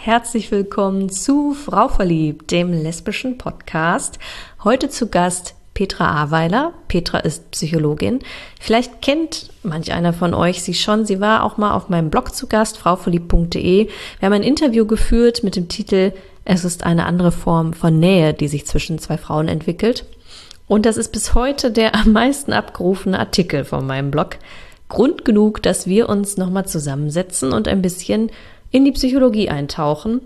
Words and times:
Herzlich 0.00 0.52
willkommen 0.52 1.10
zu 1.10 1.54
Frau 1.54 1.88
Verliebt, 1.88 2.52
dem 2.52 2.72
lesbischen 2.72 3.36
Podcast. 3.36 4.20
Heute 4.62 4.88
zu 4.88 5.08
Gast 5.08 5.56
Petra 5.74 6.22
Aweiler. 6.22 6.72
Petra 6.86 7.18
ist 7.18 7.50
Psychologin. 7.50 8.20
Vielleicht 8.60 9.02
kennt 9.02 9.50
manch 9.64 9.92
einer 9.92 10.12
von 10.12 10.34
euch 10.34 10.62
sie 10.62 10.74
schon. 10.74 11.04
Sie 11.04 11.20
war 11.20 11.42
auch 11.42 11.56
mal 11.56 11.74
auf 11.74 11.88
meinem 11.88 12.10
Blog 12.10 12.32
zu 12.32 12.46
Gast, 12.46 12.78
frauverliebt.de. 12.78 13.88
Wir 13.88 14.26
haben 14.26 14.32
ein 14.32 14.44
Interview 14.44 14.86
geführt 14.86 15.42
mit 15.42 15.56
dem 15.56 15.66
Titel 15.66 16.12
Es 16.44 16.64
ist 16.64 16.84
eine 16.84 17.04
andere 17.04 17.32
Form 17.32 17.72
von 17.72 17.98
Nähe, 17.98 18.32
die 18.34 18.48
sich 18.48 18.66
zwischen 18.66 19.00
zwei 19.00 19.18
Frauen 19.18 19.48
entwickelt. 19.48 20.06
Und 20.68 20.86
das 20.86 20.96
ist 20.96 21.10
bis 21.10 21.34
heute 21.34 21.72
der 21.72 21.96
am 21.96 22.12
meisten 22.12 22.52
abgerufene 22.52 23.18
Artikel 23.18 23.64
von 23.64 23.84
meinem 23.84 24.12
Blog. 24.12 24.36
Grund 24.88 25.24
genug, 25.24 25.62
dass 25.62 25.86
wir 25.86 26.08
uns 26.08 26.36
nochmal 26.38 26.66
zusammensetzen 26.66 27.52
und 27.52 27.68
ein 27.68 27.82
bisschen 27.82 28.30
in 28.70 28.84
die 28.84 28.92
Psychologie 28.92 29.48
eintauchen. 29.48 30.20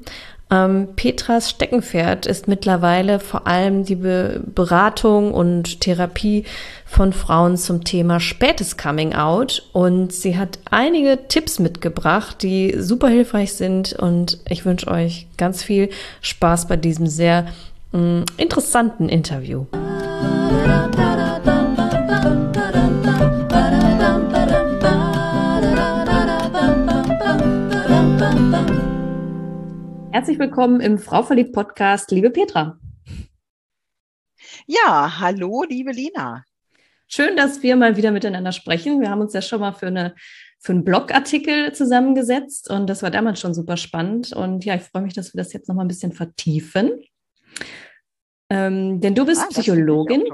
Ähm, 0.53 0.89
Petras 0.97 1.49
Steckenpferd 1.49 2.27
ist 2.27 2.47
mittlerweile 2.47 3.21
vor 3.21 3.47
allem 3.47 3.85
die 3.85 3.97
Be 3.97 4.43
Beratung 4.55 5.33
und 5.33 5.81
Therapie 5.81 6.45
von 6.85 7.15
Frauen 7.15 7.57
zum 7.57 7.85
Thema 7.85 8.21
spätes 8.21 8.77
Coming 8.77 9.15
Out. 9.15 9.63
Und 9.73 10.13
sie 10.13 10.37
hat 10.37 10.59
einige 10.71 11.27
Tipps 11.29 11.59
mitgebracht, 11.59 12.43
die 12.43 12.75
super 12.79 13.09
hilfreich 13.09 13.55
sind. 13.55 13.95
Und 13.95 14.41
ich 14.47 14.67
wünsche 14.67 14.89
euch 14.89 15.27
ganz 15.39 15.63
viel 15.63 15.89
Spaß 16.21 16.69
bei 16.69 16.77
diesem 16.77 17.07
sehr 17.07 17.47
mm, 17.93 18.25
interessanten 18.37 19.09
Interview. 19.09 19.65
Herzlich 30.13 30.39
willkommen 30.39 30.83
im 30.83 30.99
Frau 30.99 31.23
verliebt 31.23 31.55
Podcast, 31.55 32.11
liebe 32.11 32.29
Petra. 32.29 32.79
Ja, 34.67 35.19
hallo, 35.21 35.65
liebe 35.67 35.91
Lina. 35.91 36.45
Schön, 37.09 37.35
dass 37.35 37.63
wir 37.63 37.77
mal 37.77 37.97
wieder 37.97 38.11
miteinander 38.11 38.53
sprechen. 38.53 39.01
Wir 39.01 39.09
haben 39.09 39.23
uns 39.23 39.33
ja 39.33 39.41
schon 39.41 39.61
mal 39.61 39.73
für, 39.73 39.87
eine, 39.87 40.15
für 40.61 40.73
einen 40.73 40.85
Blogartikel 40.85 41.73
zusammengesetzt 41.73 42.69
und 42.69 42.91
das 42.91 43.03
war 43.03 43.11
damals 43.11 43.41
schon 43.41 43.55
super 43.55 43.79
spannend. 43.79 44.35
Und 44.35 44.67
ja, 44.67 44.75
ich 44.75 44.83
freue 44.83 45.01
mich, 45.01 45.15
dass 45.15 45.33
wir 45.33 45.39
das 45.39 45.55
jetzt 45.55 45.67
noch 45.67 45.77
mal 45.77 45.83
ein 45.83 45.89
bisschen 45.89 46.13
vertiefen. 46.13 47.01
Ähm, 48.51 49.01
denn 49.01 49.15
du 49.15 49.25
bist 49.25 49.41
ah, 49.41 49.49
Psychologin. 49.49 50.25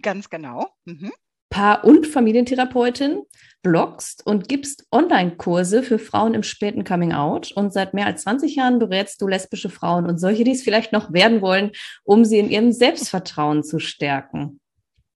Ganz 0.00 0.30
genau. 0.30 0.70
Mhm. 0.86 1.12
Paar- 1.50 1.84
und 1.84 2.06
Familientherapeutin, 2.06 3.20
bloggst 3.62 4.26
und 4.26 4.48
gibst 4.48 4.86
Online-Kurse 4.92 5.82
für 5.82 5.98
Frauen 5.98 6.34
im 6.34 6.42
späten 6.42 6.84
Coming-out. 6.84 7.52
Und 7.52 7.72
seit 7.72 7.94
mehr 7.94 8.06
als 8.06 8.22
20 8.22 8.56
Jahren 8.56 8.78
berätst 8.78 9.20
du 9.22 9.28
lesbische 9.28 9.70
Frauen 9.70 10.06
und 10.06 10.18
solche, 10.18 10.44
die 10.44 10.52
es 10.52 10.62
vielleicht 10.62 10.92
noch 10.92 11.12
werden 11.12 11.40
wollen, 11.40 11.72
um 12.04 12.24
sie 12.24 12.38
in 12.38 12.50
ihrem 12.50 12.72
Selbstvertrauen 12.72 13.62
zu 13.62 13.78
stärken. 13.78 14.60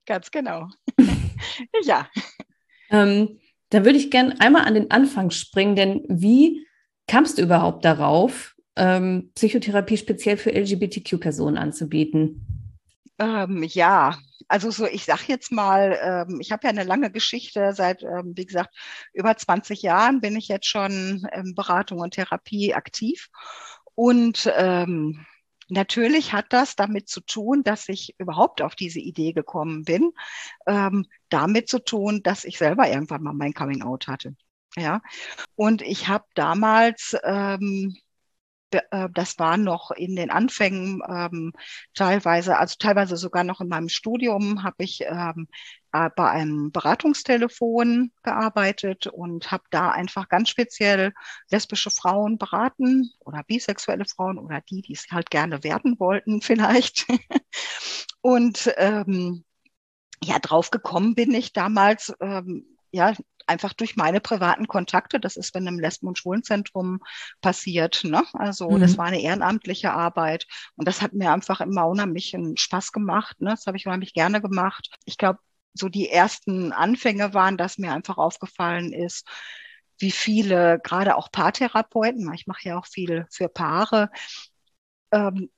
Ganz 0.07 0.31
genau. 0.31 0.69
ja. 1.83 2.09
Ähm, 2.91 3.41
da 3.71 3.85
würde 3.85 3.99
ich 3.99 4.11
gerne 4.11 4.41
einmal 4.41 4.65
an 4.65 4.75
den 4.75 4.91
Anfang 4.91 5.31
springen, 5.31 5.75
denn 5.75 6.05
wie 6.09 6.67
kamst 7.09 7.39
du 7.39 7.43
überhaupt 7.43 7.85
darauf, 7.85 8.55
ähm, 8.77 9.31
Psychotherapie 9.35 9.97
speziell 9.97 10.37
für 10.37 10.53
LGBTQ-Personen 10.53 11.57
anzubieten? 11.57 12.47
Ähm, 13.19 13.65
ja, 13.65 14.17
also 14.49 14.71
so, 14.71 14.87
ich 14.87 15.05
sag 15.05 15.29
jetzt 15.29 15.53
mal, 15.53 15.99
ähm, 16.03 16.41
ich 16.41 16.53
habe 16.53 16.65
ja 16.65 16.71
eine 16.71 16.85
lange 16.85 17.11
Geschichte, 17.11 17.73
seit, 17.75 18.03
ähm, 18.03 18.33
wie 18.37 18.47
gesagt, 18.47 18.75
über 19.13 19.37
20 19.37 19.83
Jahren 19.83 20.21
bin 20.21 20.37
ich 20.37 20.49
jetzt 20.49 20.67
schon 20.67 21.27
in 21.35 21.55
Beratung 21.55 22.01
und 22.01 22.15
Therapie 22.15 22.75
aktiv. 22.75 23.29
Und 23.95 24.53
ähm, 24.57 25.25
natürlich 25.69 26.33
hat 26.33 26.47
das 26.51 26.77
damit 26.77 27.09
zu 27.09 27.21
tun, 27.21 27.63
dass 27.65 27.89
ich 27.89 28.15
überhaupt 28.19 28.63
auf 28.63 28.75
diese 28.75 29.01
Idee 29.01 29.33
gekommen 29.33 29.85
bin, 29.85 30.13
ähm, 30.67 31.07
damit 31.29 31.69
zu 31.69 31.79
tun, 31.79 32.23
dass 32.23 32.45
ich 32.45 32.59
selber 32.59 32.89
irgendwann 32.89 33.23
mal 33.23 33.33
mein 33.33 33.55
Coming 33.55 33.83
Out 33.83 34.07
hatte. 34.07 34.37
Ja, 34.77 35.01
und 35.55 35.81
ich 35.81 36.09
habe 36.09 36.27
damals 36.35 37.17
ähm, 37.25 37.97
äh, 37.97 38.06
das 39.13 39.39
war 39.39 39.57
noch 39.57 39.91
in 39.91 40.17
den 40.17 40.31
Anfängen 40.31 41.03
ähm, 41.09 41.53
teilweise, 41.95 42.59
also 42.59 42.77
teilweise 42.79 43.17
sogar 43.17 43.45
noch 43.45 43.61
in 43.61 43.69
meinem 43.69 43.89
Studium 43.89 44.63
habe 44.63 44.85
ich 44.85 45.03
ähm, 45.03 45.49
äh, 45.93 46.11
bei 46.15 46.29
einem 46.31 46.73
Beratungstelefon 46.73 48.13
gearbeitet 48.23 49.07
und 49.07 49.51
habe 49.51 49.65
da 49.71 49.91
einfach 49.91 50.29
ganz 50.29 50.51
speziell 50.51 51.13
lesbische 51.51 51.91
Frauen 51.91 52.39
beraten 52.39 53.11
oder 53.21 53.43
bisexuelle 53.45 54.05
Frauen 54.05 54.39
oder 54.39 54.61
die, 54.61 54.83
die 54.83 54.95
es 54.95 55.07
halt 55.11 55.31
gerne 55.31 55.65
werden 55.65 55.99
wollten 55.99 56.41
vielleicht. 56.43 57.07
und 58.21 58.73
ähm, 58.77 59.45
ja, 60.23 60.39
drauf 60.39 60.71
gekommen 60.71 61.15
bin 61.15 61.33
ich 61.35 61.53
damals, 61.53 62.13
ähm, 62.21 62.67
ja, 62.91 63.15
einfach 63.47 63.73
durch 63.73 63.97
meine 63.97 64.21
privaten 64.21 64.67
Kontakte. 64.69 65.21
Das 65.21 65.37
ist 65.37 65.55
in 65.57 65.67
einem 65.67 65.79
Lesben- 65.79 66.09
und 66.09 66.19
Schwulenzentrum 66.19 67.01
passiert. 67.41 68.05
Ne? 68.05 68.23
Also 68.33 68.71
mhm. 68.71 68.81
das 68.81 68.99
war 68.99 69.07
eine 69.07 69.21
ehrenamtliche 69.21 69.93
Arbeit 69.93 70.47
und 70.77 70.87
das 70.89 71.03
hat 71.03 71.13
mir 71.13 71.33
einfach 71.33 71.61
immer 71.61 71.87
unheimlich 71.87 72.35
einen 72.35 72.57
Spaß 72.57 72.93
gemacht. 72.93 73.41
Ne? 73.41 73.51
Das 73.51 73.67
habe 73.67 73.77
ich 73.77 73.87
unheimlich 73.87 74.15
gerne 74.15 74.41
gemacht. 74.41 74.97
Ich 75.05 75.19
glaube, 75.19 75.39
so 75.75 75.89
die 75.89 76.09
ersten 76.09 76.73
Anfänge 76.73 77.35
waren, 77.35 77.57
dass 77.57 77.79
mir 77.79 77.93
einfach 77.93 78.17
aufgefallen 78.19 78.93
ist, 78.93 79.27
wie 79.99 80.11
viele, 80.11 80.79
gerade 80.83 81.17
auch 81.17 81.31
Paartherapeuten, 81.31 82.33
ich 82.35 82.47
mache 82.47 82.69
ja 82.69 82.79
auch 82.79 82.87
viel 82.87 83.27
für 83.31 83.49
Paare, 83.49 84.11
ähm, 85.13 85.51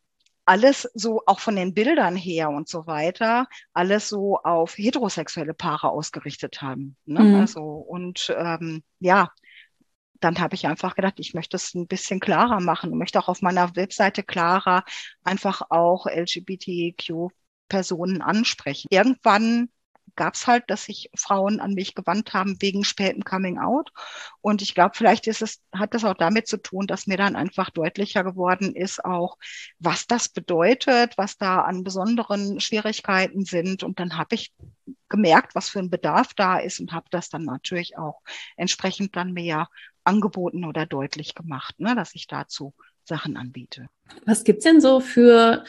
alles 0.49 0.89
so 0.95 1.21
auch 1.27 1.41
von 1.41 1.57
den 1.57 1.75
Bildern 1.75 2.17
her 2.17 2.49
und 2.49 2.71
so 2.71 2.87
weiter, 2.87 3.49
alles 3.75 4.09
so 4.09 4.39
auf 4.39 4.79
heterosexuelle 4.79 5.53
Paare 5.53 5.91
ausgerichtet 5.91 6.63
haben. 6.63 6.97
Ne? 7.05 7.21
Mhm. 7.21 7.35
Also 7.35 7.61
und 7.61 8.35
ähm, 8.35 8.83
ja, 8.99 9.31
dann 10.21 10.41
habe 10.41 10.55
ich 10.55 10.67
einfach 10.67 10.95
gedacht, 10.95 11.17
ich 11.19 11.35
möchte 11.35 11.59
es 11.59 11.75
ein 11.75 11.87
bisschen 11.87 12.19
klarer 12.19 12.61
machen 12.61 12.93
und 12.93 12.99
möchte 12.99 13.19
auch 13.19 13.29
auf 13.29 13.43
meiner 13.43 13.77
Webseite 13.77 14.23
klarer 14.23 14.85
einfach 15.23 15.61
auch 15.69 16.07
LGBTQ-Personen 16.07 18.23
ansprechen. 18.23 18.89
Irgendwann 18.91 19.69
gab 20.19 20.35
es 20.35 20.49
halt, 20.49 20.65
dass 20.67 20.85
sich 20.85 21.11
Frauen 21.15 21.61
an 21.61 21.75
mich 21.75 21.95
gewandt 21.95 22.35
haben 22.35 22.61
wegen 22.61 22.83
spätem 22.83 23.25
Coming 23.25 23.59
Out. 23.59 23.93
Und 24.41 24.61
ich 24.61 24.75
glaube, 24.75 24.97
vielleicht 24.97 25.29
ist 25.29 25.43
es, 25.43 25.63
hat 25.73 25.95
das 25.95 26.05
auch 26.05 26.15
damit 26.15 26.49
zu 26.49 26.57
tun, 26.59 26.89
dass 26.89 27.07
mir 27.07 27.17
dann 27.17 27.37
einfach 27.37 27.71
deutlicher 27.71 28.25
geworden 28.25 28.75
ist, 28.75 29.05
auch 29.05 29.39
was 29.79 30.09
das 30.09 30.29
bedeutet, 30.29 31.17
was 31.17 31.39
da 31.39 31.61
an 31.61 31.85
besonderen 31.85 32.59
Schwierigkeiten 32.61 33.45
sind. 33.45 33.85
Und 33.85 34.01
dann 34.01 34.19
habe 34.19 34.35
ich 34.35 34.53
gemerkt, 35.09 35.55
was 35.55 35.69
für 35.69 35.79
ein 35.79 35.89
Bedarf 35.89 36.35
da 36.35 36.59
ist 36.59 36.81
und 36.81 36.93
habe 36.93 37.07
das 37.11 37.29
dann 37.29 37.45
natürlich 37.45 37.97
auch 37.97 38.21
entsprechend 38.57 39.15
dann 39.15 39.33
mehr 39.33 39.69
angeboten 40.03 40.65
oder 40.65 40.85
deutlich 40.85 41.37
gemacht, 41.37 41.79
ne, 41.79 41.95
dass 41.95 42.17
ich 42.17 42.27
dazu 42.27 42.75
Sachen 43.05 43.37
anbiete. 43.37 43.89
Was 44.27 44.43
gibt's 44.43 44.65
denn 44.65 44.81
so 44.81 44.99
für 44.99 45.65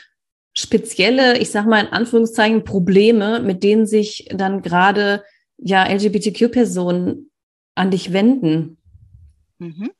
spezielle, 0.60 1.38
ich 1.38 1.52
sag 1.52 1.66
mal 1.66 1.86
in 1.86 1.94
Anführungszeichen, 1.94 2.64
Probleme, 2.64 3.40
mit 3.40 3.64
denen 3.64 3.86
sich 3.86 4.28
dann 4.34 4.62
gerade 4.62 5.24
ja 5.58 5.86
LGBTQ-Personen 5.86 7.32
an 7.76 7.92
dich 7.92 8.12
wenden? 8.12 8.79
Mhm. 9.60 9.92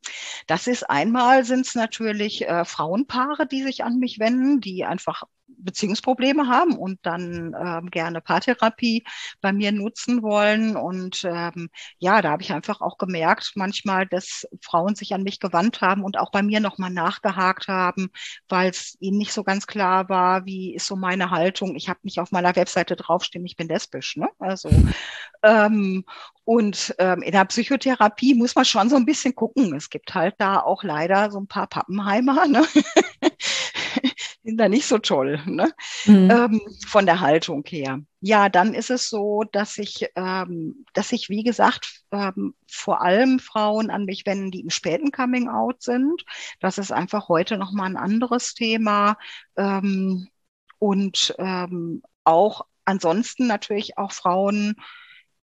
Das 0.48 0.68
ist 0.68 0.90
einmal 0.90 1.44
sind 1.44 1.68
es 1.68 1.76
natürlich 1.76 2.48
äh, 2.48 2.64
Frauenpaare, 2.66 3.46
die 3.46 3.64
sich 3.64 3.84
an 3.84 4.00
mich 4.00 4.18
wenden, 4.20 4.62
die 4.62 4.86
einfach 4.86 5.24
Beziehungsprobleme 5.48 6.48
haben 6.48 6.78
und 6.78 7.00
dann 7.04 7.56
ähm, 7.60 7.90
gerne 7.90 8.22
Paartherapie 8.22 9.04
bei 9.42 9.52
mir 9.52 9.72
nutzen 9.72 10.22
wollen. 10.22 10.76
Und 10.78 11.24
ähm, 11.26 11.70
ja, 11.98 12.22
da 12.22 12.32
habe 12.32 12.42
ich 12.42 12.54
einfach 12.54 12.82
auch 12.82 12.98
gemerkt, 12.98 13.52
manchmal, 13.56 14.08
dass 14.08 14.48
Frauen 14.62 14.96
sich 14.96 15.14
an 15.14 15.24
mich 15.24 15.40
gewandt 15.40 15.82
haben 15.82 16.04
und 16.04 16.18
auch 16.18 16.32
bei 16.32 16.44
mir 16.44 16.60
nochmal 16.60 16.92
nachgehakt 16.92 17.68
haben, 17.68 18.10
weil 18.48 18.70
es 18.70 18.96
ihnen 19.00 19.18
nicht 19.18 19.34
so 19.34 19.44
ganz 19.44 19.68
klar 19.68 20.08
war, 20.10 20.46
wie 20.46 20.76
ist 20.76 20.88
so 20.88 20.96
meine 20.96 21.32
Haltung. 21.32 21.76
Ich 21.76 21.90
habe 21.90 22.00
nicht 22.04 22.20
auf 22.20 22.32
meiner 22.32 22.56
Webseite 22.56 22.96
draufstehen, 22.96 23.46
ich 23.46 23.58
bin 23.58 23.68
lesbisch. 23.68 24.16
Ne? 24.16 24.30
Also 24.40 24.70
ähm, 25.44 26.06
und 26.50 26.96
ähm, 26.98 27.22
in 27.22 27.32
der 27.32 27.46
Psychotherapie 27.46 28.34
muss 28.34 28.56
man 28.56 28.66
schon 28.66 28.90
so 28.90 28.96
ein 28.96 29.06
bisschen 29.06 29.36
gucken. 29.36 29.76
Es 29.76 29.92
gibt 29.92 30.16
halt 30.16 30.34
da 30.40 30.60
auch 30.60 30.84
leider 30.84 31.30
so 31.30 31.40
ein 31.40 31.46
paar 31.46 31.68
Pappenheimer. 31.68 32.44
Ne? 32.48 32.66
sind 34.44 34.58
da 34.58 34.68
nicht 34.68 34.88
so 34.88 34.98
toll, 34.98 35.40
ne? 35.46 35.72
Mhm. 36.06 36.32
Ähm, 36.32 36.62
von 36.88 37.06
der 37.06 37.20
Haltung 37.20 37.64
her. 37.68 38.00
Ja, 38.22 38.50
dann 38.50 38.74
ist 38.74 38.90
es 38.90 39.10
so, 39.12 39.44
dass 39.52 39.78
ich, 39.78 40.08
ähm, 40.16 40.86
dass 40.94 41.12
ich, 41.12 41.30
wie 41.30 41.44
gesagt, 41.44 42.02
ähm, 42.12 42.56
vor 42.68 43.04
allem 43.04 43.38
Frauen 43.38 43.92
an 43.92 44.06
mich 44.06 44.26
wenden, 44.26 44.50
die 44.50 44.62
im 44.62 44.72
späten 44.72 45.12
Coming 45.12 45.50
Out 45.50 45.84
sind. 45.84 46.26
Das 46.60 46.80
ist 46.80 46.92
einfach 46.92 47.30
heute 47.30 47.58
nochmal 47.58 47.92
ein 47.92 47.98
anderes 47.98 48.56
Thema. 48.56 49.18
Ähm, 49.56 50.30
und 50.80 51.36
ähm, 51.38 52.02
auch 52.24 52.66
ansonsten 52.86 53.46
natürlich 53.46 54.00
auch 54.00 54.14
Frauen, 54.14 54.76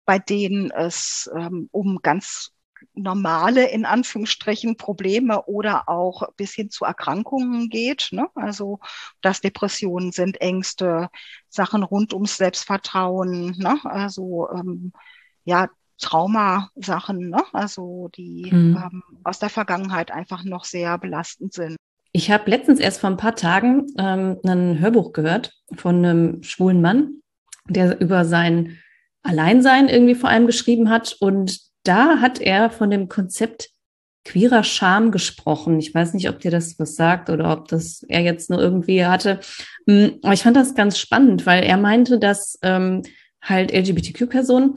bei 0.05 0.19
denen 0.19 0.71
es 0.71 1.29
ähm, 1.35 1.69
um 1.71 1.99
ganz 2.01 2.51
normale, 2.93 3.69
in 3.69 3.85
Anführungsstrichen, 3.85 4.77
Probleme 4.77 5.43
oder 5.43 5.89
auch 5.89 6.23
bis 6.37 6.53
hin 6.53 6.69
zu 6.69 6.85
Erkrankungen 6.85 7.69
geht. 7.69 8.09
Ne? 8.11 8.27
Also, 8.35 8.79
dass 9.21 9.41
Depressionen 9.41 10.11
sind, 10.11 10.41
Ängste, 10.41 11.09
Sachen 11.49 11.83
rund 11.83 12.13
ums 12.13 12.37
Selbstvertrauen, 12.37 13.55
ne? 13.57 13.79
also 13.83 14.49
ähm, 14.51 14.91
ja, 15.43 15.69
Traumasachen, 15.99 17.29
ne? 17.29 17.43
also 17.53 18.09
die 18.15 18.49
mhm. 18.51 18.77
ähm, 18.77 19.03
aus 19.23 19.39
der 19.39 19.49
Vergangenheit 19.49 20.11
einfach 20.11 20.43
noch 20.43 20.65
sehr 20.65 20.97
belastend 20.97 21.53
sind. 21.53 21.77
Ich 22.11 22.31
habe 22.31 22.49
letztens 22.49 22.79
erst 22.79 23.01
vor 23.01 23.09
ein 23.09 23.17
paar 23.17 23.35
Tagen 23.35 23.87
ähm, 23.97 24.39
ein 24.45 24.79
Hörbuch 24.79 25.11
gehört 25.11 25.53
von 25.73 25.97
einem 25.97 26.43
schwulen 26.43 26.81
Mann, 26.81 27.21
der 27.67 27.99
über 27.99 28.23
sein 28.23 28.77
Alleinsein 29.25 29.89
irgendwie 29.89 30.15
vor 30.15 30.29
allem 30.29 30.47
geschrieben 30.47 30.89
hat. 30.89 31.15
Und 31.19 31.59
da 31.83 32.19
hat 32.19 32.39
er 32.39 32.69
von 32.69 32.89
dem 32.89 33.09
Konzept 33.09 33.69
queerer 34.23 34.63
Scham 34.63 35.11
gesprochen. 35.11 35.79
Ich 35.79 35.93
weiß 35.93 36.13
nicht, 36.13 36.29
ob 36.29 36.39
dir 36.39 36.51
das 36.51 36.79
was 36.79 36.95
sagt 36.95 37.29
oder 37.29 37.51
ob 37.53 37.67
das 37.67 38.03
er 38.07 38.21
jetzt 38.21 38.49
nur 38.49 38.59
irgendwie 38.59 39.05
hatte. 39.05 39.39
Hm, 39.87 40.19
aber 40.23 40.33
ich 40.33 40.41
fand 40.41 40.57
das 40.57 40.75
ganz 40.75 40.97
spannend, 40.97 41.45
weil 41.45 41.63
er 41.63 41.77
meinte, 41.77 42.19
dass 42.19 42.57
ähm, 42.63 43.03
halt 43.41 43.71
LGBTQ-Personen 43.71 44.75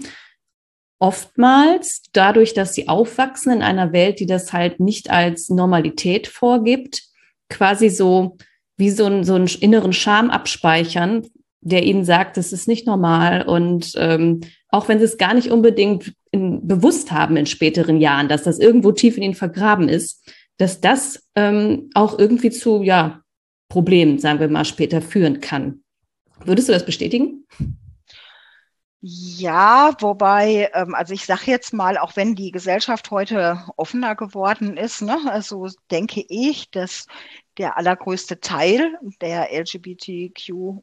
oftmals 0.99 2.03
dadurch, 2.13 2.55
dass 2.55 2.75
sie 2.75 2.89
aufwachsen 2.89 3.53
in 3.53 3.63
einer 3.63 3.93
Welt, 3.93 4.21
die 4.21 4.27
das 4.27 4.53
halt 4.53 4.81
nicht 4.81 5.11
als 5.11 5.49
Normalität 5.49 6.27
vorgibt, 6.27 7.03
quasi 7.49 7.89
so 7.89 8.37
wie 8.77 8.91
so, 8.91 9.07
ein, 9.07 9.25
so 9.25 9.35
einen 9.35 9.49
inneren 9.61 9.93
Scham 9.93 10.31
abspeichern, 10.31 11.27
der 11.61 11.83
ihnen 11.85 12.05
sagt, 12.05 12.37
das 12.37 12.53
ist 12.53 12.69
nicht 12.69 12.87
normal 12.87 13.43
und 13.43 13.93
ähm, 13.97 14.41
auch 14.69 14.89
wenn 14.89 14.99
sie 14.99 15.05
es 15.05 15.19
gar 15.19 15.35
nicht 15.35 15.51
unbedingt 15.51 16.15
in, 16.31 16.67
bewusst 16.67 17.11
haben 17.11 17.37
in 17.37 17.47
späteren 17.47 18.01
Jahren, 18.01 18.29
dass 18.29 18.43
das 18.43 18.59
irgendwo 18.59 18.93
tief 18.93 19.17
in 19.17 19.23
ihnen 19.23 19.35
vergraben 19.35 19.89
ist, 19.89 20.23
dass 20.59 20.81
das 20.81 21.27
ähm, 21.35 21.91
auch 21.95 22.19
irgendwie 22.19 22.51
zu 22.51 22.83
ja 22.83 23.23
Problemen, 23.69 24.19
sagen 24.19 24.41
wir 24.41 24.49
mal, 24.49 24.65
später 24.65 25.03
führen 25.03 25.41
kann. 25.41 25.83
Würdest 26.45 26.69
du 26.69 26.73
das 26.73 26.87
bestätigen? 26.87 27.47
Ja, 29.01 29.95
wobei, 30.01 30.71
ähm, 30.75 30.95
also 30.95 31.15
ich 31.15 31.25
sage 31.25 31.43
jetzt 31.47 31.73
mal, 31.73 31.99
auch 31.99 32.17
wenn 32.17 32.35
die 32.35 32.51
Gesellschaft 32.51 33.13
heute 33.13 33.65
offener 33.77 34.17
geworden 34.17 34.77
ist, 34.77 35.03
ne, 35.03 35.19
also 35.27 35.69
denke 35.91 36.25
ich, 36.29 36.69
dass 36.71 37.07
der 37.59 37.77
allergrößte 37.77 38.41
Teil 38.41 38.99
der 39.21 39.53
LGBTQ 39.53 40.83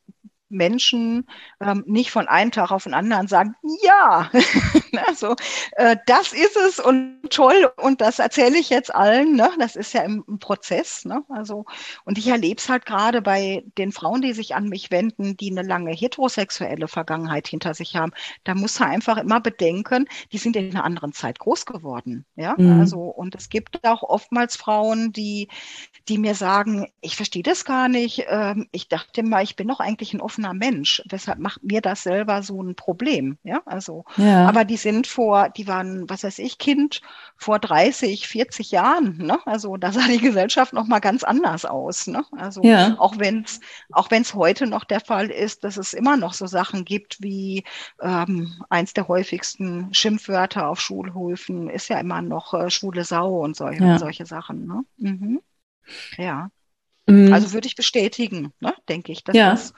Menschen 0.50 1.28
ähm, 1.60 1.84
nicht 1.88 2.12
von 2.12 2.28
einem 2.28 2.52
Tag 2.52 2.72
auf 2.72 2.84
den 2.84 2.94
anderen 2.94 3.28
sagen, 3.28 3.56
ja, 3.84 4.30
also 5.08 5.36
äh, 5.74 5.98
das 6.06 6.34
ist 6.34 6.56
es 6.56 6.80
und 6.80 7.22
toll 7.30 7.72
und 7.82 8.02
das 8.02 8.20
erzähle 8.20 8.58
ich 8.58 8.70
jetzt 8.70 8.94
allen. 8.94 9.36
Ne? 9.36 9.50
Das 9.60 9.76
ist 9.76 9.94
ja 9.94 10.02
im, 10.02 10.24
im 10.28 10.40
Prozess. 10.40 11.06
Ne? 11.06 11.24
Also 11.30 11.66
und 12.06 12.18
ich 12.18 12.28
erlebe 12.28 12.60
es 12.60 12.70
halt 12.70 12.86
gerade 12.86 13.22
bei 13.22 13.64
den 13.78 13.92
Frauen, 13.92 14.22
die 14.22 14.34
sich 14.34 14.56
an 14.56 14.70
mich 14.70 14.92
wenden, 14.92 15.36
die 15.38 15.52
eine 15.52 15.64
lange 15.68 15.92
heterosexuelle 15.92 16.88
Vergangenheit 16.88 17.48
hinter 17.48 17.74
sich 17.74 17.96
haben. 17.96 18.12
Da 18.44 18.56
muss 18.56 18.80
man 18.80 18.90
einfach 18.90 19.18
immer 19.18 19.42
bedenken, 19.42 20.08
die 20.32 20.38
sind 20.38 20.56
in 20.56 20.72
einer 20.72 20.84
anderen 20.84 21.14
Zeit 21.14 21.40
groß 21.40 21.66
geworden. 21.66 22.26
Ja, 22.36 22.56
mhm. 22.58 22.80
also 22.80 23.00
und 23.00 23.36
es 23.36 23.50
gibt 23.50 23.86
auch 23.86 24.04
oftmals 24.04 24.56
Frauen, 24.56 25.12
die 25.12 25.50
die 26.08 26.20
mir 26.20 26.36
sagen, 26.36 26.88
ich 27.02 27.16
verstehe 27.16 27.44
das 27.44 27.66
gar 27.66 27.90
nicht. 27.90 28.26
Ähm, 28.28 28.68
ich 28.72 28.88
dachte 28.90 29.24
mal, 29.24 29.44
ich 29.44 29.56
bin 29.56 29.68
doch 29.68 29.80
eigentlich 29.80 30.14
ein 30.14 30.22
offener 30.22 30.35
Mensch. 30.38 31.02
Weshalb 31.10 31.40
macht 31.40 31.64
mir 31.64 31.82
das 31.82 32.04
selber 32.04 32.44
so 32.44 32.62
ein 32.62 32.76
Problem? 32.76 33.38
Ja, 33.44 33.62
also, 33.66 34.06
ja. 34.18 34.48
aber 34.48 34.66
die 34.66 34.78
sind 34.78 35.08
vor, 35.08 35.50
die 35.50 35.68
waren, 35.68 36.10
was 36.10 36.24
weiß 36.24 36.40
ich, 36.40 36.58
Kind 36.58 37.02
vor 37.38 37.60
30, 37.60 38.28
40 38.28 38.72
Jahren. 38.72 39.18
Ne? 39.18 39.40
Also 39.46 39.78
da 39.78 39.92
sah 39.92 40.08
die 40.08 40.20
Gesellschaft 40.20 40.74
noch 40.74 40.88
mal 40.88 41.00
ganz 41.00 41.24
anders 41.24 41.66
aus. 41.66 42.08
Ne? 42.08 42.26
Also 42.38 42.62
ja. 42.64 42.96
auch 43.00 43.20
wenn 43.20 43.44
es 43.44 43.60
auch 43.92 44.12
wenn 44.12 44.22
es 44.22 44.34
heute 44.34 44.68
noch 44.68 44.84
der 44.84 45.00
Fall 45.00 45.30
ist, 45.30 45.64
dass 45.64 45.78
es 45.78 45.94
immer 45.94 46.18
noch 46.18 46.34
so 46.34 46.48
Sachen 46.48 46.86
gibt 46.86 47.22
wie 47.22 47.64
ähm, 48.02 48.54
eins 48.70 48.94
der 48.94 49.08
häufigsten 49.08 49.94
Schimpfwörter 49.94 50.68
auf 50.70 50.80
Schulhöfen 50.80 51.70
ist 51.70 51.90
ja 51.90 52.00
immer 52.00 52.22
noch 52.22 52.54
äh, 52.54 52.70
schwule 52.70 53.04
Sau 53.04 53.44
und 53.44 53.56
solche, 53.56 53.84
ja. 53.84 54.00
solche 54.00 54.26
Sachen. 54.26 54.66
Ne? 54.66 54.84
Mhm. 54.98 55.42
Ja. 56.18 56.50
Mhm. 57.08 57.32
Also 57.32 57.54
würde 57.54 57.68
ich 57.68 57.76
bestätigen, 57.76 58.52
ne? 58.60 58.74
denke 58.90 59.12
ich, 59.12 59.24
dass 59.24 59.36
ja. 59.36 59.52
das 59.52 59.74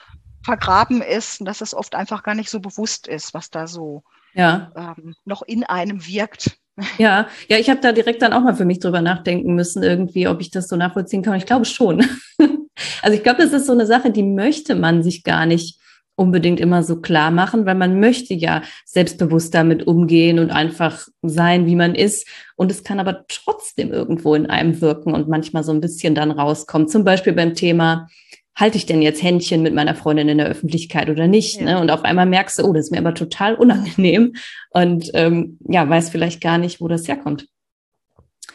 vergraben 0.48 1.02
ist 1.02 1.42
und 1.42 1.46
dass 1.46 1.60
es 1.60 1.74
oft 1.74 1.94
einfach 1.94 2.24
gar 2.24 2.34
nicht 2.34 2.50
so 2.50 2.62
bewusst 2.62 3.06
ist, 3.06 3.34
was 3.34 3.50
da 3.50 3.68
so 3.68 4.04
ja. 4.34 4.72
ähm, 4.78 5.14
noch 5.26 5.42
in 5.44 5.64
einem 5.64 6.08
wirkt. 6.08 6.58
Ja, 7.00 7.28
ja, 7.48 7.58
ich 7.58 7.72
habe 7.72 7.82
da 7.82 7.92
direkt 7.92 8.22
dann 8.22 8.34
auch 8.34 8.42
mal 8.42 8.54
für 8.54 8.64
mich 8.64 8.78
drüber 8.78 9.02
nachdenken 9.02 9.56
müssen, 9.56 9.82
irgendwie, 9.82 10.28
ob 10.28 10.42
ich 10.42 10.52
das 10.52 10.68
so 10.68 10.76
nachvollziehen 10.76 11.24
kann. 11.24 11.36
Ich 11.36 11.48
glaube 11.48 11.66
schon. 11.66 12.06
also 13.02 13.18
ich 13.18 13.24
glaube, 13.24 13.42
das 13.42 13.52
ist 13.52 13.66
so 13.66 13.72
eine 13.72 13.88
Sache, 13.88 14.12
die 14.12 14.22
möchte 14.22 14.76
man 14.76 15.02
sich 15.02 15.24
gar 15.24 15.48
nicht 15.48 15.80
unbedingt 16.16 16.60
immer 16.60 16.84
so 16.84 17.02
klar 17.02 17.32
machen, 17.32 17.66
weil 17.66 17.74
man 17.74 18.00
möchte 18.00 18.36
ja 18.36 18.62
selbstbewusst 18.86 19.56
damit 19.56 19.88
umgehen 19.88 20.38
und 20.38 20.52
einfach 20.52 21.08
sein, 21.24 21.66
wie 21.66 21.76
man 21.76 21.96
ist. 21.96 22.28
Und 22.56 22.70
es 22.70 22.84
kann 22.84 23.00
aber 23.00 23.26
trotzdem 23.28 23.92
irgendwo 23.92 24.36
in 24.36 24.46
einem 24.46 24.80
wirken 24.80 25.16
und 25.16 25.28
manchmal 25.28 25.64
so 25.64 25.72
ein 25.72 25.82
bisschen 25.82 26.14
dann 26.14 26.30
rauskommen. 26.30 26.88
Zum 26.88 27.04
Beispiel 27.04 27.34
beim 27.34 27.56
Thema, 27.56 28.08
halte 28.58 28.78
ich 28.78 28.88
denn 28.88 29.02
jetzt 29.02 29.24
Händchen 29.24 29.62
mit 29.62 29.74
meiner 29.74 29.96
Freundin 29.96 30.28
in 30.28 30.40
der 30.40 30.48
Öffentlichkeit 30.48 31.10
oder 31.10 31.28
nicht? 31.28 31.60
Ja. 31.60 31.66
Ne? 31.66 31.80
Und 31.80 31.92
auf 31.92 32.04
einmal 32.04 32.26
merkst 32.26 32.60
du, 32.60 32.64
oh, 32.64 32.74
das 32.74 32.86
ist 32.86 32.92
mir 32.92 32.98
aber 32.98 33.14
total 33.14 33.56
unangenehm 33.56 34.34
und 34.72 35.12
ähm, 35.14 35.58
ja, 35.70 35.88
weiß 35.88 36.10
vielleicht 36.10 36.42
gar 36.42 36.58
nicht, 36.58 36.82
wo 36.82 36.88
das 36.88 37.08
herkommt. 37.08 37.48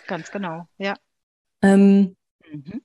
Ganz 0.08 0.30
genau, 0.30 0.66
ja. 0.76 0.94
Ähm, 1.62 2.16
mhm. 2.50 2.82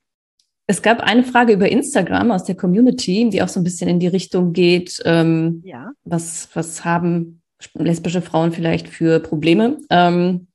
Es 0.68 0.82
gab 0.82 1.00
eine 1.00 1.24
Frage 1.24 1.54
über 1.54 1.70
Instagram 1.70 2.30
aus 2.30 2.44
der 2.44 2.56
Community, 2.56 3.30
die 3.30 3.42
auch 3.42 3.48
so 3.48 3.60
ein 3.60 3.64
bisschen 3.64 3.90
in 3.90 4.00
die 4.00 4.08
Richtung 4.08 4.54
geht, 4.54 5.02
ähm, 5.06 5.62
ja. 5.66 5.92
was, 6.04 6.50
was 6.54 6.86
haben 6.86 7.42
lesbische 7.74 8.22
Frauen 8.22 8.52
vielleicht 8.52 8.88
für 8.88 9.20
Probleme? 9.20 9.78
Ähm, 9.90 10.47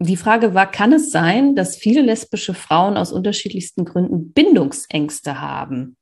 die 0.00 0.16
Frage 0.16 0.54
war, 0.54 0.70
kann 0.70 0.92
es 0.92 1.10
sein, 1.10 1.54
dass 1.54 1.76
viele 1.76 2.00
lesbische 2.00 2.54
Frauen 2.54 2.96
aus 2.96 3.12
unterschiedlichsten 3.12 3.84
Gründen 3.84 4.32
Bindungsängste 4.32 5.40
haben? 5.40 5.96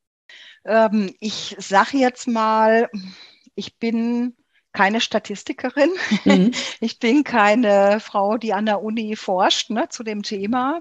Ähm, 0.65 1.15
ich 1.21 1.57
sage 1.59 1.99
jetzt 1.99 2.29
mal, 2.29 2.89
ich 3.55 3.77
bin 3.79 4.37
keine 4.73 5.01
Statistikerin. 5.01 5.91
Mhm. 6.25 6.53
Ich 6.81 7.01
bin 7.01 7.25
keine 7.25 7.99
Frau, 7.99 8.37
die 8.37 8.53
an 8.53 8.67
der 8.67 8.83
Uni 8.83 9.17
forscht 9.17 9.71
ne, 9.71 9.89
zu 9.89 10.05
dem 10.05 10.23
Thema. 10.23 10.81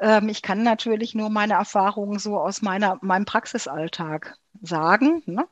Ähm, 0.00 0.30
ich 0.30 0.40
kann 0.40 0.62
natürlich 0.62 1.14
nur 1.14 1.28
meine 1.28 1.54
Erfahrungen 1.54 2.18
so 2.18 2.38
aus 2.38 2.62
meiner, 2.62 2.98
meinem 3.02 3.26
Praxisalltag 3.26 4.38
sagen. 4.66 5.22
Ne? 5.26 5.46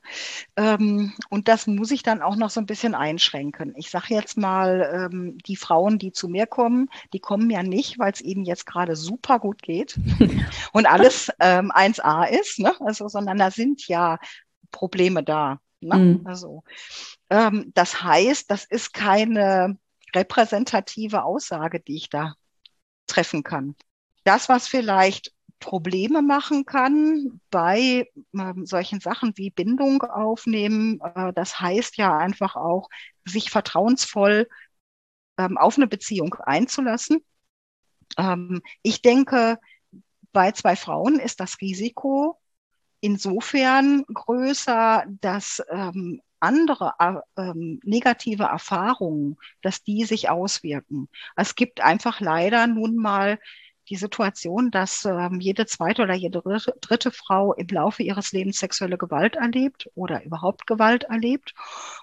Ähm, 0.56 1.12
und 1.28 1.48
das 1.48 1.66
muss 1.66 1.90
ich 1.90 2.02
dann 2.02 2.22
auch 2.22 2.36
noch 2.36 2.50
so 2.50 2.60
ein 2.60 2.66
bisschen 2.66 2.94
einschränken. 2.94 3.74
Ich 3.76 3.90
sage 3.90 4.14
jetzt 4.14 4.36
mal, 4.36 5.08
ähm, 5.10 5.38
die 5.46 5.56
Frauen, 5.56 5.98
die 5.98 6.12
zu 6.12 6.28
mir 6.28 6.46
kommen, 6.46 6.88
die 7.12 7.20
kommen 7.20 7.50
ja 7.50 7.62
nicht, 7.62 7.98
weil 7.98 8.12
es 8.12 8.20
ihnen 8.20 8.44
jetzt 8.44 8.66
gerade 8.66 8.96
super 8.96 9.38
gut 9.38 9.62
geht 9.62 9.98
und 10.72 10.86
alles 10.86 11.30
ähm, 11.40 11.70
1a 11.72 12.28
ist, 12.28 12.58
ne? 12.58 12.74
also, 12.80 13.08
sondern 13.08 13.38
da 13.38 13.50
sind 13.50 13.86
ja 13.88 14.18
Probleme 14.70 15.22
da. 15.22 15.60
Ne? 15.80 15.96
Mhm. 15.96 16.26
Also 16.26 16.62
ähm, 17.30 17.72
das 17.74 18.02
heißt, 18.02 18.50
das 18.50 18.64
ist 18.64 18.94
keine 18.94 19.78
repräsentative 20.14 21.24
Aussage, 21.24 21.80
die 21.80 21.96
ich 21.96 22.10
da 22.10 22.34
treffen 23.06 23.42
kann. 23.42 23.74
Das, 24.24 24.48
was 24.48 24.68
vielleicht 24.68 25.32
Probleme 25.62 26.20
machen 26.20 26.66
kann 26.66 27.40
bei 27.50 28.08
ähm, 28.34 28.66
solchen 28.66 29.00
Sachen 29.00 29.32
wie 29.36 29.50
Bindung 29.50 30.02
aufnehmen, 30.02 31.00
äh, 31.14 31.32
das 31.32 31.60
heißt 31.60 31.96
ja 31.96 32.18
einfach 32.18 32.56
auch, 32.56 32.88
sich 33.24 33.50
vertrauensvoll 33.50 34.48
ähm, 35.38 35.56
auf 35.56 35.76
eine 35.76 35.86
Beziehung 35.86 36.34
einzulassen. 36.34 37.24
Ähm, 38.18 38.60
ich 38.82 39.00
denke, 39.02 39.58
bei 40.32 40.52
zwei 40.52 40.76
Frauen 40.76 41.18
ist 41.18 41.40
das 41.40 41.60
Risiko 41.60 42.38
insofern 43.00 44.04
größer, 44.12 45.04
dass 45.20 45.62
ähm, 45.70 46.20
andere 46.40 46.94
äh, 46.98 47.14
ähm, 47.40 47.80
negative 47.84 48.44
Erfahrungen, 48.44 49.36
dass 49.62 49.84
die 49.84 50.04
sich 50.04 50.28
auswirken. 50.28 51.08
Es 51.36 51.54
gibt 51.54 51.80
einfach 51.80 52.20
leider 52.20 52.66
nun 52.66 52.96
mal 52.96 53.38
die 53.92 53.96
Situation, 53.96 54.70
dass 54.70 55.04
ähm, 55.04 55.38
jede 55.38 55.66
zweite 55.66 56.02
oder 56.02 56.14
jede 56.14 56.40
dritte, 56.80 57.10
Frau 57.10 57.52
im 57.52 57.66
Laufe 57.66 58.02
ihres 58.02 58.32
Lebens 58.32 58.58
sexuelle 58.58 58.96
Gewalt 58.96 59.36
erlebt 59.36 59.90
oder 59.94 60.24
überhaupt 60.24 60.66
Gewalt 60.66 61.04
erlebt. 61.04 61.52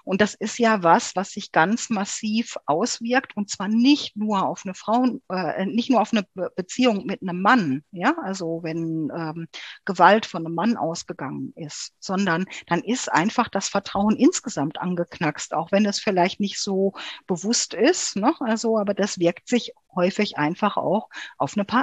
Und 0.04 0.20
das 0.20 0.34
ist 0.34 0.60
ja 0.60 0.84
was, 0.84 1.16
was 1.16 1.32
sich 1.32 1.50
ganz 1.50 1.90
massiv 1.90 2.56
auswirkt 2.66 3.36
und 3.36 3.50
zwar 3.50 3.66
nicht 3.66 4.16
nur 4.16 4.46
auf 4.46 4.62
eine 4.64 4.74
Frau, 4.74 5.04
äh, 5.30 5.66
nicht 5.66 5.90
nur 5.90 6.00
auf 6.00 6.12
eine 6.12 6.24
Beziehung 6.54 7.06
mit 7.06 7.22
einem 7.22 7.42
Mann, 7.42 7.82
ja, 7.90 8.14
also 8.22 8.60
wenn 8.62 9.10
ähm, 9.12 9.48
Gewalt 9.84 10.26
von 10.26 10.46
einem 10.46 10.54
Mann 10.54 10.76
ausgegangen 10.76 11.52
ist, 11.56 11.92
sondern 11.98 12.46
dann 12.68 12.82
ist 12.82 13.10
einfach 13.10 13.48
das 13.48 13.68
Vertrauen 13.68 14.14
insgesamt 14.14 14.80
angeknackst, 14.80 15.54
auch 15.54 15.72
wenn 15.72 15.86
es 15.86 15.98
vielleicht 15.98 16.38
nicht 16.38 16.60
so 16.60 16.92
bewusst 17.26 17.74
ist, 17.74 18.14
ne? 18.14 18.32
also, 18.38 18.78
aber 18.78 18.94
das 18.94 19.18
wirkt 19.18 19.48
sich 19.48 19.72
häufig 19.94 20.38
einfach 20.38 20.76
auch 20.76 21.08
auf 21.36 21.56
eine 21.56 21.64
Partnerschaft 21.64 21.79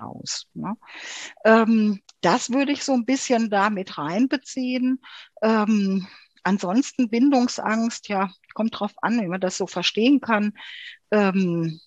aus. 0.00 0.46
Ne? 0.54 0.76
Ähm, 1.44 2.00
das 2.20 2.50
würde 2.50 2.72
ich 2.72 2.84
so 2.84 2.92
ein 2.92 3.04
bisschen 3.04 3.50
da 3.50 3.70
mit 3.70 3.98
reinbeziehen. 3.98 5.00
Ähm, 5.42 6.06
ansonsten 6.42 7.08
Bindungsangst, 7.08 8.08
ja, 8.08 8.30
kommt 8.54 8.78
drauf 8.78 8.92
an, 9.02 9.20
wie 9.20 9.28
man 9.28 9.40
das 9.40 9.56
so 9.56 9.66
verstehen 9.66 10.20
kann. 10.20 10.52
Ähm, 11.10 11.80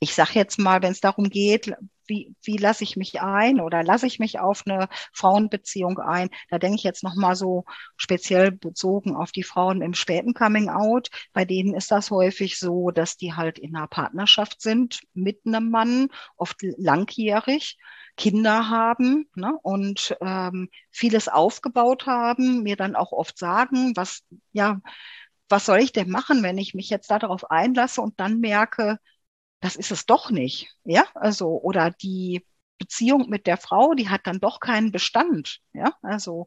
ich 0.00 0.14
sage 0.14 0.32
jetzt 0.34 0.58
mal, 0.58 0.82
wenn 0.82 0.92
es 0.92 1.00
darum 1.00 1.28
geht, 1.28 1.74
wie, 2.08 2.34
wie 2.42 2.56
lasse 2.56 2.84
ich 2.84 2.96
mich 2.96 3.20
ein 3.20 3.60
oder 3.60 3.82
lasse 3.84 4.06
ich 4.06 4.18
mich 4.18 4.40
auf 4.40 4.64
eine 4.66 4.88
Frauenbeziehung 5.12 5.98
ein? 5.98 6.30
Da 6.50 6.58
denke 6.58 6.76
ich 6.76 6.82
jetzt 6.82 7.04
nochmal 7.04 7.36
so 7.36 7.64
speziell 7.96 8.50
bezogen 8.50 9.14
auf 9.14 9.30
die 9.30 9.42
Frauen 9.42 9.82
im 9.82 9.94
späten 9.94 10.34
Coming 10.34 10.68
Out. 10.68 11.08
Bei 11.32 11.44
denen 11.44 11.74
ist 11.74 11.90
das 11.90 12.10
häufig 12.10 12.58
so, 12.58 12.90
dass 12.90 13.16
die 13.16 13.34
halt 13.34 13.58
in 13.58 13.76
einer 13.76 13.86
Partnerschaft 13.86 14.60
sind 14.60 15.00
mit 15.14 15.40
einem 15.46 15.70
Mann, 15.70 16.08
oft 16.36 16.56
langjährig. 16.62 17.76
Kinder 18.16 18.68
haben 18.68 19.28
ne, 19.36 19.56
und 19.62 20.16
ähm, 20.20 20.68
vieles 20.90 21.28
aufgebaut 21.28 22.06
haben, 22.06 22.64
mir 22.64 22.74
dann 22.74 22.96
auch 22.96 23.12
oft 23.12 23.38
sagen, 23.38 23.92
was, 23.94 24.24
ja, 24.50 24.80
was 25.48 25.66
soll 25.66 25.78
ich 25.78 25.92
denn 25.92 26.10
machen, 26.10 26.42
wenn 26.42 26.58
ich 26.58 26.74
mich 26.74 26.90
jetzt 26.90 27.10
darauf 27.10 27.50
einlasse 27.50 28.00
und 28.00 28.18
dann 28.18 28.40
merke, 28.40 28.98
das 29.60 29.76
ist 29.76 29.90
es 29.90 30.06
doch 30.06 30.30
nicht. 30.30 30.68
Ja, 30.84 31.06
also, 31.14 31.60
oder 31.60 31.90
die 31.90 32.44
Beziehung 32.78 33.28
mit 33.28 33.46
der 33.46 33.56
Frau, 33.56 33.94
die 33.94 34.08
hat 34.08 34.22
dann 34.26 34.40
doch 34.40 34.60
keinen 34.60 34.92
Bestand. 34.92 35.60
Ja, 35.72 35.92
also, 36.02 36.46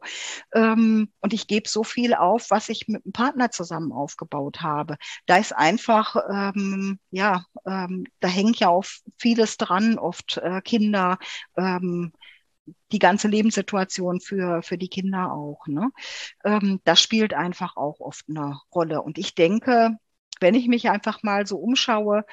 ähm, 0.54 1.12
und 1.20 1.34
ich 1.34 1.48
gebe 1.48 1.68
so 1.68 1.84
viel 1.84 2.14
auf, 2.14 2.50
was 2.50 2.70
ich 2.70 2.88
mit 2.88 3.06
dem 3.06 3.12
Partner 3.12 3.52
zusammen 3.52 3.92
aufgebaut 3.92 4.62
habe. 4.62 4.96
Da 5.26 5.38
ist 5.38 5.54
einfach, 5.54 6.16
ähm, 6.30 7.00
ja, 7.12 7.46
ähm, 7.66 8.06
da 8.22 8.28
hängt 8.30 8.60
ja 8.60 8.70
auf 8.70 9.02
vieles 9.18 9.58
dran, 9.58 10.00
oft 10.00 10.38
äh, 10.38 10.62
Kinder, 10.62 11.18
ähm, 11.58 12.14
die 12.92 13.00
ganze 13.00 13.28
Lebenssituation 13.28 14.22
für, 14.22 14.62
für 14.62 14.78
die 14.78 14.90
Kinder 14.90 15.34
auch. 15.34 15.68
Ne? 15.68 15.92
Ähm, 16.46 16.80
das 16.84 17.02
spielt 17.02 17.34
einfach 17.34 17.76
auch 17.78 18.00
oft 18.00 18.26
eine 18.30 18.60
Rolle. 18.74 19.02
Und 19.02 19.18
ich 19.18 19.36
denke, 19.36 19.98
wenn 20.40 20.56
ich 20.56 20.68
mich 20.68 20.90
einfach 20.90 21.24
mal 21.24 21.46
so 21.48 21.58
umschaue, 21.58 22.24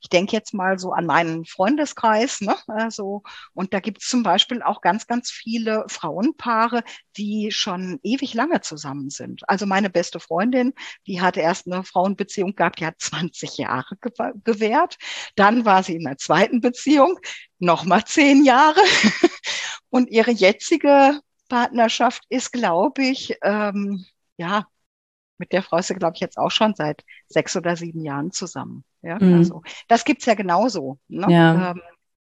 ich 0.00 0.08
denke 0.08 0.32
jetzt 0.32 0.54
mal 0.54 0.78
so 0.78 0.92
an 0.92 1.06
meinen 1.06 1.44
Freundeskreis, 1.44 2.40
ne? 2.40 2.56
Also, 2.66 3.22
und 3.52 3.74
da 3.74 3.80
gibt 3.80 4.02
es 4.02 4.08
zum 4.08 4.22
Beispiel 4.22 4.62
auch 4.62 4.80
ganz, 4.80 5.06
ganz 5.06 5.30
viele 5.30 5.84
Frauenpaare, 5.88 6.82
die 7.16 7.50
schon 7.52 8.00
ewig 8.02 8.34
lange 8.34 8.60
zusammen 8.62 9.10
sind. 9.10 9.42
Also 9.48 9.66
meine 9.66 9.90
beste 9.90 10.18
Freundin, 10.20 10.72
die 11.06 11.20
hatte 11.20 11.40
erst 11.40 11.66
eine 11.66 11.84
Frauenbeziehung 11.84 12.54
gehabt, 12.54 12.80
die 12.80 12.86
hat 12.86 12.96
20 12.98 13.58
Jahre 13.58 13.96
gewährt. 14.44 14.96
Dann 15.36 15.64
war 15.64 15.82
sie 15.82 15.96
in 15.96 16.06
einer 16.06 16.16
zweiten 16.18 16.60
Beziehung, 16.60 17.18
nochmal 17.58 18.04
zehn 18.04 18.44
Jahre. 18.44 18.80
und 19.90 20.10
ihre 20.10 20.30
jetzige 20.30 21.20
Partnerschaft 21.48 22.24
ist, 22.28 22.52
glaube 22.52 23.02
ich, 23.02 23.36
ähm, 23.42 24.04
ja, 24.38 24.66
mit 25.40 25.52
der 25.52 25.62
Frau 25.62 25.78
ist 25.78 25.88
sie, 25.88 25.94
glaube 25.94 26.12
ich, 26.14 26.20
jetzt 26.20 26.38
auch 26.38 26.50
schon 26.50 26.74
seit 26.76 27.02
sechs 27.26 27.56
oder 27.56 27.74
sieben 27.74 28.04
Jahren 28.04 28.30
zusammen. 28.30 28.84
Ja, 29.02 29.18
mhm. 29.18 29.38
also 29.38 29.62
das 29.88 30.04
gibt's 30.04 30.26
ja 30.26 30.34
genauso. 30.34 30.98
Ne? 31.08 31.26
Ja. 31.28 31.70
Ähm, 31.72 31.80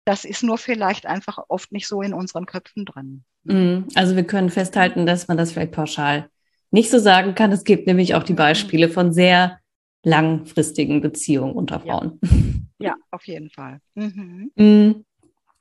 das 0.04 0.24
ist 0.24 0.42
nur 0.42 0.58
vielleicht 0.58 1.06
einfach 1.06 1.38
oft 1.48 1.72
nicht 1.72 1.88
so 1.88 2.02
in 2.02 2.14
unseren 2.14 2.46
Köpfen 2.46 2.84
drin. 2.84 3.24
Mhm. 3.44 3.88
Also 3.94 4.14
wir 4.14 4.24
können 4.24 4.50
festhalten, 4.50 5.06
dass 5.06 5.26
man 5.26 5.36
das 5.36 5.52
vielleicht 5.52 5.72
pauschal 5.72 6.30
nicht 6.70 6.90
so 6.90 6.98
sagen 6.98 7.34
kann. 7.34 7.50
Es 7.50 7.64
gibt 7.64 7.86
nämlich 7.86 8.14
auch 8.14 8.22
die 8.22 8.32
mhm. 8.32 8.38
Beispiele 8.38 8.88
von 8.88 9.12
sehr 9.12 9.58
langfristigen 10.04 11.00
Beziehungen 11.00 11.54
unter 11.54 11.80
Frauen. 11.80 12.20
Ja, 12.22 12.30
ja 12.90 12.94
auf 13.10 13.26
jeden 13.26 13.50
Fall. 13.50 13.80
Mhm. 13.94 14.52
mhm. 14.54 15.04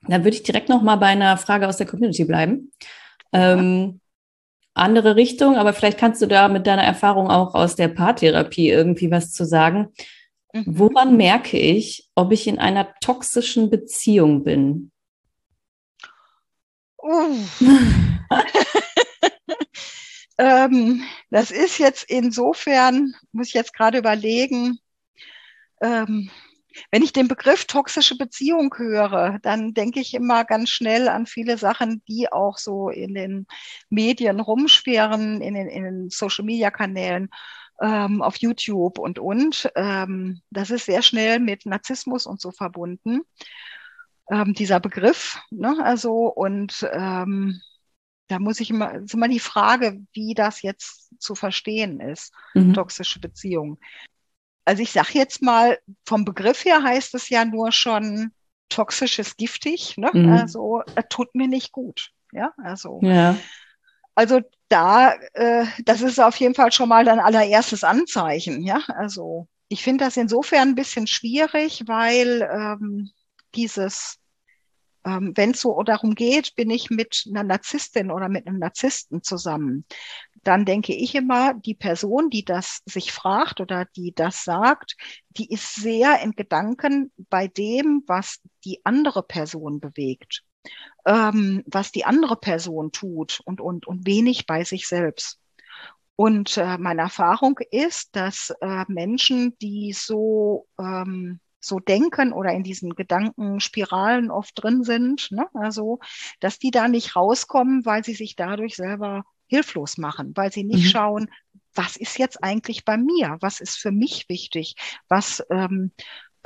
Dann 0.08 0.24
würde 0.24 0.38
ich 0.38 0.44
direkt 0.44 0.70
noch 0.70 0.82
mal 0.82 0.96
bei 0.98 1.08
einer 1.08 1.36
Frage 1.38 1.68
aus 1.68 1.78
der 1.78 1.88
Community 1.88 2.24
bleiben. 2.24 2.72
Ja. 3.34 3.58
Ähm, 3.58 4.00
andere 4.78 5.16
Richtung, 5.16 5.56
aber 5.58 5.74
vielleicht 5.74 5.98
kannst 5.98 6.22
du 6.22 6.28
da 6.28 6.48
mit 6.48 6.68
deiner 6.68 6.84
Erfahrung 6.84 7.30
auch 7.30 7.56
aus 7.56 7.76
der 7.76 7.88
Paartherapie 7.88 8.70
irgendwie 8.70 9.12
was 9.12 9.32
zu 9.32 9.46
sagen. 9.46 9.94
Mhm. 10.54 10.64
Woran 10.66 11.18
merke 11.18 11.58
ich, 11.58 12.10
ob 12.16 12.32
ich 12.32 12.48
in 12.48 12.60
einer 12.60 12.94
toxischen 13.02 13.70
Beziehung 13.70 14.44
bin? 14.44 14.92
Uh. 17.02 17.38
ähm, 20.38 21.04
das 21.30 21.52
ist 21.52 21.78
jetzt 21.78 22.04
insofern, 22.10 23.14
muss 23.32 23.48
ich 23.48 23.54
jetzt 23.54 23.74
gerade 23.74 23.98
überlegen, 23.98 24.80
ähm, 25.82 26.30
wenn 26.92 27.04
ich 27.04 27.14
den 27.14 27.28
Begriff 27.28 27.66
toxische 27.66 28.18
Beziehung 28.18 28.74
höre, 28.78 29.40
dann 29.42 29.74
denke 29.74 30.00
ich 30.00 30.14
immer 30.14 30.46
ganz 30.46 30.70
schnell 30.70 31.08
an 31.08 31.26
viele 31.26 31.58
Sachen, 31.58 32.02
die 32.08 32.32
auch 32.32 32.58
so 32.58 32.90
in 32.90 33.14
den 33.14 33.48
Medien 33.90 34.40
rumschweren, 34.40 35.42
in 35.42 35.54
den, 35.54 35.68
in 35.68 35.84
den 35.84 36.10
Social-Media-Kanälen, 36.10 37.30
ähm, 37.82 38.22
auf 38.22 38.38
YouTube 38.38 39.00
und 39.00 39.20
und. 39.20 39.70
Ähm, 39.76 40.42
das 40.50 40.72
ist 40.72 40.86
sehr 40.86 41.02
schnell 41.02 41.40
mit 41.40 41.66
Narzissmus 41.66 42.26
und 42.26 42.42
so 42.42 42.52
verbunden, 42.52 43.22
ähm, 44.32 44.54
dieser 44.54 44.80
Begriff. 44.80 45.40
Ne? 45.52 45.78
Also 45.84 46.28
und 46.28 46.88
ähm, 46.92 47.62
da 48.28 48.40
muss 48.40 48.60
ich 48.60 48.70
immer, 48.70 48.96
ist 48.96 49.14
immer 49.14 49.30
die 49.30 49.40
Frage, 49.40 50.02
wie 50.14 50.34
das 50.34 50.62
jetzt 50.62 51.12
zu 51.20 51.34
verstehen 51.34 52.00
ist, 52.00 52.34
mhm. 52.54 52.74
toxische 52.74 53.20
Beziehung 53.20 53.80
also 54.68 54.84
ich 54.84 54.92
sage 54.92 55.14
jetzt 55.14 55.42
mal, 55.42 55.80
vom 56.06 56.26
Begriff 56.26 56.66
her 56.66 56.84
heißt 56.84 57.16
es 57.16 57.30
ja 57.30 57.46
nur 57.46 57.72
schon 57.72 58.32
toxisches 58.68 59.38
giftig. 59.38 59.96
Ne? 59.98 60.10
Mhm. 60.14 60.30
Also 60.34 60.82
das 60.94 61.06
tut 61.10 61.34
mir 61.36 61.48
nicht 61.48 61.72
gut. 61.72 62.12
Ja, 62.34 62.54
also. 62.62 63.00
Ja. 63.02 63.38
Also 64.14 64.42
da, 64.68 65.14
äh, 65.34 65.66
das 65.86 66.02
ist 66.02 66.20
auf 66.20 66.36
jeden 66.36 66.54
Fall 66.54 66.74
schon 66.74 66.90
mal 66.90 67.06
dein 67.06 67.20
allererstes 67.20 67.86
Anzeichen. 67.86 68.62
Ja, 68.62 68.82
also 68.88 69.48
ich 69.70 69.84
finde 69.84 70.04
das 70.04 70.18
insofern 70.18 70.70
ein 70.70 70.76
bisschen 70.76 71.08
schwierig, 71.08 71.84
weil 71.86 72.42
ähm, 72.52 73.10
dieses 73.56 74.20
ähm, 75.06 75.32
wenn 75.36 75.52
es 75.52 75.62
so 75.62 75.82
darum 75.84 76.16
geht, 76.16 76.56
bin 76.56 76.70
ich 76.70 76.90
mit 76.90 77.24
einer 77.30 77.44
Narzisstin 77.44 78.12
oder 78.12 78.28
mit 78.28 78.46
einem 78.46 78.60
Narzissten 78.60 79.24
zusammen, 79.24 79.86
dann 80.48 80.64
denke 80.64 80.96
ich 80.96 81.14
immer, 81.14 81.54
die 81.54 81.76
Person, 81.76 82.30
die 82.30 82.46
das 82.46 82.82
sich 82.86 83.12
fragt 83.12 83.60
oder 83.60 83.84
die 83.84 84.14
das 84.16 84.46
sagt, 84.46 84.96
die 85.32 85.52
ist 85.52 85.76
sehr 85.76 86.22
in 86.22 86.32
Gedanken 86.32 87.12
bei 87.30 87.48
dem, 87.50 88.04
was 88.08 88.40
die 88.64 88.80
andere 88.86 89.24
Person 89.24 89.82
bewegt, 89.82 90.44
ähm, 91.06 91.64
was 91.68 91.92
die 91.92 92.06
andere 92.06 92.38
Person 92.38 92.94
tut 92.94 93.42
und, 93.44 93.60
und, 93.60 93.88
und 93.88 94.08
wenig 94.08 94.46
bei 94.46 94.64
sich 94.64 94.88
selbst. 94.88 95.38
Und 96.16 96.56
äh, 96.58 96.78
meine 96.78 97.02
Erfahrung 97.02 97.60
ist, 97.70 98.16
dass 98.16 98.54
äh, 98.62 98.86
Menschen, 98.88 99.58
die 99.62 99.92
so 99.94 100.66
ähm, 100.80 101.42
so 101.60 101.80
denken 101.80 102.32
oder 102.32 102.52
in 102.52 102.64
diesen 102.64 102.96
Gedankenspiralen 102.96 104.32
oft 104.32 104.52
drin 104.56 104.84
sind, 104.84 105.30
ne? 105.32 105.48
also 105.54 106.00
dass 106.40 106.60
die 106.60 106.72
da 106.72 106.88
nicht 106.88 107.16
rauskommen, 107.18 107.86
weil 107.86 108.06
sie 108.06 108.14
sich 108.14 108.36
dadurch 108.38 108.76
selber 108.76 109.26
hilflos 109.48 109.98
machen, 109.98 110.32
weil 110.36 110.52
sie 110.52 110.64
nicht 110.64 110.86
mhm. 110.86 110.90
schauen, 110.90 111.32
was 111.74 111.96
ist 111.96 112.18
jetzt 112.18 112.44
eigentlich 112.44 112.86
bei 112.86 112.98
mir, 112.98 113.38
was 113.40 113.60
ist 113.60 113.78
für 113.78 113.92
mich 113.92 114.28
wichtig, 114.30 114.76
was 115.08 115.44
ähm, 115.52 115.92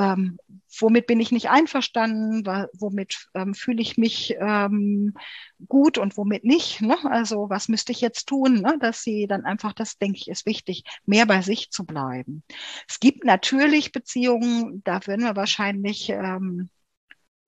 ähm, 0.01 0.39
womit 0.79 1.05
bin 1.05 1.19
ich 1.19 1.31
nicht 1.31 1.49
einverstanden, 1.49 2.43
womit 2.73 3.27
ähm, 3.35 3.53
fühle 3.53 3.81
ich 3.81 3.97
mich 3.97 4.35
ähm, 4.39 5.13
gut 5.67 5.97
und 5.97 6.17
womit 6.17 6.43
nicht. 6.43 6.81
Ne? 6.81 6.97
Also 7.03 7.49
was 7.49 7.67
müsste 7.67 7.91
ich 7.91 8.01
jetzt 8.01 8.27
tun, 8.27 8.61
ne? 8.61 8.77
dass 8.79 9.03
sie 9.03 9.27
dann 9.27 9.45
einfach, 9.45 9.73
das 9.73 9.97
denke 9.97 10.17
ich, 10.17 10.27
ist 10.27 10.45
wichtig, 10.45 10.83
mehr 11.05 11.25
bei 11.25 11.41
sich 11.41 11.69
zu 11.69 11.85
bleiben. 11.85 12.43
Es 12.87 12.99
gibt 12.99 13.25
natürlich 13.25 13.91
Beziehungen, 13.91 14.81
da 14.83 15.05
würden 15.05 15.25
wir 15.25 15.35
wahrscheinlich 15.35 16.09
ähm, 16.09 16.69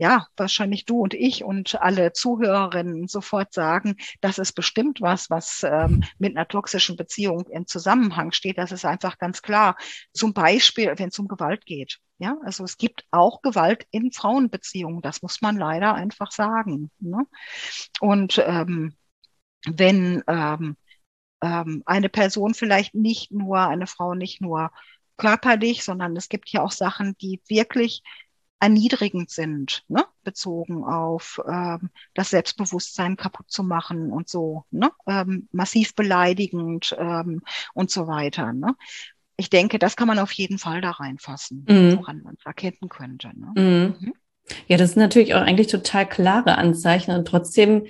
ja, 0.04 0.28
wahrscheinlich 0.36 0.84
du 0.84 1.00
und 1.00 1.14
ich 1.14 1.46
und 1.46 1.82
alle 1.82 2.12
Zuhörerinnen 2.12 3.08
sofort 3.08 3.54
sagen, 3.54 3.96
das 4.20 4.38
ist 4.38 4.52
bestimmt 4.52 5.00
was, 5.00 5.30
was 5.30 5.64
ähm, 5.64 6.04
mit 6.20 6.36
einer 6.36 6.46
toxischen 6.46 6.98
Beziehung 6.98 7.46
in 7.48 7.68
Zusammenhang 7.68 8.34
steht. 8.34 8.58
Das 8.58 8.74
ist 8.74 8.84
einfach 8.84 9.18
ganz 9.18 9.42
klar. 9.42 9.78
Zum 10.12 10.34
Beispiel, 10.34 10.94
wenn 10.98 11.08
es 11.08 11.20
um 11.20 11.30
Gewalt 11.30 11.66
geht. 11.66 12.00
Ja, 12.18 12.36
also 12.44 12.66
es 12.66 12.78
gibt 12.78 13.06
auch 13.12 13.42
Gewalt 13.42 13.88
in 13.92 14.12
Frauenbeziehungen. 14.12 15.02
Das 15.02 15.22
muss 15.22 15.42
man 15.42 15.56
leider 15.56 15.94
einfach 15.94 16.32
sagen. 16.34 16.92
Ne? 17.00 17.26
Und 18.02 18.44
ähm, 18.46 18.98
wenn 19.66 20.22
ähm, 20.28 20.76
ähm, 21.42 21.82
eine 21.86 22.10
Person 22.10 22.56
vielleicht 22.56 22.94
nicht 22.94 23.32
nur, 23.32 23.60
eine 23.60 23.88
Frau 23.88 24.16
nicht 24.16 24.42
nur 24.42 24.70
körperlich, 25.16 25.86
sondern 25.86 26.18
es 26.18 26.28
gibt 26.28 26.50
ja 26.50 26.62
auch 26.62 26.72
Sachen, 26.74 27.16
die 27.22 27.42
wirklich 27.48 28.04
erniedrigend 28.64 29.30
sind, 29.30 29.84
ne? 29.90 30.06
bezogen 30.24 30.86
auf 30.86 31.42
ähm, 31.46 31.90
das 32.14 32.30
Selbstbewusstsein 32.30 33.18
kaputt 33.18 33.52
zu 33.52 33.62
machen 33.62 34.10
und 34.10 34.30
so, 34.30 34.64
ne? 34.72 34.90
ähm, 35.06 35.50
massiv 35.52 35.96
beleidigend 35.96 36.96
ähm, 36.98 37.42
und 37.74 37.92
so 37.92 38.08
weiter. 38.08 38.54
Ne? 38.54 38.74
Ich 39.36 39.50
denke, 39.50 39.80
das 39.80 39.98
kann 39.98 40.08
man 40.08 40.18
auf 40.18 40.32
jeden 40.32 40.60
Fall 40.60 40.80
da 40.80 40.92
reinfassen, 40.92 41.66
mhm. 41.68 41.98
woran 41.98 42.22
man 42.24 42.36
es 42.40 42.46
erkennen 42.46 42.88
könnte. 42.88 43.32
Ne? 43.36 43.52
Mhm. 43.56 43.96
Mhm. 44.00 44.14
Ja, 44.68 44.78
das 44.78 44.94
sind 44.94 45.02
natürlich 45.02 45.36
auch 45.36 45.42
eigentlich 45.42 45.68
total 45.68 46.08
klare 46.08 46.58
Anzeichen 46.58 47.12
und 47.12 47.28
trotzdem 47.28 47.88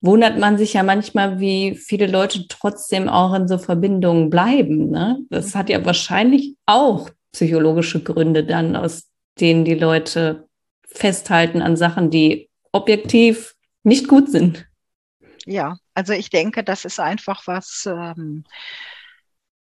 wundert 0.00 0.38
man 0.38 0.56
sich 0.56 0.72
ja 0.72 0.82
manchmal, 0.82 1.38
wie 1.38 1.74
viele 1.74 2.06
Leute 2.06 2.48
trotzdem 2.48 3.10
auch 3.10 3.34
in 3.34 3.46
so 3.46 3.58
Verbindungen 3.58 4.30
bleiben. 4.30 4.88
Ne? 4.88 5.20
Das 5.28 5.54
hat 5.54 5.68
ja 5.68 5.84
wahrscheinlich 5.84 6.56
auch 6.64 7.10
psychologische 7.32 8.02
Gründe 8.02 8.44
dann, 8.44 8.74
aus 8.74 9.10
denen 9.40 9.64
die 9.64 9.74
Leute 9.74 10.48
festhalten 10.86 11.62
an 11.62 11.76
Sachen, 11.76 12.10
die 12.10 12.50
objektiv 12.72 13.54
nicht 13.82 14.08
gut 14.08 14.30
sind. 14.30 14.66
Ja, 15.46 15.76
also 15.94 16.12
ich 16.12 16.30
denke, 16.30 16.64
das 16.64 16.84
ist 16.84 17.00
einfach 17.00 17.46
was, 17.46 17.86
ähm, 17.86 18.44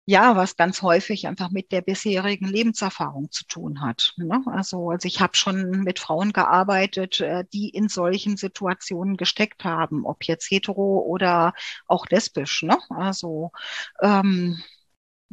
ja, 0.07 0.35
was 0.35 0.55
ganz 0.55 0.83
häufig 0.83 1.25
einfach 1.25 1.50
mit 1.50 1.71
der 1.71 1.81
bisherigen 1.81 2.45
Lebenserfahrung 2.45 3.31
zu 3.31 3.43
tun 3.45 3.81
hat. 3.81 4.13
Ne? 4.17 4.43
Also, 4.45 4.91
also 4.91 5.07
ich 5.07 5.19
habe 5.19 5.35
schon 5.35 5.83
mit 5.83 5.97
Frauen 5.97 6.31
gearbeitet, 6.31 7.21
äh, 7.21 7.43
die 7.51 7.69
in 7.69 7.89
solchen 7.89 8.38
Situationen 8.38 9.17
gesteckt 9.17 9.63
haben, 9.63 10.05
ob 10.05 10.24
jetzt 10.25 10.50
hetero 10.51 11.00
oder 11.00 11.53
auch 11.88 12.05
lesbisch. 12.07 12.62
Ne? 12.62 12.77
Also 12.89 13.51
ähm, 14.00 14.62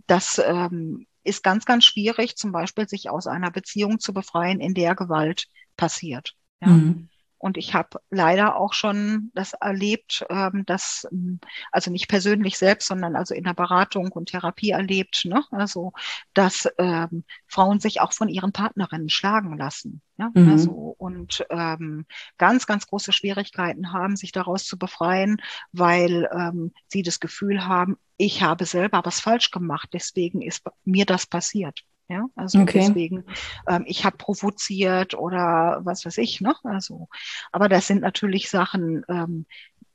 das 0.07 0.41
ähm, 0.45 1.07
ist 1.25 1.43
ganz, 1.43 1.65
ganz 1.65 1.85
schwierig, 1.85 2.37
zum 2.37 2.53
Beispiel 2.53 2.89
sich 2.89 3.11
aus 3.11 3.27
einer 3.27 3.51
Beziehung 3.51 3.99
zu 3.99 4.13
befreien, 4.13 4.61
in 4.61 4.75
der 4.75 4.95
Gewalt 4.95 5.47
passiert. 5.77 6.35
Ja? 6.61 6.69
Mhm. 6.69 7.09
Und 7.43 7.57
ich 7.57 7.75
habe 7.75 8.01
leider 8.09 8.55
auch 8.55 8.73
schon 8.73 9.33
das 9.35 9.53
erlebt, 9.55 10.25
ähm, 10.31 10.63
dass, 10.65 11.09
ähm, 11.11 11.41
also 11.73 11.91
nicht 11.91 12.07
persönlich 12.07 12.57
selbst, 12.57 12.87
sondern 12.87 13.17
also 13.17 13.35
in 13.35 13.43
der 13.43 13.53
Beratung 13.53 14.13
und 14.13 14.27
Therapie 14.27 14.71
erlebt, 14.71 15.25
ne? 15.25 15.43
also 15.51 15.93
dass 16.35 16.69
ähm, 16.79 17.25
Frauen 17.49 17.81
sich 17.81 18.01
auch 18.01 18.13
von 18.13 18.29
ihren 18.29 18.53
Partnerinnen 18.53 19.09
schlagen 19.09 19.59
lassen. 19.59 20.03
Ja? 20.19 20.31
Mhm. 20.33 20.53
Also, 20.53 20.71
und 20.71 21.45
ähm, 21.51 22.07
ganz, 22.39 22.69
ganz 22.69 22.87
große 22.87 23.13
Schwierigkeiten 23.13 23.93
haben, 23.93 24.15
sich 24.15 24.31
daraus 24.31 24.65
zu 24.65 24.79
befreien, 24.79 25.43
weil 25.73 26.31
ähm, 26.33 26.73
sie 26.87 27.03
das 27.03 27.19
Gefühl 27.19 27.67
haben, 27.67 27.99
ich 28.19 28.45
habe 28.45 28.67
selber 28.67 29.01
was 29.05 29.19
falsch 29.19 29.51
gemacht, 29.51 29.89
deswegen 29.93 30.43
ist 30.43 30.63
mir 30.85 31.07
das 31.07 31.27
passiert. 31.27 31.83
Ja, 32.09 32.27
also 32.35 32.61
okay. 32.61 32.81
deswegen, 32.81 33.25
ähm, 33.69 33.85
ich 33.87 34.05
habe 34.05 34.17
provoziert 34.17 35.15
oder 35.15 35.81
was 35.83 36.05
weiß 36.05 36.19
ich, 36.19 36.41
ne? 36.41 36.55
Also, 36.65 37.09
aber 37.53 37.69
das 37.69 37.87
sind 37.87 38.03
natürlich 38.03 38.51
Sachen, 38.51 39.05
ähm, 39.09 39.47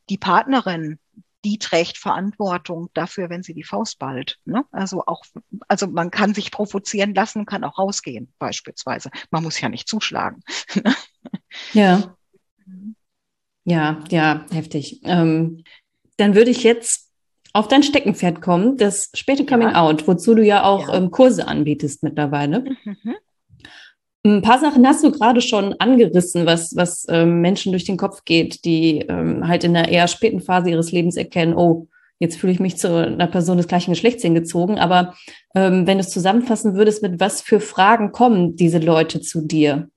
die 0.10 0.18
Partnerin, 0.18 1.00
die 1.44 1.58
trägt 1.60 1.98
Verantwortung 1.98 2.90
dafür, 2.94 3.30
wenn 3.30 3.44
sie 3.44 3.54
die 3.54 3.64
Faust 3.64 4.00
ballt. 4.00 4.40
Ne? 4.46 4.66
Also 4.72 5.04
auch, 5.06 5.24
also 5.68 5.88
man 5.88 6.12
kann 6.12 6.34
sich 6.34 6.52
provozieren 6.52 7.14
lassen, 7.14 7.46
kann 7.46 7.64
auch 7.64 7.78
rausgehen, 7.78 8.34
beispielsweise. 8.40 9.12
Man 9.32 9.44
muss 9.44 9.62
ja 9.62 9.70
nicht 9.70 9.88
zuschlagen. 9.88 10.42
ja. 11.74 12.16
Ja, 13.64 14.04
ja, 14.10 14.46
heftig. 14.52 15.02
Ähm, 15.04 15.64
dann 16.18 16.36
würde 16.36 16.52
ich 16.52 16.64
jetzt 16.64 17.07
auf 17.58 17.68
dein 17.68 17.84
Steckenpferd 17.84 18.42
kommen, 18.42 18.78
das 18.78 19.10
späte 19.16 19.46
Coming 19.46 19.70
ja. 19.70 19.82
Out, 19.82 20.08
wozu 20.08 20.36
du 20.36 20.44
ja 20.44 20.64
auch 20.64 20.90
ja. 20.90 20.96
ähm, 20.96 21.10
Kurse 21.10 21.48
anbietest 21.48 22.04
mittlerweile. 22.04 22.64
Mhm. 22.84 23.16
Ein 24.24 24.42
paar 24.42 24.60
Sachen 24.60 24.86
hast 24.86 25.04
du 25.04 25.12
gerade 25.12 25.42
schon 25.42 25.74
angerissen, 25.80 26.46
was, 26.46 26.76
was 26.76 27.06
ähm, 27.10 27.42
Menschen 27.42 27.72
durch 27.72 27.86
den 27.86 27.98
Kopf 27.98 28.26
geht, 28.26 28.66
die 28.66 29.00
ähm, 29.00 29.48
halt 29.48 29.64
in 29.64 29.74
der 29.74 29.90
eher 29.90 30.08
späten 30.08 30.42
Phase 30.42 30.70
ihres 30.70 30.92
Lebens 30.92 31.16
erkennen, 31.16 31.56
oh, 31.56 31.88
jetzt 32.20 32.38
fühle 32.38 32.54
ich 32.54 32.60
mich 32.60 32.78
zu 32.78 32.94
einer 32.94 33.28
Person 33.28 33.58
des 33.58 33.68
gleichen 33.68 33.92
Geschlechts 33.92 34.22
hingezogen. 34.22 34.78
Aber 34.78 35.16
ähm, 35.56 35.88
wenn 35.88 35.98
du 35.98 36.02
es 36.02 36.10
zusammenfassen 36.10 36.76
würdest, 36.76 37.02
mit 37.02 37.20
was 37.20 37.42
für 37.42 37.60
Fragen 37.60 38.12
kommen 38.12 38.56
diese 38.56 38.80
Leute 38.80 39.22
zu 39.22 39.42
dir? 39.42 39.90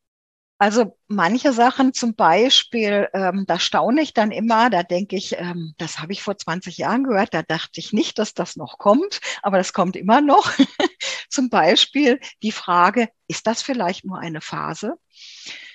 Also 0.61 0.99
manche 1.09 1.55
Sachen 1.55 1.95
zum 1.95 2.15
Beispiel, 2.15 3.09
ähm, 3.15 3.45
da 3.47 3.59
staune 3.59 4.03
ich 4.03 4.13
dann 4.13 4.31
immer, 4.31 4.69
da 4.69 4.83
denke 4.83 5.17
ich, 5.17 5.39
ähm, 5.39 5.73
das 5.79 6.01
habe 6.01 6.13
ich 6.13 6.23
vor 6.23 6.37
20 6.37 6.77
Jahren 6.77 7.05
gehört, 7.05 7.33
da 7.33 7.43
dachte 7.43 7.81
ich 7.81 7.95
nicht, 7.95 8.19
dass 8.19 8.35
das 8.35 8.57
noch 8.57 8.77
kommt, 8.77 9.23
aber 9.41 9.57
das 9.57 9.73
kommt 9.73 9.97
immer 9.97 10.21
noch. 10.21 10.53
zum 11.31 11.49
Beispiel 11.49 12.21
die 12.43 12.53
Frage, 12.53 13.09
ist 13.27 13.47
das 13.47 13.63
vielleicht 13.63 14.05
nur 14.05 14.19
eine 14.19 14.43
Phase? 14.43 14.97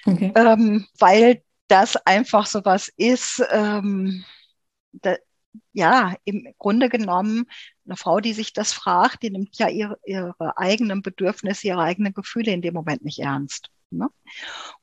Okay. 0.06 0.32
Ähm, 0.36 0.86
weil 1.00 1.42
das 1.68 1.96
einfach 2.06 2.46
so 2.46 2.64
was 2.64 2.88
ist, 2.90 3.44
ähm, 3.50 4.24
da, 4.92 5.16
ja, 5.74 6.14
im 6.26 6.54
Grunde 6.60 6.90
genommen, 6.90 7.46
eine 7.88 7.98
Frau, 7.98 8.20
die 8.20 8.34
sich 8.34 8.54
das 8.54 8.72
fragt, 8.72 9.24
die 9.24 9.32
nimmt 9.32 9.58
ja 9.58 9.68
ihre, 9.68 9.98
ihre 10.06 10.60
eigenen 10.60 11.02
Bedürfnisse, 11.02 11.70
ihre 11.70 11.82
eigenen 11.82 12.14
Gefühle 12.14 12.52
in 12.52 12.62
dem 12.62 12.76
Moment 12.76 13.04
nicht 13.04 13.18
ernst. 13.18 13.72
Ne? 13.92 14.10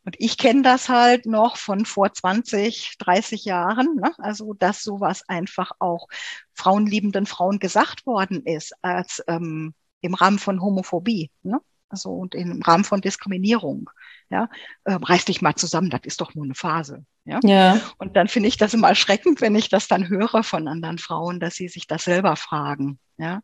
Und 0.05 0.17
ich 0.19 0.39
kenne 0.39 0.63
das 0.63 0.89
halt 0.89 1.27
noch 1.27 1.57
von 1.57 1.85
vor 1.85 2.13
20, 2.13 2.97
30 2.99 3.45
Jahren, 3.45 3.97
ne? 3.97 4.13
also 4.19 4.55
dass 4.55 4.83
sowas 4.83 5.23
einfach 5.29 5.73
auch 5.79 6.09
frauenliebenden 6.55 7.27
Frauen 7.27 7.59
gesagt 7.59 8.07
worden 8.07 8.43
ist, 8.45 8.73
als 8.83 9.23
ähm, 9.29 9.75
im 10.01 10.15
Rahmen 10.15 10.39
von 10.39 10.61
Homophobie. 10.61 11.31
Ne? 11.43 11.61
Also 11.89 12.11
und 12.11 12.35
im 12.35 12.63
Rahmen 12.63 12.85
von 12.85 13.01
Diskriminierung. 13.01 13.91
Ja, 14.31 14.49
äh, 14.85 14.95
reiß 14.95 15.27
dich 15.27 15.43
mal 15.43 15.55
zusammen, 15.57 15.91
das 15.91 16.01
ist 16.05 16.23
doch 16.23 16.35
nur 16.35 16.45
eine 16.45 16.55
Phase. 16.55 17.05
Ja. 17.25 17.39
ja. 17.45 17.81
Und 17.99 18.17
dann 18.17 18.29
finde 18.29 18.49
ich 18.49 18.57
das 18.57 18.73
immer 18.73 18.89
erschreckend, 18.89 19.43
wenn 19.43 19.55
ich 19.55 19.69
das 19.69 19.89
dann 19.89 20.09
höre 20.09 20.43
von 20.43 20.69
anderen 20.69 20.97
Frauen, 20.97 21.39
dass 21.39 21.55
sie 21.55 21.69
sich 21.69 21.87
das 21.87 22.05
selber 22.05 22.37
fragen. 22.37 22.99
Ja. 23.19 23.43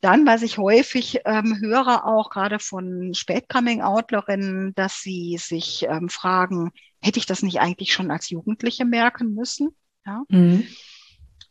Dann, 0.00 0.26
was 0.26 0.42
ich 0.42 0.58
häufig 0.58 1.20
ähm, 1.24 1.58
höre, 1.60 2.06
auch 2.06 2.30
gerade 2.30 2.58
von 2.58 3.14
Spätcoming-Outlerinnen, 3.14 4.74
dass 4.74 5.00
sie 5.00 5.38
sich 5.38 5.86
ähm, 5.88 6.08
fragen, 6.08 6.70
hätte 7.00 7.18
ich 7.18 7.26
das 7.26 7.42
nicht 7.42 7.60
eigentlich 7.60 7.92
schon 7.92 8.10
als 8.10 8.30
Jugendliche 8.30 8.84
merken 8.84 9.34
müssen? 9.34 9.74
Ja. 10.04 10.22
Mhm. 10.28 10.66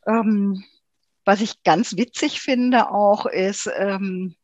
Ähm, 0.08 0.64
was 1.26 1.42
ich 1.42 1.64
ganz 1.64 1.98
witzig 1.98 2.40
finde 2.40 2.92
auch 2.92 3.26
ist, 3.26 3.70
ähm, 3.76 4.36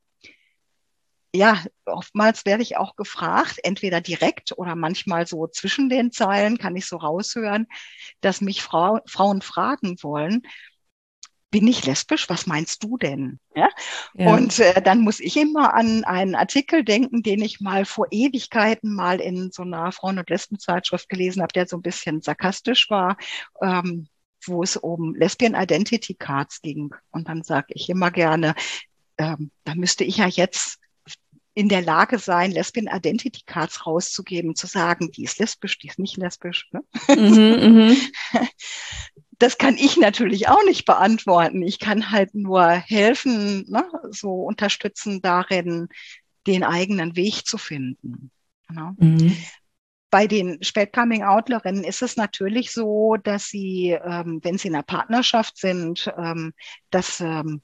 ja, 1.33 1.63
oftmals 1.85 2.45
werde 2.45 2.63
ich 2.63 2.77
auch 2.77 2.95
gefragt, 2.95 3.59
entweder 3.63 4.01
direkt 4.01 4.57
oder 4.57 4.75
manchmal 4.75 5.27
so 5.27 5.47
zwischen 5.47 5.87
den 5.87 6.11
Zeilen 6.11 6.57
kann 6.57 6.75
ich 6.75 6.87
so 6.87 6.97
raushören, 6.97 7.67
dass 8.19 8.41
mich 8.41 8.61
Frau, 8.61 8.99
Frauen 9.05 9.41
fragen 9.41 9.95
wollen, 10.01 10.41
bin 11.51 11.67
ich 11.67 11.85
lesbisch? 11.85 12.29
Was 12.29 12.47
meinst 12.47 12.83
du 12.83 12.97
denn? 12.97 13.39
Ja? 13.55 13.69
ja. 14.13 14.33
Und 14.33 14.57
äh, 14.59 14.81
dann 14.81 15.01
muss 15.01 15.19
ich 15.19 15.37
immer 15.37 15.73
an 15.73 16.03
einen 16.05 16.35
Artikel 16.35 16.83
denken, 16.83 17.21
den 17.21 17.41
ich 17.41 17.59
mal 17.59 17.85
vor 17.85 18.07
Ewigkeiten 18.09 18.95
mal 18.95 19.19
in 19.19 19.51
so 19.51 19.63
einer 19.63 19.91
Frauen- 19.91 20.17
und 20.17 20.29
Lesbenzeitschrift 20.29 21.09
gelesen 21.09 21.41
habe, 21.41 21.53
der 21.53 21.67
so 21.67 21.77
ein 21.77 21.81
bisschen 21.81 22.21
sarkastisch 22.21 22.89
war. 22.89 23.17
Ähm, 23.61 24.07
wo 24.47 24.63
es 24.63 24.75
um 24.75 25.13
Lesbian 25.13 25.53
Identity 25.53 26.15
Cards 26.15 26.61
ging. 26.61 26.95
Und 27.11 27.27
dann 27.27 27.43
sage 27.43 27.67
ich 27.75 27.89
immer 27.89 28.09
gerne, 28.09 28.55
ähm, 29.19 29.51
da 29.63 29.75
müsste 29.75 30.03
ich 30.03 30.17
ja 30.17 30.25
jetzt 30.25 30.79
in 31.53 31.67
der 31.67 31.81
Lage 31.81 32.17
sein, 32.17 32.51
Lesbian 32.51 32.87
Identity 32.87 33.41
Cards 33.45 33.85
rauszugeben, 33.85 34.55
zu 34.55 34.67
sagen, 34.67 35.11
die 35.11 35.23
ist 35.23 35.39
lesbisch, 35.39 35.77
die 35.79 35.87
ist 35.87 35.99
nicht 35.99 36.17
lesbisch. 36.17 36.69
Ne? 36.71 36.81
Mhm, 37.09 37.89
mhm. 37.89 37.97
das 39.37 39.57
kann 39.57 39.75
ich 39.75 39.97
natürlich 39.97 40.47
auch 40.47 40.63
nicht 40.65 40.85
beantworten. 40.85 41.61
Ich 41.61 41.79
kann 41.79 42.11
halt 42.11 42.35
nur 42.35 42.69
helfen, 42.69 43.65
ne, 43.69 43.83
so 44.11 44.43
unterstützen 44.43 45.21
darin, 45.21 45.89
den 46.47 46.63
eigenen 46.63 47.15
Weg 47.15 47.45
zu 47.45 47.57
finden. 47.57 48.31
Genau. 48.67 48.91
Mhm. 48.97 49.35
Bei 50.09 50.27
den 50.27 50.61
Spät-Coming-Outlerinnen 50.61 51.83
ist 51.83 52.01
es 52.01 52.17
natürlich 52.17 52.71
so, 52.71 53.15
dass 53.15 53.47
sie, 53.47 53.97
ähm, 54.03 54.39
wenn 54.43 54.57
sie 54.57 54.67
in 54.67 54.75
einer 54.75 54.83
Partnerschaft 54.83 55.57
sind, 55.57 56.11
ähm, 56.17 56.53
dass 56.89 57.19
ähm, 57.21 57.61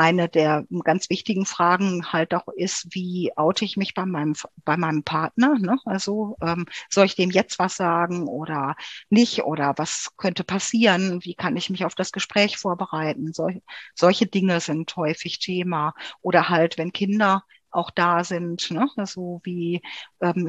eine 0.00 0.30
der 0.30 0.64
ganz 0.82 1.10
wichtigen 1.10 1.44
Fragen 1.44 2.10
halt 2.10 2.32
auch 2.32 2.48
ist, 2.48 2.86
wie 2.94 3.32
oute 3.36 3.66
ich 3.66 3.76
mich 3.76 3.92
bei 3.92 4.06
meinem, 4.06 4.34
bei 4.64 4.78
meinem 4.78 5.02
Partner? 5.04 5.58
Ne? 5.58 5.78
Also 5.84 6.38
ähm, 6.40 6.64
soll 6.88 7.04
ich 7.04 7.16
dem 7.16 7.30
jetzt 7.30 7.58
was 7.58 7.76
sagen 7.76 8.26
oder 8.26 8.76
nicht? 9.10 9.44
Oder 9.44 9.74
was 9.76 10.12
könnte 10.16 10.42
passieren? 10.42 11.22
Wie 11.22 11.34
kann 11.34 11.54
ich 11.58 11.68
mich 11.68 11.84
auf 11.84 11.94
das 11.94 12.12
Gespräch 12.12 12.56
vorbereiten? 12.56 13.34
Sol 13.34 13.60
solche 13.94 14.26
Dinge 14.26 14.60
sind 14.60 14.96
häufig 14.96 15.38
Thema. 15.38 15.92
Oder 16.22 16.48
halt, 16.48 16.78
wenn 16.78 16.92
Kinder 16.92 17.44
auch 17.70 17.90
da 17.90 18.24
sind. 18.24 18.70
Ne? 18.70 18.88
So 19.04 19.40
wie, 19.44 19.82
ähm, 20.22 20.48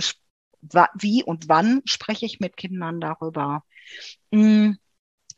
wie 0.93 1.23
und 1.23 1.49
wann 1.49 1.81
spreche 1.83 2.25
ich 2.25 2.39
mit 2.39 2.55
Kindern 2.55 3.01
darüber. 3.01 3.65
Mm, 4.31 4.73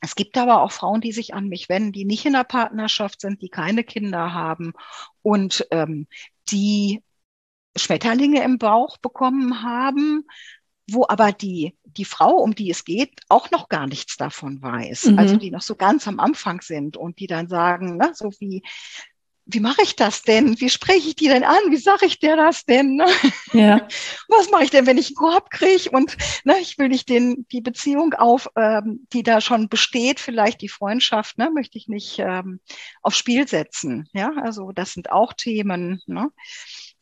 es 0.03 0.15
gibt 0.15 0.37
aber 0.37 0.61
auch 0.61 0.73
Frauen, 0.73 0.99
die 0.99 1.13
sich 1.13 1.33
an 1.33 1.47
mich 1.47 1.69
wenden, 1.69 1.93
die 1.93 2.03
nicht 2.03 2.25
in 2.25 2.33
der 2.33 2.43
Partnerschaft 2.43 3.21
sind, 3.21 3.41
die 3.41 3.47
keine 3.47 3.85
Kinder 3.85 4.33
haben 4.33 4.73
und 5.21 5.65
ähm, 5.71 6.07
die 6.51 7.01
Schmetterlinge 7.77 8.43
im 8.43 8.57
Bauch 8.57 8.97
bekommen 8.97 9.63
haben, 9.63 10.25
wo 10.91 11.05
aber 11.07 11.31
die, 11.31 11.77
die 11.85 12.03
Frau, 12.03 12.31
um 12.35 12.53
die 12.53 12.69
es 12.69 12.83
geht, 12.83 13.21
auch 13.29 13.49
noch 13.51 13.69
gar 13.69 13.87
nichts 13.87 14.17
davon 14.17 14.61
weiß. 14.61 15.05
Mhm. 15.05 15.19
Also 15.19 15.37
die 15.37 15.51
noch 15.51 15.61
so 15.61 15.75
ganz 15.75 16.05
am 16.05 16.19
Anfang 16.19 16.59
sind 16.59 16.97
und 16.97 17.19
die 17.19 17.27
dann 17.27 17.47
sagen, 17.47 17.95
ne, 17.95 18.11
so 18.13 18.29
wie, 18.39 18.61
wie 19.45 19.59
mache 19.59 19.81
ich 19.83 19.95
das 19.95 20.21
denn? 20.21 20.59
Wie 20.59 20.69
spreche 20.69 21.09
ich 21.09 21.15
die 21.15 21.27
denn 21.27 21.43
an? 21.43 21.59
Wie 21.69 21.77
sage 21.77 22.05
ich 22.05 22.19
dir 22.19 22.35
das 22.35 22.65
denn? 22.65 23.01
Ja. 23.53 23.87
Was 24.29 24.49
mache 24.49 24.63
ich 24.63 24.71
denn, 24.71 24.87
wenn 24.87 24.97
ich 24.97 25.09
einen 25.09 25.15
Korb 25.15 25.51
kriege 25.51 25.91
und 25.91 26.17
ne, 26.43 26.55
ich 26.59 26.79
will 26.79 26.87
nicht 26.89 27.07
den, 27.07 27.45
die 27.51 27.61
Beziehung 27.61 28.15
auf, 28.15 28.49
ähm, 28.55 29.05
die 29.13 29.21
da 29.21 29.41
schon 29.41 29.69
besteht, 29.69 30.19
vielleicht 30.19 30.61
die 30.61 30.69
Freundschaft, 30.69 31.37
ne, 31.37 31.51
möchte 31.53 31.77
ich 31.77 31.87
nicht 31.87 32.17
ähm, 32.17 32.59
aufs 33.03 33.19
Spiel 33.19 33.47
setzen. 33.47 34.09
Ja, 34.13 34.31
also 34.41 34.71
das 34.71 34.93
sind 34.93 35.11
auch 35.11 35.33
Themen. 35.33 36.01
Ne? 36.07 36.31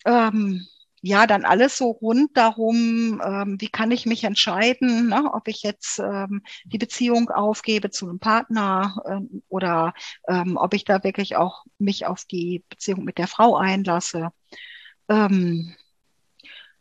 Ähm, 0.03 0.67
ja, 1.01 1.25
dann 1.25 1.45
alles 1.45 1.77
so 1.77 1.89
rund 1.89 2.37
darum, 2.37 3.21
ähm, 3.25 3.59
wie 3.59 3.69
kann 3.69 3.89
ich 3.91 4.05
mich 4.05 4.23
entscheiden, 4.23 5.09
ne, 5.09 5.31
ob 5.33 5.47
ich 5.47 5.63
jetzt 5.63 5.99
ähm, 5.99 6.43
die 6.65 6.77
Beziehung 6.77 7.29
aufgebe 7.29 7.89
zu 7.89 8.07
einem 8.07 8.19
Partner 8.19 9.01
ähm, 9.07 9.41
oder 9.49 9.93
ähm, 10.27 10.57
ob 10.57 10.75
ich 10.75 10.85
da 10.85 11.03
wirklich 11.03 11.35
auch 11.35 11.65
mich 11.79 12.05
auf 12.05 12.25
die 12.25 12.63
Beziehung 12.69 13.03
mit 13.03 13.17
der 13.17 13.27
Frau 13.27 13.57
einlasse. 13.57 14.29
Ähm, 15.09 15.75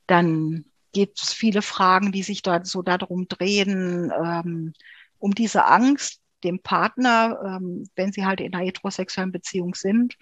dann 0.06 0.66
gibt 0.92 1.22
es 1.22 1.32
viele 1.32 1.62
Fragen, 1.62 2.12
die 2.12 2.22
sich 2.22 2.42
da 2.42 2.64
so 2.64 2.82
darum 2.82 3.26
drehen, 3.26 4.12
ähm, 4.22 4.74
um 5.18 5.34
diese 5.34 5.64
Angst, 5.64 6.20
dem 6.44 6.60
Partner, 6.62 7.38
ähm, 7.44 7.88
wenn 7.94 8.12
sie 8.12 8.24
halt 8.24 8.40
in 8.40 8.54
einer 8.54 8.64
heterosexuellen 8.64 9.32
Beziehung 9.32 9.74
sind, 9.74 10.16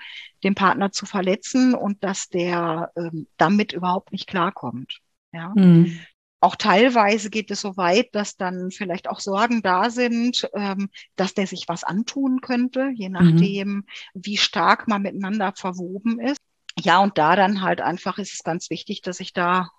den 0.44 0.54
Partner 0.54 0.92
zu 0.92 1.06
verletzen 1.06 1.74
und 1.74 2.02
dass 2.04 2.28
der 2.28 2.92
ähm, 2.96 3.26
damit 3.36 3.72
überhaupt 3.72 4.12
nicht 4.12 4.26
klarkommt. 4.26 5.00
Ja. 5.32 5.52
Mhm. 5.54 5.98
Auch 6.40 6.54
teilweise 6.54 7.30
geht 7.30 7.50
es 7.50 7.62
so 7.62 7.76
weit, 7.76 8.14
dass 8.14 8.36
dann 8.36 8.70
vielleicht 8.70 9.08
auch 9.08 9.18
Sorgen 9.18 9.60
da 9.60 9.90
sind, 9.90 10.48
ähm, 10.54 10.88
dass 11.16 11.34
der 11.34 11.48
sich 11.48 11.64
was 11.66 11.82
antun 11.82 12.40
könnte, 12.40 12.90
je 12.94 13.08
mhm. 13.08 13.12
nachdem, 13.12 13.68
mhm. 13.68 13.84
wie 14.14 14.36
stark 14.36 14.86
man 14.86 15.02
miteinander 15.02 15.52
verwoben 15.56 16.20
ist. 16.20 16.38
Ja, 16.80 17.00
und 17.00 17.18
da 17.18 17.34
dann 17.34 17.62
halt 17.62 17.80
einfach 17.80 18.18
ist 18.18 18.34
es 18.34 18.44
ganz 18.44 18.70
wichtig, 18.70 19.02
dass 19.02 19.18
ich 19.18 19.32
da 19.32 19.70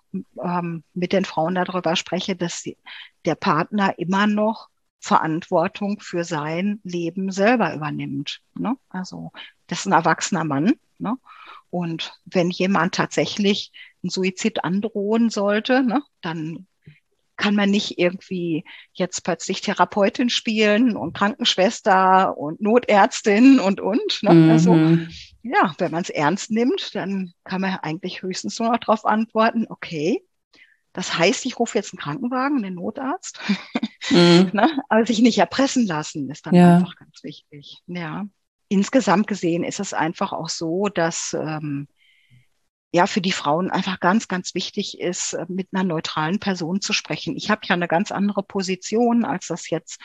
ähm, 0.42 0.84
mit 0.92 1.14
den 1.14 1.24
Frauen 1.24 1.54
darüber 1.54 1.96
spreche, 1.96 2.36
dass 2.36 2.64
der 3.24 3.34
Partner 3.36 3.98
immer 3.98 4.26
noch 4.26 4.68
Verantwortung 5.00 5.98
für 6.00 6.24
sein 6.24 6.80
Leben 6.84 7.32
selber 7.32 7.74
übernimmt. 7.74 8.40
Ne? 8.54 8.76
Also 8.90 9.32
das 9.66 9.80
ist 9.80 9.86
ein 9.86 9.92
erwachsener 9.92 10.44
Mann. 10.44 10.74
Ne? 10.98 11.16
Und 11.70 12.12
wenn 12.24 12.50
jemand 12.50 12.94
tatsächlich 12.94 13.72
einen 14.02 14.10
Suizid 14.10 14.64
androhen 14.64 15.30
sollte, 15.30 15.82
ne, 15.82 16.02
dann 16.20 16.66
kann 17.36 17.54
man 17.54 17.70
nicht 17.70 17.98
irgendwie 17.98 18.64
jetzt 18.92 19.22
plötzlich 19.24 19.62
Therapeutin 19.62 20.28
spielen 20.28 20.94
und 20.94 21.14
Krankenschwester 21.14 22.36
und 22.36 22.60
Notärztin 22.60 23.58
und 23.58 23.80
und. 23.80 24.22
Ne? 24.22 24.34
Mhm. 24.34 24.50
Also 24.50 24.74
ja, 25.42 25.74
wenn 25.78 25.90
man 25.90 26.02
es 26.02 26.10
ernst 26.10 26.50
nimmt, 26.50 26.94
dann 26.94 27.32
kann 27.44 27.62
man 27.62 27.76
eigentlich 27.76 28.20
höchstens 28.20 28.58
nur 28.58 28.70
noch 28.70 28.78
darauf 28.78 29.06
antworten, 29.06 29.66
okay, 29.70 30.22
das 30.92 31.16
heißt, 31.18 31.46
ich 31.46 31.58
rufe 31.58 31.78
jetzt 31.78 31.92
einen 31.92 32.00
Krankenwagen, 32.00 32.58
einen 32.58 32.74
Notarzt. 32.76 33.40
Mhm. 34.08 34.50
ne? 34.54 34.82
Aber 34.88 35.04
sich 35.06 35.20
nicht 35.20 35.38
erpressen 35.38 35.86
lassen, 35.86 36.30
ist 36.30 36.46
dann 36.46 36.54
ja. 36.54 36.78
einfach 36.78 36.96
ganz 36.96 37.22
wichtig. 37.22 37.76
Ja. 37.86 38.26
Insgesamt 38.68 39.26
gesehen 39.26 39.62
ist 39.62 39.78
es 39.78 39.92
einfach 39.92 40.32
auch 40.32 40.48
so, 40.48 40.88
dass 40.88 41.36
ähm, 41.38 41.86
ja 42.92 43.06
für 43.06 43.20
die 43.20 43.32
Frauen 43.32 43.70
einfach 43.70 44.00
ganz, 44.00 44.28
ganz 44.28 44.54
wichtig 44.54 45.00
ist, 45.00 45.34
äh, 45.34 45.46
mit 45.48 45.68
einer 45.72 45.84
neutralen 45.84 46.40
Person 46.40 46.80
zu 46.80 46.92
sprechen. 46.92 47.36
Ich 47.36 47.50
habe 47.50 47.62
ja 47.64 47.74
eine 47.74 47.88
ganz 47.88 48.10
andere 48.12 48.42
Position, 48.42 49.24
als 49.24 49.46
das 49.46 49.70
jetzt 49.70 50.00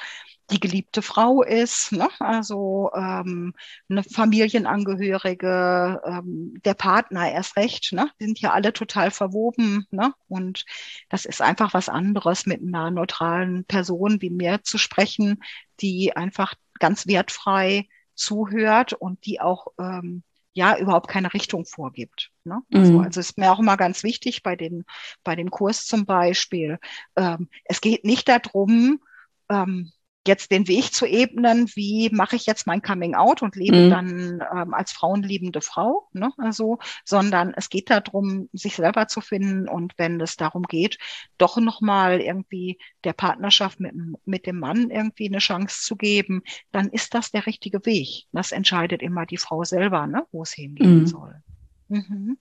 die 0.51 0.59
geliebte 0.59 1.01
Frau 1.01 1.41
ist, 1.41 1.91
ne? 1.91 2.07
also 2.19 2.91
ähm, 2.95 3.53
eine 3.89 4.03
Familienangehörige, 4.03 6.01
ähm, 6.05 6.53
der 6.63 6.75
Partner 6.75 7.31
erst 7.31 7.57
recht, 7.57 7.93
ne? 7.93 8.11
die 8.19 8.25
sind 8.25 8.39
ja 8.39 8.51
alle 8.53 8.71
total 8.71 9.09
verwoben. 9.09 9.87
Ne? 9.89 10.13
Und 10.27 10.65
das 11.09 11.25
ist 11.25 11.41
einfach 11.41 11.73
was 11.73 11.89
anderes, 11.89 12.45
mit 12.45 12.61
einer 12.61 12.91
neutralen 12.91 13.65
Person 13.65 14.21
wie 14.21 14.29
mir 14.29 14.61
zu 14.61 14.77
sprechen, 14.77 15.41
die 15.79 16.15
einfach 16.15 16.53
ganz 16.79 17.07
wertfrei 17.07 17.87
zuhört 18.13 18.93
und 18.93 19.25
die 19.25 19.41
auch 19.41 19.67
ähm, 19.79 20.23
ja 20.55 20.77
überhaupt 20.77 21.09
keine 21.09 21.33
Richtung 21.33 21.65
vorgibt. 21.65 22.31
Ne? 22.45 22.61
Also, 22.73 22.93
mhm. 22.93 22.99
also 23.01 23.19
ist 23.19 23.37
mir 23.37 23.51
auch 23.51 23.59
immer 23.59 23.77
ganz 23.77 24.03
wichtig 24.03 24.41
bei 24.41 24.55
den 24.55 24.85
bei 25.23 25.35
dem 25.35 25.51
Kurs 25.51 25.85
zum 25.85 26.05
Beispiel. 26.05 26.79
Ähm, 27.15 27.49
es 27.65 27.81
geht 27.81 28.05
nicht 28.05 28.27
darum, 28.29 29.01
ähm, 29.49 29.91
jetzt 30.27 30.51
den 30.51 30.67
Weg 30.67 30.93
zu 30.93 31.05
ebnen, 31.05 31.69
wie 31.75 32.09
mache 32.11 32.35
ich 32.35 32.45
jetzt 32.45 32.67
mein 32.67 32.81
Coming 32.81 33.15
Out 33.15 33.41
und 33.41 33.55
lebe 33.55 33.85
mhm. 33.85 33.89
dann 33.89 34.43
ähm, 34.55 34.73
als 34.73 34.91
frauenliebende 34.91 35.61
Frau, 35.61 36.07
ne? 36.13 36.31
also, 36.37 36.79
sondern 37.03 37.53
es 37.55 37.69
geht 37.69 37.89
darum, 37.89 38.49
sich 38.53 38.75
selber 38.75 39.07
zu 39.07 39.21
finden 39.21 39.67
und 39.67 39.93
wenn 39.97 40.19
es 40.21 40.35
darum 40.35 40.63
geht, 40.63 40.97
doch 41.37 41.57
nochmal 41.57 42.21
irgendwie 42.21 42.77
der 43.03 43.13
Partnerschaft 43.13 43.79
mit, 43.79 43.93
mit 44.25 44.45
dem 44.45 44.59
Mann 44.59 44.89
irgendwie 44.89 45.27
eine 45.27 45.39
Chance 45.39 45.81
zu 45.81 45.95
geben, 45.95 46.43
dann 46.71 46.89
ist 46.89 47.13
das 47.13 47.31
der 47.31 47.45
richtige 47.45 47.85
Weg. 47.85 48.25
Das 48.31 48.51
entscheidet 48.51 49.01
immer 49.01 49.25
die 49.25 49.37
Frau 49.37 49.63
selber, 49.63 50.07
ne? 50.07 50.25
wo 50.31 50.43
es 50.43 50.53
hingehen 50.53 51.01
mhm. 51.01 51.07
soll. 51.07 51.43
Mhm. 51.87 52.37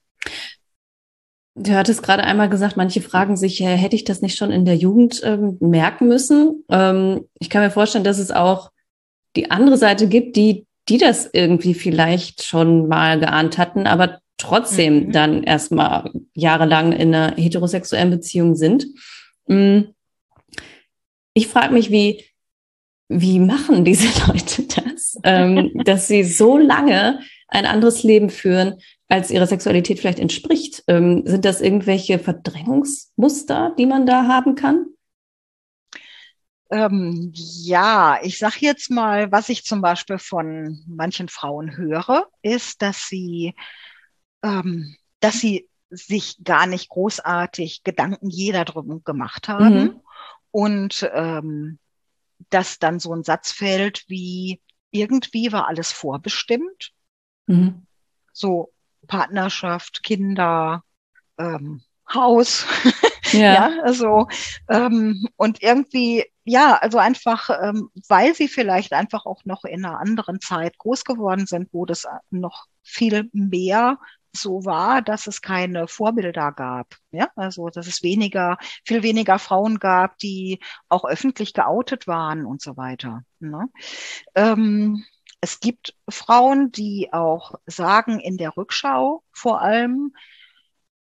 Du 1.56 1.72
hattest 1.72 2.02
gerade 2.02 2.24
einmal 2.24 2.48
gesagt, 2.48 2.76
manche 2.76 3.00
fragen 3.00 3.36
sich, 3.36 3.60
hätte 3.60 3.94
ich 3.94 4.04
das 4.04 4.22
nicht 4.22 4.36
schon 4.36 4.50
in 4.50 4.64
der 4.64 4.76
Jugend 4.76 5.20
ähm, 5.24 5.56
merken 5.60 6.08
müssen? 6.08 6.64
Ähm, 6.68 7.26
ich 7.38 7.48
kann 7.48 7.62
mir 7.62 7.70
vorstellen, 7.70 8.02
dass 8.02 8.18
es 8.18 8.32
auch 8.32 8.72
die 9.36 9.52
andere 9.52 9.76
Seite 9.76 10.08
gibt, 10.08 10.34
die, 10.36 10.66
die 10.88 10.98
das 10.98 11.30
irgendwie 11.32 11.74
vielleicht 11.74 12.42
schon 12.42 12.88
mal 12.88 13.20
geahnt 13.20 13.56
hatten, 13.56 13.86
aber 13.86 14.18
trotzdem 14.36 15.06
mhm. 15.06 15.12
dann 15.12 15.42
erstmal 15.44 16.10
jahrelang 16.34 16.92
in 16.92 17.14
einer 17.14 17.36
heterosexuellen 17.36 18.10
Beziehung 18.10 18.56
sind. 18.56 18.86
Mhm. 19.46 19.94
Ich 21.34 21.46
frage 21.46 21.72
mich, 21.72 21.90
wie, 21.90 22.24
wie 23.08 23.38
machen 23.38 23.84
diese 23.84 24.08
Leute 24.26 24.62
das, 24.62 25.18
ähm, 25.24 25.70
dass 25.84 26.08
sie 26.08 26.24
so 26.24 26.56
lange 26.58 27.20
ein 27.48 27.66
anderes 27.66 28.02
Leben 28.02 28.30
führen, 28.30 28.80
als 29.08 29.30
ihrer 29.30 29.46
Sexualität 29.46 30.00
vielleicht 30.00 30.18
entspricht. 30.18 30.82
Ähm, 30.88 31.22
sind 31.24 31.44
das 31.44 31.60
irgendwelche 31.60 32.18
Verdrängungsmuster, 32.18 33.74
die 33.78 33.86
man 33.86 34.06
da 34.06 34.26
haben 34.26 34.54
kann? 34.54 34.86
Ähm, 36.70 37.30
ja, 37.34 38.18
ich 38.22 38.38
sage 38.38 38.56
jetzt 38.60 38.90
mal, 38.90 39.30
was 39.30 39.48
ich 39.48 39.64
zum 39.64 39.80
Beispiel 39.80 40.18
von 40.18 40.82
manchen 40.88 41.28
Frauen 41.28 41.76
höre, 41.76 42.26
ist, 42.42 42.82
dass 42.82 43.06
sie, 43.08 43.54
ähm, 44.42 44.96
dass 45.20 45.38
sie 45.40 45.68
sich 45.90 46.42
gar 46.42 46.66
nicht 46.66 46.88
großartig 46.88 47.84
Gedanken 47.84 48.30
jeder 48.30 48.64
drum 48.64 49.04
gemacht 49.04 49.46
haben 49.46 49.74
mhm. 49.74 50.00
und 50.50 51.08
ähm, 51.14 51.78
dass 52.50 52.78
dann 52.78 52.98
so 52.98 53.14
ein 53.14 53.24
Satz 53.24 53.52
fällt 53.52 54.04
wie 54.09 54.61
irgendwie 54.90 55.52
war 55.52 55.66
alles 55.66 55.92
vorbestimmt. 55.92 56.92
Mhm. 57.46 57.87
So 58.33 58.72
Partnerschaft, 59.07 60.02
Kinder, 60.02 60.83
ähm, 61.38 61.83
Haus. 62.12 62.66
Ja. 63.33 63.54
ja, 63.54 63.83
also 63.83 64.28
ähm, 64.68 65.26
und 65.37 65.61
irgendwie, 65.61 66.24
ja, 66.44 66.76
also 66.76 66.98
einfach, 66.98 67.50
ähm, 67.50 67.90
weil 68.07 68.33
sie 68.35 68.46
vielleicht 68.46 68.92
einfach 68.92 69.26
auch 69.26 69.44
noch 69.44 69.64
in 69.64 69.85
einer 69.85 69.98
anderen 69.98 70.40
Zeit 70.40 70.78
groß 70.78 71.04
geworden 71.04 71.46
sind, 71.46 71.70
wo 71.72 71.85
das 71.85 72.07
noch 72.30 72.66
viel 72.83 73.30
mehr 73.33 73.98
so 74.36 74.64
war, 74.64 75.02
dass 75.02 75.26
es 75.26 75.40
keine 75.42 75.88
Vorbilder 75.88 76.52
gab. 76.52 76.96
Ja, 77.10 77.28
also 77.36 77.68
dass 77.68 77.86
es 77.86 78.02
weniger, 78.02 78.58
viel 78.84 79.02
weniger 79.02 79.38
Frauen 79.38 79.78
gab, 79.78 80.18
die 80.18 80.60
auch 80.88 81.04
öffentlich 81.04 81.54
geoutet 81.54 82.06
waren 82.06 82.44
und 82.44 82.60
so 82.60 82.76
weiter. 82.76 83.22
Ne? 83.40 83.68
Ähm, 84.34 85.04
es 85.40 85.60
gibt 85.60 85.94
Frauen, 86.08 86.72
die 86.72 87.12
auch 87.12 87.54
sagen 87.66 88.18
in 88.18 88.36
der 88.36 88.56
Rückschau 88.56 89.22
vor 89.30 89.60
allem, 89.60 90.14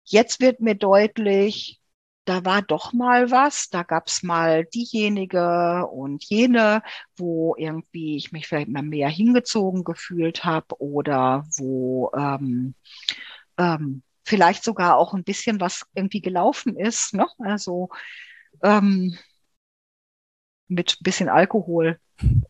jetzt 0.04 0.40
wird 0.40 0.60
mir 0.60 0.74
deutlich, 0.74 1.80
da 2.24 2.44
war 2.44 2.62
doch 2.62 2.92
mal 2.92 3.30
was, 3.30 3.68
da 3.70 3.82
gab 3.82 4.06
es 4.08 4.22
mal 4.22 4.64
diejenige 4.66 5.86
und 5.86 6.24
jene, 6.24 6.82
wo 7.16 7.54
irgendwie 7.56 8.16
ich 8.16 8.32
mich 8.32 8.46
vielleicht 8.48 8.68
mal 8.68 8.82
mehr 8.82 9.08
hingezogen 9.08 9.84
gefühlt 9.84 10.44
habe 10.44 10.80
oder 10.80 11.44
wo 11.56 12.10
ähm, 12.16 12.74
ähm, 13.58 14.02
vielleicht 14.24 14.64
sogar 14.64 14.96
auch 14.96 15.14
ein 15.14 15.24
bisschen 15.24 15.60
was 15.60 15.86
irgendwie 15.94 16.20
gelaufen 16.22 16.76
ist, 16.76 17.14
ne? 17.14 17.26
Also 17.38 17.90
ähm, 18.62 19.18
mit 20.68 20.98
bisschen 21.02 21.28
Alkohol 21.28 21.98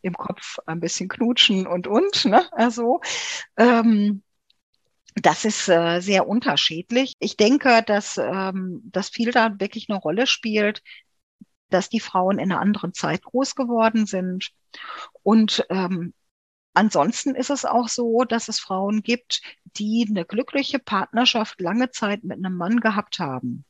im 0.02 0.14
Kopf, 0.14 0.58
ein 0.66 0.80
bisschen 0.80 1.08
knutschen 1.08 1.66
und 1.66 1.86
und, 1.86 2.24
ne? 2.26 2.46
Also 2.52 3.00
ähm, 3.56 4.22
das 5.14 5.44
ist 5.44 5.68
äh, 5.68 6.00
sehr 6.00 6.28
unterschiedlich. 6.28 7.14
Ich 7.20 7.36
denke, 7.36 7.82
dass, 7.86 8.18
ähm, 8.18 8.82
dass 8.84 9.08
viel 9.08 9.30
da 9.30 9.58
wirklich 9.60 9.88
eine 9.88 9.98
Rolle 9.98 10.26
spielt, 10.26 10.82
dass 11.70 11.88
die 11.88 12.00
Frauen 12.00 12.38
in 12.38 12.50
einer 12.50 12.60
anderen 12.60 12.94
Zeit 12.94 13.22
groß 13.22 13.54
geworden 13.54 14.06
sind. 14.06 14.50
Und 15.22 15.64
ähm, 15.70 16.14
ansonsten 16.72 17.34
ist 17.34 17.50
es 17.50 17.64
auch 17.64 17.88
so, 17.88 18.24
dass 18.24 18.48
es 18.48 18.58
Frauen 18.60 19.02
gibt, 19.02 19.40
die 19.76 20.06
eine 20.08 20.24
glückliche 20.24 20.78
Partnerschaft 20.78 21.60
lange 21.60 21.90
Zeit 21.90 22.24
mit 22.24 22.38
einem 22.38 22.56
Mann 22.56 22.80
gehabt 22.80 23.18
haben. 23.18 23.64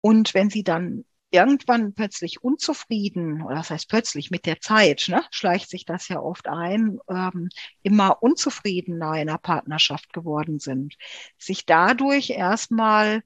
Und 0.00 0.32
wenn 0.32 0.48
sie 0.48 0.64
dann 0.64 1.04
irgendwann 1.30 1.94
plötzlich 1.94 2.42
unzufrieden, 2.42 3.42
oder 3.42 3.56
das 3.56 3.70
heißt 3.70 3.88
plötzlich 3.88 4.30
mit 4.30 4.46
der 4.46 4.60
Zeit, 4.60 5.06
ne, 5.08 5.22
schleicht 5.30 5.70
sich 5.70 5.84
das 5.84 6.08
ja 6.08 6.20
oft 6.20 6.48
ein, 6.48 6.98
ähm, 7.08 7.48
immer 7.82 8.22
unzufriedener 8.22 9.14
in 9.14 9.28
einer 9.28 9.38
Partnerschaft 9.38 10.12
geworden 10.12 10.58
sind, 10.58 10.96
sich 11.38 11.66
dadurch 11.66 12.30
erstmal 12.30 13.22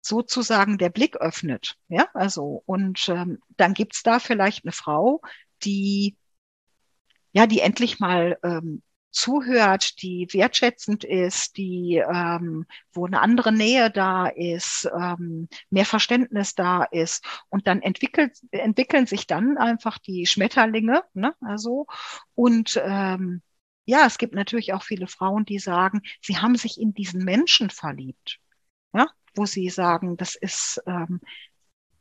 sozusagen 0.00 0.78
der 0.78 0.90
Blick 0.90 1.16
öffnet. 1.16 1.76
Ja, 1.88 2.08
also, 2.14 2.62
und 2.66 3.08
ähm, 3.08 3.40
dann 3.56 3.74
gibt's 3.74 4.02
da 4.02 4.18
vielleicht 4.20 4.64
eine 4.64 4.72
Frau, 4.72 5.22
die 5.64 6.16
ja, 7.32 7.46
die 7.46 7.60
endlich 7.60 7.98
mal 7.98 8.38
ähm, 8.44 8.82
zuhört, 9.14 10.02
die 10.02 10.28
wertschätzend 10.32 11.04
ist, 11.04 11.56
die, 11.56 11.96
ähm, 11.96 12.66
wo 12.92 13.06
eine 13.06 13.20
andere 13.20 13.52
Nähe 13.52 13.90
da 13.90 14.26
ist, 14.26 14.88
ähm, 14.94 15.48
mehr 15.70 15.86
Verständnis 15.86 16.54
da 16.54 16.84
ist. 16.84 17.24
Und 17.48 17.66
dann 17.66 17.80
entwickelt, 17.82 18.38
entwickeln 18.50 19.06
sich 19.06 19.26
dann 19.26 19.56
einfach 19.56 19.98
die 19.98 20.26
Schmetterlinge, 20.26 21.04
ne? 21.14 21.34
Also, 21.40 21.86
und 22.34 22.80
ähm, 22.84 23.42
ja, 23.86 24.06
es 24.06 24.18
gibt 24.18 24.34
natürlich 24.34 24.72
auch 24.72 24.82
viele 24.82 25.06
Frauen, 25.06 25.44
die 25.44 25.58
sagen, 25.58 26.02
sie 26.20 26.38
haben 26.38 26.56
sich 26.56 26.80
in 26.80 26.94
diesen 26.94 27.24
Menschen 27.24 27.70
verliebt. 27.70 28.38
Ja, 28.92 29.08
wo 29.34 29.46
sie 29.46 29.68
sagen, 29.70 30.16
das 30.16 30.34
ist, 30.34 30.82
ähm, 30.86 31.20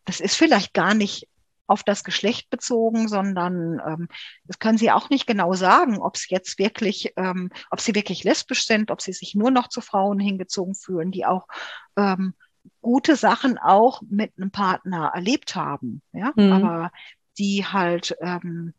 das 0.05 0.19
ist 0.19 0.35
vielleicht 0.35 0.73
gar 0.73 0.93
nicht 0.93 1.27
auf 1.67 1.83
das 1.83 2.03
Geschlecht 2.03 2.49
bezogen, 2.49 3.07
sondern 3.07 3.81
ähm, 3.85 4.07
das 4.45 4.59
können 4.59 4.77
sie 4.77 4.91
auch 4.91 5.09
nicht 5.09 5.27
genau 5.27 5.53
sagen, 5.53 5.97
ob 5.99 6.15
es 6.15 6.29
jetzt 6.29 6.59
wirklich, 6.59 7.13
ähm, 7.15 7.51
ob 7.71 7.79
sie 7.79 7.95
wirklich 7.95 8.23
lesbisch 8.23 8.65
sind, 8.65 8.91
ob 8.91 9.01
sie 9.01 9.13
sich 9.13 9.35
nur 9.35 9.51
noch 9.51 9.69
zu 9.69 9.81
Frauen 9.81 10.19
hingezogen 10.19 10.75
fühlen, 10.75 11.11
die 11.11 11.25
auch 11.25 11.47
ähm, 11.95 12.33
gute 12.81 13.15
Sachen 13.15 13.57
auch 13.57 14.01
mit 14.07 14.33
einem 14.37 14.51
Partner 14.51 15.11
erlebt 15.13 15.55
haben, 15.55 16.01
ja, 16.11 16.31
mhm. 16.35 16.51
aber 16.51 16.91
die 17.37 17.65
halt, 17.65 18.15
ähm, 18.21 18.73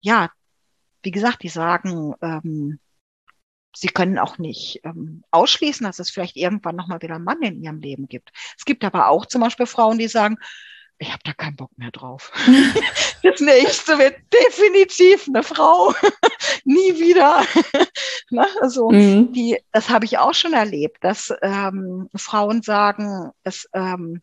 ja, 0.00 0.30
wie 1.02 1.10
gesagt, 1.10 1.42
die 1.42 1.48
sagen, 1.48 2.14
ähm, 2.20 2.78
sie 3.74 3.88
können 3.88 4.18
auch 4.18 4.38
nicht 4.38 4.80
ähm, 4.84 5.22
ausschließen, 5.30 5.84
dass 5.84 5.98
es 5.98 6.10
vielleicht 6.10 6.36
irgendwann 6.36 6.76
nochmal 6.76 7.02
wieder 7.02 7.16
einen 7.16 7.24
Mann 7.24 7.42
in 7.42 7.62
ihrem 7.62 7.78
Leben 7.78 8.08
gibt. 8.08 8.30
Es 8.56 8.64
gibt 8.64 8.84
aber 8.84 9.08
auch 9.08 9.26
zum 9.26 9.42
Beispiel 9.42 9.66
Frauen, 9.66 9.98
die 9.98 10.08
sagen, 10.08 10.38
ich 10.98 11.12
habe 11.12 11.22
da 11.24 11.32
keinen 11.32 11.56
Bock 11.56 11.76
mehr 11.76 11.90
drauf. 11.90 12.32
das 13.22 13.40
nächste 13.40 13.98
wird 13.98 14.16
definitiv 14.32 15.28
eine 15.28 15.42
Frau. 15.42 15.92
Nie 16.64 16.98
wieder. 16.98 17.44
ne? 18.30 18.46
Also 18.60 18.90
mhm. 18.90 19.32
die, 19.32 19.58
das 19.72 19.90
habe 19.90 20.04
ich 20.04 20.18
auch 20.18 20.34
schon 20.34 20.54
erlebt, 20.54 20.98
dass 21.02 21.32
ähm, 21.42 22.08
Frauen 22.14 22.62
sagen, 22.62 23.30
dass 23.42 23.68
ähm, 23.74 24.22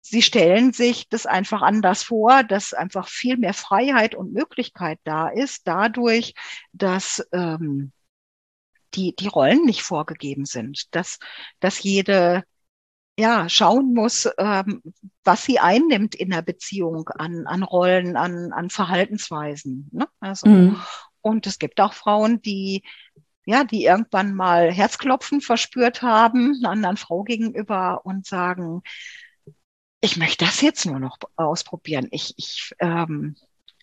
sie 0.00 0.22
stellen 0.22 0.72
sich 0.72 1.08
das 1.08 1.26
einfach 1.26 1.62
anders 1.62 2.02
vor, 2.02 2.42
dass 2.42 2.74
einfach 2.74 3.08
viel 3.08 3.36
mehr 3.36 3.54
Freiheit 3.54 4.14
und 4.14 4.32
Möglichkeit 4.32 4.98
da 5.04 5.28
ist, 5.28 5.66
dadurch, 5.66 6.34
dass 6.72 7.26
ähm, 7.32 7.92
die, 8.94 9.14
die 9.14 9.28
Rollen 9.28 9.64
nicht 9.64 9.82
vorgegeben 9.82 10.46
sind, 10.46 10.94
dass, 10.94 11.18
dass 11.60 11.82
jede 11.82 12.44
ja, 13.18 13.48
schauen 13.48 13.94
muss, 13.94 14.28
ähm, 14.38 14.82
was 15.24 15.44
sie 15.44 15.58
einnimmt 15.58 16.14
in 16.14 16.30
der 16.30 16.42
Beziehung 16.42 17.08
an, 17.08 17.46
an 17.46 17.62
Rollen, 17.62 18.16
an, 18.16 18.52
an 18.52 18.70
Verhaltensweisen. 18.70 19.88
Ne? 19.92 20.06
Also, 20.20 20.48
mhm. 20.48 20.80
Und 21.22 21.46
es 21.46 21.58
gibt 21.58 21.80
auch 21.80 21.92
Frauen, 21.92 22.40
die 22.42 22.82
ja, 23.46 23.62
die 23.64 23.84
irgendwann 23.84 24.34
mal 24.34 24.72
Herzklopfen 24.72 25.40
verspürt 25.40 26.02
haben, 26.02 26.56
einer 26.58 26.70
anderen 26.70 26.96
Frau 26.96 27.22
gegenüber 27.22 28.04
und 28.04 28.26
sagen, 28.26 28.82
ich 30.00 30.16
möchte 30.16 30.44
das 30.44 30.60
jetzt 30.60 30.84
nur 30.84 30.98
noch 30.98 31.16
ausprobieren. 31.36 32.08
Ich, 32.10 32.34
ich, 32.36 32.74
ähm, 32.80 33.36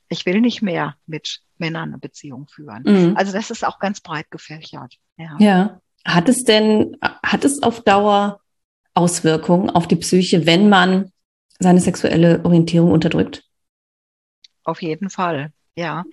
ich 0.10 0.26
will 0.26 0.42
nicht 0.42 0.62
mehr 0.62 0.96
mit 1.08 1.40
Männern 1.58 1.90
eine 1.90 1.98
Beziehung 1.98 2.48
führen. 2.48 2.84
Mhm. 2.86 3.18
Also 3.18 3.32
das 3.32 3.52
ist 3.52 3.66
auch 3.66 3.80
ganz 3.80 4.02
breit 4.02 4.30
gefächert. 4.32 4.98
Ja. 5.18 5.36
ja. 5.40 5.82
Hat 6.06 6.28
es 6.28 6.44
denn, 6.44 6.98
hat 7.02 7.46
es 7.46 7.64
auf 7.64 7.82
Dauer 7.82 8.42
Auswirkungen 8.94 9.70
auf 9.70 9.88
die 9.88 9.96
Psyche, 9.96 10.46
wenn 10.46 10.70
man 10.70 11.12
seine 11.60 11.80
sexuelle 11.80 12.44
Orientierung 12.44 12.92
unterdrückt? 12.92 13.44
Auf 14.64 14.82
jeden 14.82 15.10
Fall, 15.10 15.52
ja. 15.76 16.04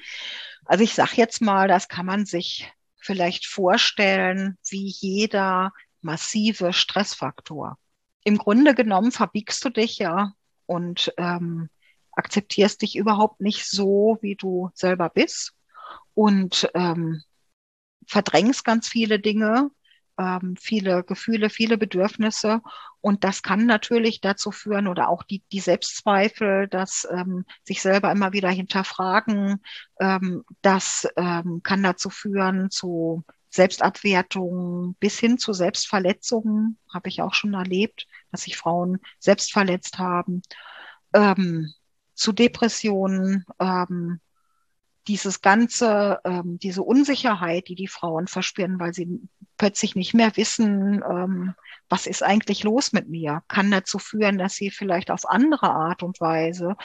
Also 0.64 0.84
ich 0.84 0.94
sage 0.94 1.12
jetzt 1.16 1.40
mal, 1.40 1.68
das 1.68 1.88
kann 1.88 2.06
man 2.06 2.26
sich 2.26 2.72
vielleicht 2.96 3.46
vorstellen 3.46 4.58
wie 4.68 4.86
jeder 4.86 5.72
massive 6.00 6.72
Stressfaktor. 6.72 7.78
Im 8.24 8.38
Grunde 8.38 8.74
genommen 8.74 9.12
verbiegst 9.12 9.64
du 9.64 9.70
dich 9.70 9.98
ja 9.98 10.32
und 10.66 11.12
ähm, 11.16 11.68
akzeptierst 12.12 12.82
dich 12.82 12.96
überhaupt 12.96 13.40
nicht 13.40 13.66
so, 13.66 14.18
wie 14.20 14.36
du 14.36 14.70
selber 14.74 15.08
bist 15.08 15.52
und 16.14 16.70
ähm, 16.74 17.22
verdrängst 18.06 18.64
ganz 18.64 18.88
viele 18.88 19.18
Dinge 19.20 19.70
ähm, 20.20 20.54
viele 20.60 21.02
Gefühle, 21.02 21.48
viele 21.48 21.78
Bedürfnisse. 21.78 22.60
Und 23.00 23.24
das 23.24 23.42
kann 23.42 23.64
natürlich 23.64 24.20
dazu 24.20 24.50
führen 24.50 24.86
oder 24.86 25.08
auch 25.08 25.22
die, 25.22 25.42
die 25.50 25.60
Selbstzweifel, 25.60 26.68
dass 26.68 27.08
ähm, 27.10 27.46
sich 27.64 27.80
selber 27.80 28.12
immer 28.12 28.32
wieder 28.32 28.50
hinterfragen, 28.50 29.62
ähm, 29.98 30.44
das 30.60 31.08
ähm, 31.16 31.62
kann 31.62 31.82
dazu 31.82 32.10
führen 32.10 32.70
zu 32.70 33.24
Selbstabwertung 33.48 34.94
bis 35.00 35.18
hin 35.18 35.38
zu 35.38 35.54
Selbstverletzungen, 35.54 36.78
habe 36.92 37.08
ich 37.08 37.22
auch 37.22 37.34
schon 37.34 37.54
erlebt, 37.54 38.06
dass 38.30 38.42
sich 38.42 38.56
Frauen 38.58 38.98
selbst 39.18 39.52
verletzt 39.52 39.98
haben, 39.98 40.42
ähm, 41.14 41.72
zu 42.14 42.32
Depressionen, 42.32 43.46
ähm, 43.58 44.20
dieses 45.10 45.40
ganze, 45.40 46.20
ähm, 46.24 46.60
diese 46.60 46.84
Unsicherheit, 46.84 47.66
die 47.66 47.74
die 47.74 47.88
Frauen 47.88 48.28
verspüren, 48.28 48.78
weil 48.78 48.94
sie 48.94 49.20
plötzlich 49.56 49.96
nicht 49.96 50.14
mehr 50.14 50.36
wissen, 50.36 51.02
ähm, 51.02 51.54
was 51.88 52.06
ist 52.06 52.22
eigentlich 52.22 52.62
los 52.62 52.92
mit 52.92 53.08
mir, 53.08 53.42
kann 53.48 53.72
dazu 53.72 53.98
führen, 53.98 54.38
dass 54.38 54.54
sie 54.54 54.70
vielleicht 54.70 55.10
auf 55.10 55.28
andere 55.28 55.70
Art 55.70 56.04
und 56.04 56.20
Weise 56.20 56.76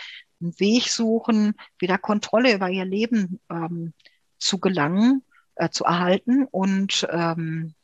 einen 0.42 0.60
Weg 0.60 0.90
suchen, 0.90 1.54
wieder 1.78 2.00
Kontrolle 2.00 2.52
über 2.56 2.68
ihr 2.68 2.86
Leben 2.86 3.40
ähm, 3.52 3.94
zu 4.40 4.58
gelangen, 4.58 5.22
äh, 5.54 5.70
zu 5.70 5.84
erhalten 5.84 6.46
und 6.50 7.08
ähm, 7.12 7.76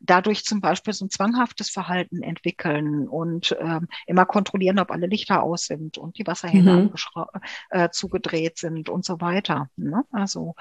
dadurch 0.00 0.44
zum 0.44 0.60
Beispiel 0.60 0.92
so 0.92 1.04
ein 1.04 1.10
zwanghaftes 1.10 1.70
Verhalten 1.70 2.22
entwickeln 2.22 3.06
und 3.06 3.56
ähm, 3.60 3.88
immer 4.06 4.26
kontrollieren, 4.26 4.78
ob 4.78 4.90
alle 4.90 5.06
Lichter 5.06 5.42
aus 5.42 5.66
sind 5.66 5.98
und 5.98 6.18
die 6.18 6.26
Wasserhähne 6.26 6.90
mhm. 6.90 7.24
äh, 7.70 7.90
zugedreht 7.90 8.58
sind 8.58 8.88
und 8.88 9.04
so 9.04 9.20
weiter. 9.20 9.68
Ne? 9.76 10.02
Also 10.10 10.54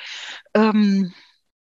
ähm, 0.54 1.14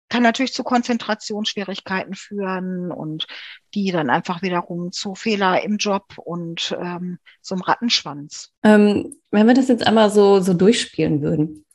kann 0.08 0.22
natürlich 0.22 0.54
zu 0.54 0.64
Konzentrationsschwierigkeiten 0.64 2.14
führen 2.14 2.90
und 2.90 3.26
die 3.74 3.92
dann 3.92 4.10
einfach 4.10 4.42
wiederum 4.42 4.90
zu 4.90 5.14
Fehler 5.14 5.62
im 5.62 5.76
Job 5.76 6.14
und 6.16 6.76
ähm, 6.80 7.18
so 7.42 7.54
einem 7.54 7.62
Rattenschwanz. 7.62 8.52
Ähm, 8.62 9.16
wenn 9.30 9.46
wir 9.46 9.54
das 9.54 9.68
jetzt 9.68 9.86
einmal 9.86 10.10
so, 10.10 10.40
so 10.40 10.54
durchspielen 10.54 11.20
würden. 11.20 11.66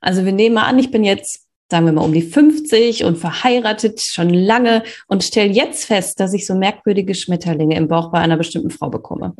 Also 0.00 0.24
wir 0.24 0.32
nehmen 0.32 0.54
mal 0.54 0.66
an, 0.66 0.78
ich 0.78 0.90
bin 0.90 1.04
jetzt 1.04 1.49
sagen 1.70 1.86
wir 1.86 1.92
mal 1.92 2.04
um 2.04 2.12
die 2.12 2.22
50 2.22 3.04
und 3.04 3.16
verheiratet 3.16 4.00
schon 4.00 4.30
lange 4.30 4.82
und 5.06 5.22
stelle 5.22 5.52
jetzt 5.52 5.84
fest, 5.84 6.18
dass 6.18 6.34
ich 6.34 6.46
so 6.46 6.54
merkwürdige 6.54 7.14
Schmetterlinge 7.14 7.76
im 7.76 7.88
Bauch 7.88 8.10
bei 8.10 8.18
einer 8.18 8.36
bestimmten 8.36 8.70
Frau 8.70 8.90
bekomme. 8.90 9.34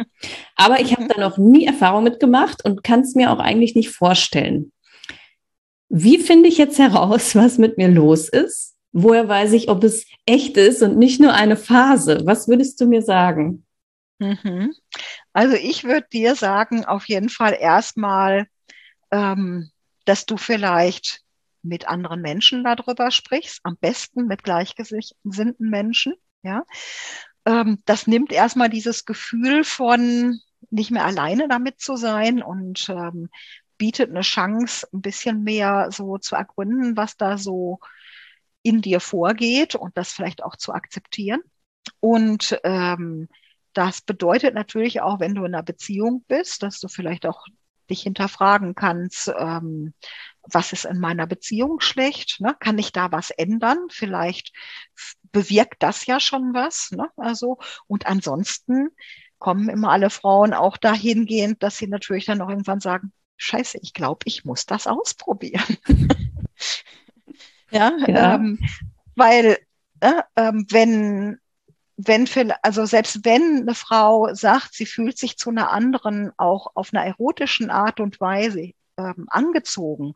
Aber 0.57 0.81
ich 0.81 0.93
habe 0.93 1.09
da 1.09 1.21
noch 1.21 1.39
nie 1.39 1.67
Erfahrung 1.67 2.05
mitgemacht 2.05 2.65
und 2.65 2.85
kann 2.85 3.01
es 3.01 3.15
mir 3.15 3.33
auch 3.33 3.41
eigentlich 3.41 3.75
nicht 3.75 3.91
vorstellen. 3.91 4.73
Wie 5.89 6.19
finde 6.19 6.49
ich 6.49 6.57
jetzt 6.57 6.79
heraus, 6.79 7.35
was 7.35 7.59
mit 7.59 7.77
mir 7.77 7.89
los 7.89 8.29
ist? 8.29 8.77
Woher 8.93 9.29
weiß 9.29 9.53
ich, 9.53 9.69
ob 9.69 9.83
es 9.83 10.07
echt 10.25 10.57
ist 10.57 10.83
und 10.83 10.99
nicht 10.99 11.21
nur 11.21 11.35
eine 11.35 11.57
Phase? 11.57 12.23
Was 12.25 12.47
würdest 12.47 12.81
du 12.81 12.87
mir 12.87 13.03
sagen? 13.03 13.65
Mhm. 14.21 14.73
Also 15.33 15.57
ich 15.57 15.85
würde 15.85 16.07
dir 16.13 16.37
sagen, 16.37 16.85
auf 16.85 17.09
jeden 17.09 17.29
Fall 17.29 17.57
erstmal, 17.59 18.47
ähm, 19.11 19.71
dass 20.05 20.27
du 20.27 20.37
vielleicht 20.37 21.23
mit 21.63 21.89
anderen 21.89 22.21
Menschen 22.21 22.65
darüber 22.65 23.11
sprichst, 23.11 23.61
am 23.63 23.77
besten 23.77 24.27
mit 24.27 24.45
gleichgesinnten 24.45 25.71
Menschen, 25.71 26.15
ja. 26.43 26.65
ähm, 27.47 27.83
das 27.85 28.07
nimmt 28.07 28.33
erstmal 28.33 28.71
dieses 28.71 29.05
Gefühl 29.05 29.65
von 29.65 30.41
nicht 30.71 30.91
mehr 30.91 31.05
alleine 31.05 31.49
damit 31.49 31.81
zu 31.81 31.97
sein 31.97 32.43
und 32.43 32.89
ähm, 32.89 33.29
bietet 33.79 34.11
eine 34.11 34.21
Chance, 34.21 34.87
ein 34.93 35.01
bisschen 35.01 35.43
mehr 35.43 35.89
so 35.91 36.19
zu 36.19 36.37
ergründen, 36.37 36.97
was 36.97 37.17
da 37.17 37.39
so 37.39 37.81
in 38.63 38.83
dir 38.83 39.01
vorgeht 39.01 39.75
und 39.75 39.97
das 39.97 40.13
vielleicht 40.13 40.43
auch 40.43 40.57
zu 40.57 40.73
akzeptieren. 40.73 41.41
Und 41.99 42.61
ähm, 42.63 43.29
das 43.73 44.03
bedeutet 44.03 44.55
natürlich 44.55 45.01
auch, 45.01 45.21
wenn 45.21 45.35
du 45.35 45.45
in 45.45 45.55
einer 45.55 45.63
Beziehung 45.63 46.25
bist, 46.29 46.63
dass 46.63 46.79
du 46.79 46.89
vielleicht 46.89 47.25
auch 47.25 47.47
dich 47.89 48.03
hinterfragen 48.03 48.75
kannst, 48.75 49.33
ähm, 49.37 49.95
was 50.45 50.73
ist 50.73 50.85
in 50.85 50.99
meiner 50.99 51.27
Beziehung 51.27 51.81
schlecht? 51.81 52.41
Ne? 52.41 52.57
Kann 52.59 52.79
ich 52.79 52.93
da 52.93 53.13
was 53.13 53.31
ändern? 53.31 53.79
Vielleicht 53.91 54.53
bewirkt 55.33 55.83
das 55.83 56.07
ja 56.07 56.21
schon 56.21 56.55
was. 56.55 56.91
Ne? 56.93 57.09
Also, 57.17 57.59
und 57.87 58.07
ansonsten 58.07 58.89
kommen 59.39 59.69
immer 59.69 59.91
alle 59.91 60.11
Frauen 60.11 60.53
auch 60.55 60.77
dahingehend, 60.77 61.63
dass 61.63 61.79
sie 61.79 61.87
natürlich 61.87 62.27
dann 62.27 62.41
auch 62.41 62.51
irgendwann 62.51 62.81
sagen, 62.81 63.13
Scheiße, 63.37 63.79
ich 63.81 63.95
glaube, 63.95 64.21
ich 64.27 64.45
muss 64.45 64.67
das 64.67 64.87
ausprobieren. 64.87 65.79
ja, 67.71 67.93
ja. 68.07 68.35
Ähm, 68.35 68.59
weil 69.17 69.59
äh, 70.01 70.23
ähm, 70.37 70.67
wenn 70.69 71.41
wenn 72.07 72.27
für, 72.27 72.55
also 72.63 72.87
selbst 72.87 73.25
wenn 73.25 73.63
eine 73.63 73.75
Frau 73.75 74.33
sagt, 74.33 74.75
sie 74.75 74.87
fühlt 74.87 75.19
sich 75.19 75.37
zu 75.37 75.51
einer 75.51 75.71
anderen 75.71 76.33
auch 76.39 76.69
auf 76.75 76.93
einer 76.93 77.05
erotischen 77.05 77.71
Art 77.71 78.01
und 78.01 78.21
Weise 78.21 78.73
ähm, 78.97 79.27
angezogen, 79.29 80.15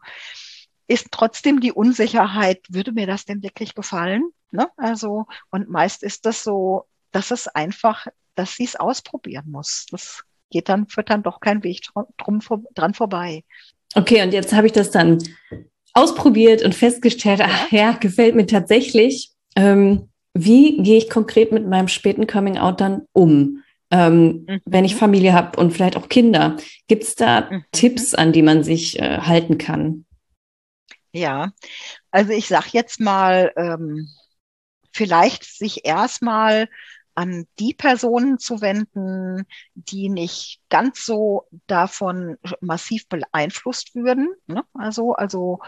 ist 0.87 1.09
trotzdem 1.11 1.61
die 1.61 1.73
Unsicherheit, 1.73 2.61
würde 2.69 2.93
mir 2.93 3.07
das 3.07 3.25
denn 3.25 3.43
wirklich 3.43 3.75
gefallen? 3.75 4.31
Ne? 4.51 4.69
Also, 4.77 5.27
und 5.51 5.69
meist 5.69 6.03
ist 6.03 6.27
das 6.27 6.43
so, 6.43 6.85
dass 7.11 7.31
es 7.31 7.49
einfach, 7.49 8.07
dass 8.35 8.57
sie 8.57 8.65
es 8.65 8.77
ausprobieren 8.77 9.51
muss. 9.51 9.87
Das 9.91 10.23
geht 10.51 10.69
dann, 10.69 10.87
führt 10.87 11.11
dann 11.11 11.23
doch 11.23 11.41
kein 11.41 11.65
Weg 11.65 11.83
drum, 12.19 12.41
dran 12.75 12.95
vorbei. 12.95 13.45
Okay, 13.95 14.23
und 14.23 14.33
jetzt 14.33 14.53
habe 14.53 14.67
ich 14.67 14.73
das 14.73 14.91
dann 14.91 15.19
ausprobiert 15.95 16.63
und 16.63 16.75
festgestellt, 16.75 17.41
ach 17.43 17.71
ja, 17.71 17.93
gefällt 17.93 18.35
mir 18.35 18.47
tatsächlich. 18.47 19.33
Ähm, 19.57 20.11
wie 20.35 20.83
gehe 20.83 20.99
ich 20.99 21.09
konkret 21.09 21.53
mit 21.53 21.67
meinem 21.67 21.89
späten 21.89 22.27
Coming 22.27 22.59
Out 22.59 22.81
dann 22.81 23.03
um? 23.13 23.63
Ähm, 23.95 24.45
mhm. 24.49 24.61
Wenn 24.65 24.85
ich 24.85 24.97
Familie 24.97 25.35
habe 25.35 25.57
und 25.61 25.71
vielleicht 25.71 25.97
auch 25.97 26.09
Kinder. 26.09 26.57
Gibt 26.89 27.05
es 27.05 27.15
da 27.15 27.49
mhm. 27.49 27.65
Tipps, 27.71 28.13
an 28.13 28.33
die 28.33 28.43
man 28.43 28.65
sich 28.65 28.99
äh, 28.99 29.19
halten 29.19 29.57
kann? 29.57 30.05
Ja, 31.13 31.53
also 32.11 32.33
ich 32.33 32.49
sage 32.49 32.71
jetzt 32.73 33.01
mal, 33.01 33.53
ähm, 33.57 34.09
vielleicht 34.91 35.45
sich 35.45 35.85
erstmal 35.87 36.69
an 37.15 37.47
die 37.61 37.73
Personen 37.73 38.41
zu 38.41 38.61
wenden, 38.61 39.47
die 39.75 40.09
nicht 40.09 40.61
ganz 40.71 41.07
so 41.07 41.47
davon 41.69 42.37
massiv 42.61 43.09
beeinflusst 43.09 43.95
würden. 43.95 44.35
Ne? 44.49 44.65
Also, 44.75 45.13
also 45.13 45.61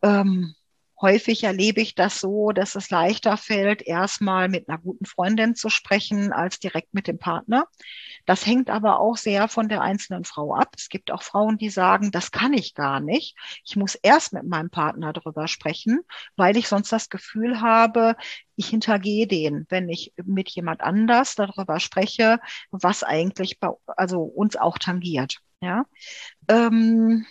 ähm, 0.00 0.54
Häufig 1.00 1.44
erlebe 1.44 1.80
ich 1.80 1.94
das 1.94 2.20
so, 2.20 2.52
dass 2.52 2.74
es 2.74 2.90
leichter 2.90 3.36
fällt, 3.36 3.80
erstmal 3.80 4.48
mit 4.48 4.68
einer 4.68 4.78
guten 4.78 5.06
Freundin 5.06 5.54
zu 5.54 5.70
sprechen, 5.70 6.32
als 6.32 6.58
direkt 6.58 6.92
mit 6.92 7.06
dem 7.06 7.18
Partner. 7.18 7.66
Das 8.26 8.44
hängt 8.46 8.68
aber 8.68 9.00
auch 9.00 9.16
sehr 9.16 9.48
von 9.48 9.68
der 9.68 9.80
einzelnen 9.80 10.24
Frau 10.24 10.54
ab. 10.54 10.74
Es 10.76 10.90
gibt 10.90 11.10
auch 11.10 11.22
Frauen, 11.22 11.56
die 11.56 11.70
sagen, 11.70 12.10
das 12.10 12.30
kann 12.32 12.52
ich 12.52 12.74
gar 12.74 13.00
nicht. 13.00 13.34
Ich 13.64 13.76
muss 13.76 13.94
erst 13.94 14.34
mit 14.34 14.44
meinem 14.44 14.68
Partner 14.68 15.14
darüber 15.14 15.48
sprechen, 15.48 16.00
weil 16.36 16.56
ich 16.58 16.68
sonst 16.68 16.92
das 16.92 17.08
Gefühl 17.08 17.62
habe, 17.62 18.14
ich 18.56 18.68
hintergehe 18.68 19.26
den, 19.26 19.66
wenn 19.70 19.88
ich 19.88 20.12
mit 20.22 20.50
jemand 20.50 20.82
anders 20.82 21.34
darüber 21.34 21.80
spreche, 21.80 22.40
was 22.70 23.02
eigentlich 23.02 23.58
bei, 23.58 23.70
also 23.86 24.22
uns 24.22 24.56
auch 24.56 24.76
tangiert. 24.76 25.38
Ja. 25.62 25.86
Ähm, 26.48 27.26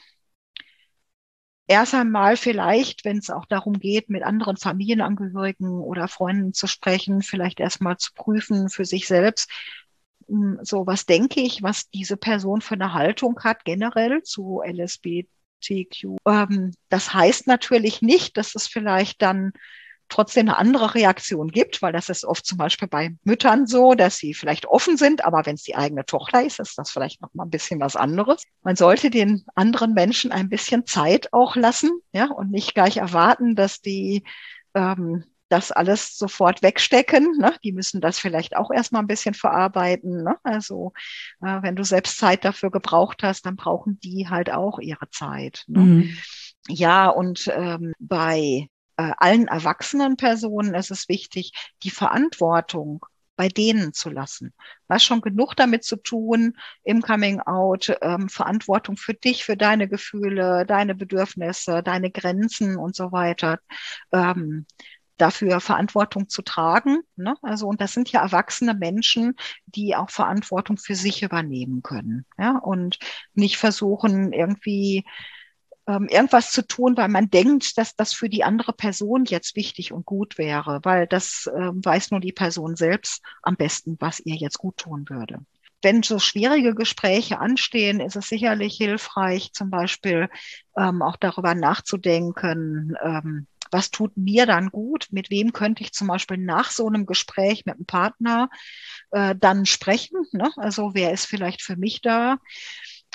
erst 1.70 1.94
einmal 1.94 2.36
vielleicht, 2.36 3.06
wenn 3.06 3.20
es 3.20 3.30
auch 3.30 3.46
darum 3.46 3.80
geht, 3.80 4.10
mit 4.10 4.24
anderen 4.24 4.58
Familienangehörigen 4.58 5.70
oder 5.70 6.08
Freunden 6.08 6.52
zu 6.52 6.68
sprechen, 6.68 7.22
vielleicht 7.22 7.60
erstmal 7.60 7.98
zu 7.98 8.12
prüfen 8.16 8.70
für 8.70 8.86
sich 8.86 9.08
selbst, 9.08 9.50
hm, 10.28 10.60
so 10.64 10.88
was 10.88 11.06
denke 11.06 11.42
ich, 11.42 11.62
was 11.62 11.90
diese 11.92 12.18
Person 12.18 12.62
für 12.62 12.74
eine 12.74 12.94
Haltung 12.94 13.40
hat 13.44 13.66
generell 13.66 14.24
zu 14.24 14.62
LSBTQ. 14.66 16.18
Ähm, 16.26 16.74
das 16.90 17.14
heißt 17.14 17.46
natürlich 17.46 18.02
nicht, 18.02 18.36
dass 18.38 18.56
es 18.56 18.68
vielleicht 18.68 19.22
dann 19.22 19.54
trotzdem 20.10 20.48
eine 20.48 20.58
andere 20.58 20.96
Reaktion 20.96 21.50
gibt, 21.50 21.82
weil 21.82 21.94
das 21.94 22.10
ist 22.10 22.26
oft 22.26 22.46
zum 22.46 22.58
Beispiel 22.58 22.88
bei 22.88 23.16
Müttern 23.24 23.68
so, 23.68 23.94
dass 23.94 24.18
sie 24.18 24.34
vielleicht 24.34 24.66
offen 24.66 24.98
sind, 24.98 25.24
aber 25.24 25.46
wenn 25.46 25.56
es 25.56 25.64
die 25.64 25.76
eigene 25.76 26.06
Tochter 26.06 26.44
ist, 26.44 26.60
ist 26.60 26.78
das 26.78 26.92
vielleicht 26.92 27.22
noch 27.22 27.34
mal 27.34 27.46
ein 27.46 27.50
bisschen 27.50 27.80
was 27.80 27.96
anderes. 27.96 28.44
Man 28.64 28.76
sollte 28.76 29.10
den 29.10 29.46
anderen 29.56 29.94
Menschen 29.94 30.32
ein 30.32 30.50
bisschen 30.50 30.86
Zeit 30.86 31.32
auch 31.32 31.56
lassen, 31.56 31.92
ja, 32.12 32.26
und 32.26 32.52
nicht 32.52 32.74
gleich 32.74 32.98
erwarten, 32.98 33.56
dass 33.56 33.82
die 33.82 34.24
ähm, 34.74 35.24
das 35.50 35.72
alles 35.72 36.16
sofort 36.16 36.62
wegstecken. 36.62 37.38
Ne? 37.40 37.54
Die 37.64 37.72
müssen 37.72 38.02
das 38.02 38.20
vielleicht 38.20 38.56
auch 38.56 38.72
erstmal 38.72 39.02
ein 39.02 39.08
bisschen 39.08 39.34
verarbeiten. 39.34 40.24
Ne? 40.24 40.38
Also 40.44 40.94
äh, 41.42 41.62
wenn 41.62 41.76
du 41.76 41.84
selbst 41.84 42.18
Zeit 42.18 42.46
dafür 42.46 42.72
gebraucht 42.72 43.24
hast, 43.24 43.46
dann 43.46 43.56
brauchen 43.56 44.00
die 44.00 44.30
halt 44.30 44.52
auch 44.52 44.80
ihre 44.80 45.10
Zeit. 45.10 45.64
Ne? 45.68 45.80
Mhm. 45.80 46.18
Ja, 46.68 47.10
und 47.10 47.52
ähm, 47.54 47.94
bei 48.00 48.70
äh, 49.00 49.14
allen 49.18 49.48
erwachsenen 49.48 50.18
Personen 50.18 50.74
ist 50.76 50.92
es 50.92 51.08
wichtig, 51.08 51.54
die 51.84 51.90
Verantwortung 51.90 53.06
bei 53.38 53.48
denen 53.48 53.94
zu 53.94 54.10
lassen. 54.10 54.54
Was 54.90 55.02
schon 55.02 55.22
genug 55.22 55.56
damit 55.56 55.86
zu 55.86 55.96
tun, 55.96 56.58
im 56.84 57.02
Coming 57.02 57.40
Out, 57.40 57.96
ähm, 58.02 58.28
Verantwortung 58.28 58.98
für 58.98 59.14
dich, 59.14 59.46
für 59.46 59.56
deine 59.56 59.88
Gefühle, 59.88 60.66
deine 60.66 60.94
Bedürfnisse, 60.96 61.82
deine 61.82 62.12
Grenzen 62.12 62.76
und 62.76 62.98
so 62.98 63.14
weiter. 63.14 63.60
Ähm, 64.12 64.66
dafür 65.16 65.62
Verantwortung 65.62 66.28
zu 66.28 66.42
tragen. 66.42 67.00
Ne? 67.16 67.36
Also, 67.42 67.68
und 67.68 67.80
das 67.80 67.94
sind 67.94 68.12
ja 68.12 68.22
erwachsene 68.22 68.74
Menschen, 68.74 69.36
die 69.68 69.96
auch 69.96 70.10
Verantwortung 70.10 70.76
für 70.76 70.96
sich 70.96 71.24
übernehmen 71.24 71.82
können. 71.84 72.26
Ja? 72.38 72.58
Und 72.58 73.00
nicht 73.34 73.56
versuchen, 73.56 74.34
irgendwie 74.34 75.06
ähm, 75.90 76.08
irgendwas 76.08 76.52
zu 76.52 76.66
tun, 76.66 76.96
weil 76.98 77.08
man 77.08 77.32
denkt, 77.32 77.78
dass 77.78 77.96
das 77.96 78.14
für 78.14 78.30
die 78.30 78.44
andere 78.44 78.74
Person 78.74 79.26
jetzt 79.26 79.56
wichtig 79.56 79.92
und 79.92 80.06
gut 80.06 80.38
wäre, 80.38 80.80
weil 80.84 81.08
das 81.08 81.50
ähm, 81.58 81.84
weiß 81.84 82.12
nur 82.12 82.20
die 82.20 82.32
Person 82.32 82.76
selbst 82.76 83.24
am 83.42 83.56
besten, 83.56 83.98
was 84.00 84.20
ihr 84.20 84.36
jetzt 84.36 84.60
gut 84.60 84.78
tun 84.78 85.06
würde. 85.10 85.40
Wenn 85.82 86.04
so 86.04 86.20
schwierige 86.20 86.76
Gespräche 86.76 87.40
anstehen, 87.40 88.02
ist 88.02 88.16
es 88.16 88.28
sicherlich 88.28 88.76
hilfreich, 88.76 89.52
zum 89.54 89.72
Beispiel 89.72 90.30
ähm, 90.78 91.02
auch 91.02 91.16
darüber 91.16 91.56
nachzudenken, 91.56 92.96
ähm, 93.02 93.48
was 93.72 93.92
tut 93.92 94.18
mir 94.18 94.46
dann 94.46 94.70
gut, 94.70 95.08
mit 95.12 95.30
wem 95.30 95.54
könnte 95.54 95.84
ich 95.84 95.94
zum 95.94 96.08
Beispiel 96.08 96.38
nach 96.38 96.72
so 96.72 96.88
einem 96.88 97.06
Gespräch 97.06 97.66
mit 97.66 97.76
einem 97.76 97.86
Partner 97.86 98.50
äh, 99.12 99.36
dann 99.36 99.66
sprechen. 99.66 100.26
Ne? 100.32 100.52
Also 100.58 100.92
wer 100.94 101.14
ist 101.14 101.26
vielleicht 101.26 101.62
für 101.62 101.76
mich 101.76 102.02
da? 102.02 102.38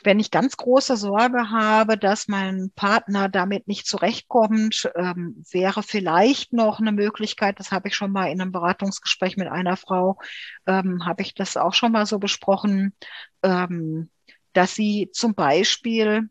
Wenn 0.02 0.20
ich 0.20 0.30
ganz 0.30 0.56
große 0.56 0.96
Sorge 0.96 1.50
habe, 1.50 1.96
dass 1.96 2.28
mein 2.28 2.70
Partner 2.74 3.28
damit 3.28 3.68
nicht 3.68 3.86
zurechtkommt, 3.86 4.90
ähm, 4.96 5.44
wäre 5.50 5.82
vielleicht 5.82 6.52
noch 6.52 6.80
eine 6.80 6.92
Möglichkeit, 6.92 7.60
das 7.60 7.70
habe 7.70 7.88
ich 7.88 7.94
schon 7.94 8.12
mal 8.12 8.26
in 8.26 8.40
einem 8.40 8.52
Beratungsgespräch 8.52 9.36
mit 9.36 9.48
einer 9.48 9.76
Frau, 9.76 10.18
ähm, 10.66 11.06
habe 11.06 11.22
ich 11.22 11.34
das 11.34 11.56
auch 11.56 11.72
schon 11.74 11.92
mal 11.92 12.06
so 12.06 12.18
besprochen, 12.18 12.94
ähm, 13.42 14.10
dass 14.52 14.74
sie 14.74 15.10
zum 15.12 15.34
Beispiel 15.34 16.28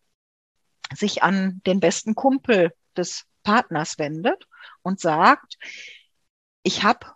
sich 0.94 1.24
an 1.24 1.62
den 1.66 1.80
besten 1.80 2.16
Kumpel 2.16 2.74
des 2.96 3.26
Partners 3.44 3.98
wendet 3.98 4.48
und 4.82 5.00
sagt, 5.00 5.58
ich 6.64 6.84
habe 6.84 7.08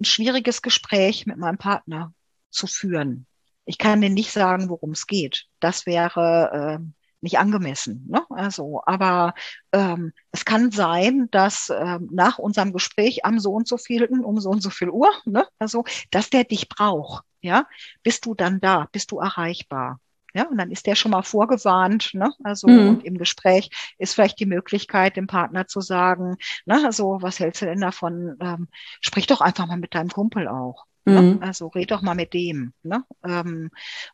ein 0.00 0.04
schwieriges 0.04 0.62
Gespräch 0.62 1.26
mit 1.26 1.38
meinem 1.38 1.58
Partner 1.58 2.12
zu 2.50 2.66
führen. 2.66 3.26
Ich 3.64 3.78
kann 3.78 4.00
dir 4.00 4.10
nicht 4.10 4.30
sagen, 4.30 4.68
worum 4.68 4.90
es 4.90 5.06
geht. 5.06 5.46
Das 5.60 5.86
wäre 5.86 6.80
äh, 6.80 6.84
nicht 7.24 7.38
angemessen. 7.38 8.06
Ne? 8.08 8.22
Also, 8.30 8.82
aber 8.86 9.34
ähm, 9.72 10.12
es 10.30 10.44
kann 10.44 10.70
sein, 10.70 11.28
dass 11.30 11.72
ähm, 11.74 12.08
nach 12.12 12.38
unserem 12.38 12.72
Gespräch 12.72 13.24
am 13.24 13.40
so 13.40 13.52
und 13.52 13.66
so 13.66 13.78
vielen, 13.78 14.24
um 14.24 14.38
so 14.40 14.50
und 14.50 14.62
so 14.62 14.70
viel 14.70 14.90
Uhr, 14.90 15.10
ne? 15.24 15.46
also, 15.58 15.84
dass 16.10 16.30
der 16.30 16.44
dich 16.44 16.68
braucht. 16.68 17.24
Ja, 17.40 17.66
bist 18.02 18.24
du 18.24 18.34
dann 18.34 18.60
da? 18.60 18.88
Bist 18.92 19.10
du 19.10 19.18
erreichbar? 19.18 20.00
Ja, 20.34 20.48
und 20.48 20.58
dann 20.58 20.70
ist 20.70 20.86
der 20.86 20.96
schon 20.96 21.12
mal 21.12 21.22
vorgewarnt. 21.22 22.10
Ne? 22.12 22.32
Also 22.42 22.66
mhm. 22.68 22.88
und 22.88 23.04
im 23.04 23.18
Gespräch 23.18 23.70
ist 23.98 24.14
vielleicht 24.14 24.40
die 24.40 24.46
Möglichkeit, 24.46 25.16
dem 25.16 25.26
Partner 25.28 25.66
zu 25.68 25.80
sagen, 25.80 26.36
ne, 26.66 26.82
also 26.84 27.18
was 27.20 27.38
hältst 27.38 27.62
du 27.62 27.66
denn 27.66 27.80
davon? 27.80 28.36
Ähm, 28.40 28.68
sprich 29.00 29.26
doch 29.26 29.40
einfach 29.40 29.66
mal 29.66 29.76
mit 29.76 29.94
deinem 29.94 30.10
Kumpel 30.10 30.48
auch. 30.48 30.86
Ne? 31.06 31.20
Mhm. 31.20 31.42
Also 31.42 31.68
red 31.68 31.90
doch 31.90 32.02
mal 32.02 32.14
mit 32.14 32.32
dem. 32.32 32.72
Ne? 32.82 33.04
Ähm, 33.24 33.70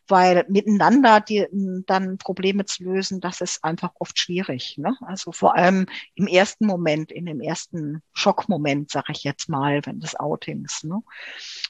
weil 0.07 0.45
miteinander 0.49 1.21
die, 1.21 1.47
dann 1.87 2.17
Probleme 2.17 2.65
zu 2.65 2.83
lösen, 2.83 3.21
das 3.21 3.41
ist 3.41 3.63
einfach 3.63 3.91
oft 3.99 4.19
schwierig. 4.19 4.77
Ne? 4.77 4.95
Also 5.01 5.31
vor 5.31 5.55
allem 5.55 5.85
im 6.15 6.27
ersten 6.27 6.65
Moment, 6.65 7.11
in 7.11 7.25
dem 7.25 7.39
ersten 7.39 8.01
Schockmoment, 8.13 8.91
sage 8.91 9.13
ich 9.13 9.23
jetzt 9.23 9.47
mal, 9.47 9.81
wenn 9.85 9.99
des 9.99 10.19
Outings. 10.19 10.83
Ne? 10.83 11.01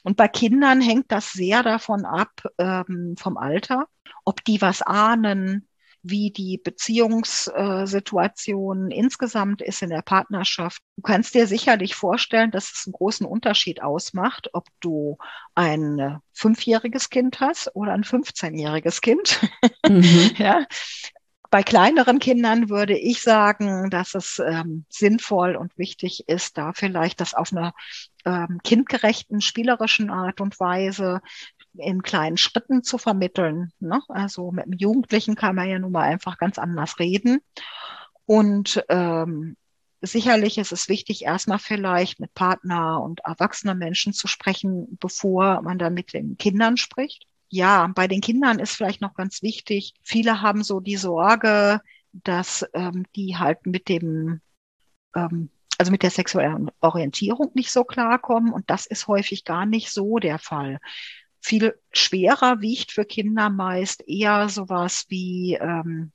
Und 0.02 0.16
bei 0.16 0.28
Kindern 0.28 0.80
hängt 0.80 1.12
das 1.12 1.32
sehr 1.32 1.62
davon 1.62 2.04
ab, 2.04 2.32
ähm, 2.58 3.14
vom 3.16 3.36
Alter, 3.36 3.86
ob 4.24 4.44
die 4.44 4.60
was 4.60 4.82
ahnen, 4.82 5.68
wie 6.02 6.30
die 6.30 6.60
Beziehungssituation 6.62 8.90
insgesamt 8.90 9.62
ist 9.62 9.80
in 9.82 9.88
der 9.90 10.02
Partnerschaft. 10.02 10.82
Du 10.96 11.02
kannst 11.02 11.34
dir 11.34 11.46
sicherlich 11.46 11.94
vorstellen, 11.94 12.50
dass 12.50 12.72
es 12.72 12.84
einen 12.86 12.92
großen 12.92 13.26
Unterschied 13.26 13.82
ausmacht, 13.82 14.50
ob 14.52 14.66
du 14.80 15.18
ein 15.54 16.18
fünfjähriges 16.32 17.10
Kind 17.10 17.40
hast 17.40 17.70
oder 17.74 17.92
ein 17.92 18.04
15-jähriges 18.04 19.00
Kind. 19.00 19.40
Mhm. 19.88 20.32
ja. 20.38 20.66
Bei 21.50 21.62
kleineren 21.62 22.18
Kindern 22.18 22.70
würde 22.70 22.98
ich 22.98 23.20
sagen, 23.20 23.90
dass 23.90 24.14
es 24.14 24.42
ähm, 24.44 24.86
sinnvoll 24.88 25.54
und 25.54 25.76
wichtig 25.76 26.24
ist, 26.26 26.56
da 26.56 26.72
vielleicht 26.72 27.20
das 27.20 27.34
auf 27.34 27.52
einer 27.52 27.74
ähm, 28.24 28.60
kindgerechten, 28.64 29.42
spielerischen 29.42 30.08
Art 30.08 30.40
und 30.40 30.58
Weise 30.58 31.20
in 31.74 32.02
kleinen 32.02 32.36
Schritten 32.36 32.82
zu 32.82 32.98
vermitteln. 32.98 33.72
Ne? 33.80 34.00
Also 34.08 34.50
mit 34.50 34.64
einem 34.64 34.78
Jugendlichen 34.78 35.34
kann 35.34 35.56
man 35.56 35.68
ja 35.68 35.78
nun 35.78 35.92
mal 35.92 36.02
einfach 36.02 36.38
ganz 36.38 36.58
anders 36.58 36.98
reden. 36.98 37.40
Und 38.26 38.84
ähm, 38.88 39.56
sicherlich 40.00 40.58
ist 40.58 40.72
es 40.72 40.88
wichtig, 40.88 41.24
erstmal 41.24 41.58
vielleicht 41.58 42.20
mit 42.20 42.34
Partner 42.34 43.02
und 43.02 43.20
erwachsenen 43.20 43.78
Menschen 43.78 44.12
zu 44.12 44.26
sprechen, 44.26 44.98
bevor 45.00 45.62
man 45.62 45.78
dann 45.78 45.94
mit 45.94 46.12
den 46.12 46.36
Kindern 46.38 46.76
spricht. 46.76 47.26
Ja, 47.48 47.86
bei 47.94 48.08
den 48.08 48.20
Kindern 48.20 48.58
ist 48.58 48.74
vielleicht 48.74 49.00
noch 49.00 49.14
ganz 49.14 49.42
wichtig, 49.42 49.94
viele 50.02 50.40
haben 50.40 50.62
so 50.62 50.80
die 50.80 50.96
Sorge, 50.96 51.80
dass 52.12 52.66
ähm, 52.72 53.04
die 53.14 53.36
halt 53.36 53.66
mit 53.66 53.88
dem 53.88 54.40
ähm, 55.14 55.50
also 55.78 55.90
mit 55.90 56.02
der 56.04 56.10
sexuellen 56.10 56.70
Orientierung 56.80 57.50
nicht 57.54 57.72
so 57.72 57.82
klarkommen. 57.82 58.52
Und 58.52 58.70
das 58.70 58.86
ist 58.86 59.08
häufig 59.08 59.44
gar 59.44 59.66
nicht 59.66 59.90
so 59.90 60.18
der 60.18 60.38
Fall 60.38 60.78
viel 61.42 61.78
schwerer 61.92 62.60
wiegt 62.60 62.92
für 62.92 63.04
Kinder 63.04 63.50
meist 63.50 64.02
eher 64.08 64.48
sowas 64.48 65.04
wie, 65.08 65.58
ähm, 65.60 66.12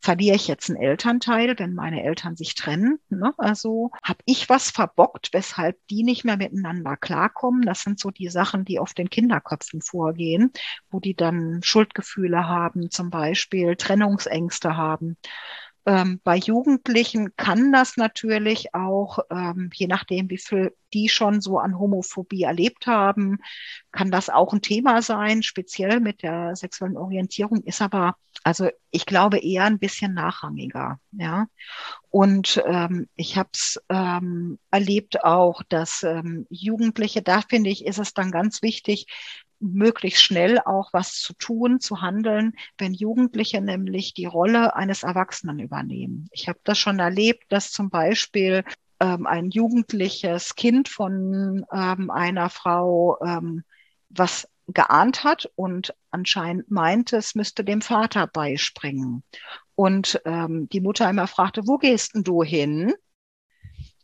verliere 0.00 0.36
ich 0.36 0.48
jetzt 0.48 0.70
einen 0.70 0.80
Elternteil, 0.80 1.58
wenn 1.58 1.74
meine 1.74 2.02
Eltern 2.02 2.36
sich 2.36 2.54
trennen? 2.54 2.98
Ne? 3.10 3.34
Also 3.36 3.90
habe 4.02 4.20
ich 4.24 4.48
was 4.48 4.70
verbockt, 4.70 5.30
weshalb 5.32 5.76
die 5.88 6.02
nicht 6.02 6.24
mehr 6.24 6.36
miteinander 6.36 6.96
klarkommen? 6.96 7.62
Das 7.62 7.82
sind 7.82 8.00
so 8.00 8.10
die 8.10 8.28
Sachen, 8.28 8.64
die 8.64 8.78
auf 8.78 8.94
den 8.94 9.10
Kinderköpfen 9.10 9.82
vorgehen, 9.82 10.52
wo 10.90 11.00
die 11.00 11.14
dann 11.14 11.60
Schuldgefühle 11.62 12.46
haben, 12.48 12.90
zum 12.90 13.10
Beispiel 13.10 13.76
Trennungsängste 13.76 14.76
haben. 14.76 15.16
Ähm, 15.86 16.20
bei 16.22 16.36
Jugendlichen 16.36 17.34
kann 17.36 17.72
das 17.72 17.96
natürlich 17.96 18.74
auch, 18.74 19.20
ähm, 19.30 19.70
je 19.74 19.86
nachdem, 19.86 20.28
wie 20.28 20.38
viel 20.38 20.74
die 20.92 21.08
schon 21.08 21.40
so 21.40 21.58
an 21.58 21.78
Homophobie 21.78 22.42
erlebt 22.42 22.86
haben, 22.86 23.38
kann 23.92 24.10
das 24.10 24.28
auch 24.28 24.52
ein 24.52 24.60
Thema 24.60 25.02
sein, 25.02 25.42
speziell 25.42 26.00
mit 26.00 26.22
der 26.22 26.56
sexuellen 26.56 26.96
Orientierung, 26.96 27.62
ist 27.62 27.80
aber, 27.80 28.16
also 28.42 28.68
ich 28.90 29.06
glaube, 29.06 29.38
eher 29.38 29.64
ein 29.64 29.78
bisschen 29.78 30.14
nachrangiger. 30.14 30.98
Ja. 31.12 31.46
Und 32.10 32.62
ähm, 32.66 33.08
ich 33.16 33.36
habe 33.36 33.50
es 33.52 33.80
ähm, 33.88 34.58
erlebt 34.70 35.24
auch, 35.24 35.62
dass 35.68 36.02
ähm, 36.02 36.46
Jugendliche, 36.50 37.22
da 37.22 37.40
finde 37.40 37.70
ich, 37.70 37.86
ist 37.86 37.98
es 37.98 38.12
dann 38.12 38.30
ganz 38.30 38.62
wichtig, 38.62 39.06
möglichst 39.60 40.22
schnell 40.22 40.58
auch 40.58 40.92
was 40.92 41.20
zu 41.20 41.34
tun, 41.34 41.80
zu 41.80 42.00
handeln, 42.00 42.54
wenn 42.78 42.94
Jugendliche 42.94 43.60
nämlich 43.60 44.14
die 44.14 44.24
Rolle 44.24 44.74
eines 44.74 45.02
Erwachsenen 45.02 45.58
übernehmen. 45.58 46.28
Ich 46.32 46.48
habe 46.48 46.58
das 46.64 46.78
schon 46.78 46.98
erlebt, 46.98 47.44
dass 47.50 47.70
zum 47.70 47.90
Beispiel 47.90 48.64
ähm, 49.00 49.26
ein 49.26 49.50
jugendliches 49.50 50.54
Kind 50.54 50.88
von 50.88 51.64
ähm, 51.72 52.10
einer 52.10 52.50
Frau 52.50 53.18
ähm, 53.22 53.64
was 54.08 54.48
geahnt 54.66 55.24
hat 55.24 55.50
und 55.56 55.94
anscheinend 56.10 56.70
meinte, 56.70 57.16
es 57.16 57.34
müsste 57.34 57.64
dem 57.64 57.82
Vater 57.82 58.26
beispringen. 58.26 59.22
Und 59.74 60.20
ähm, 60.24 60.68
die 60.68 60.80
Mutter 60.80 61.08
immer 61.08 61.26
fragte, 61.26 61.66
wo 61.66 61.78
gehst 61.78 62.14
denn 62.14 62.22
du 62.22 62.42
hin? 62.42 62.92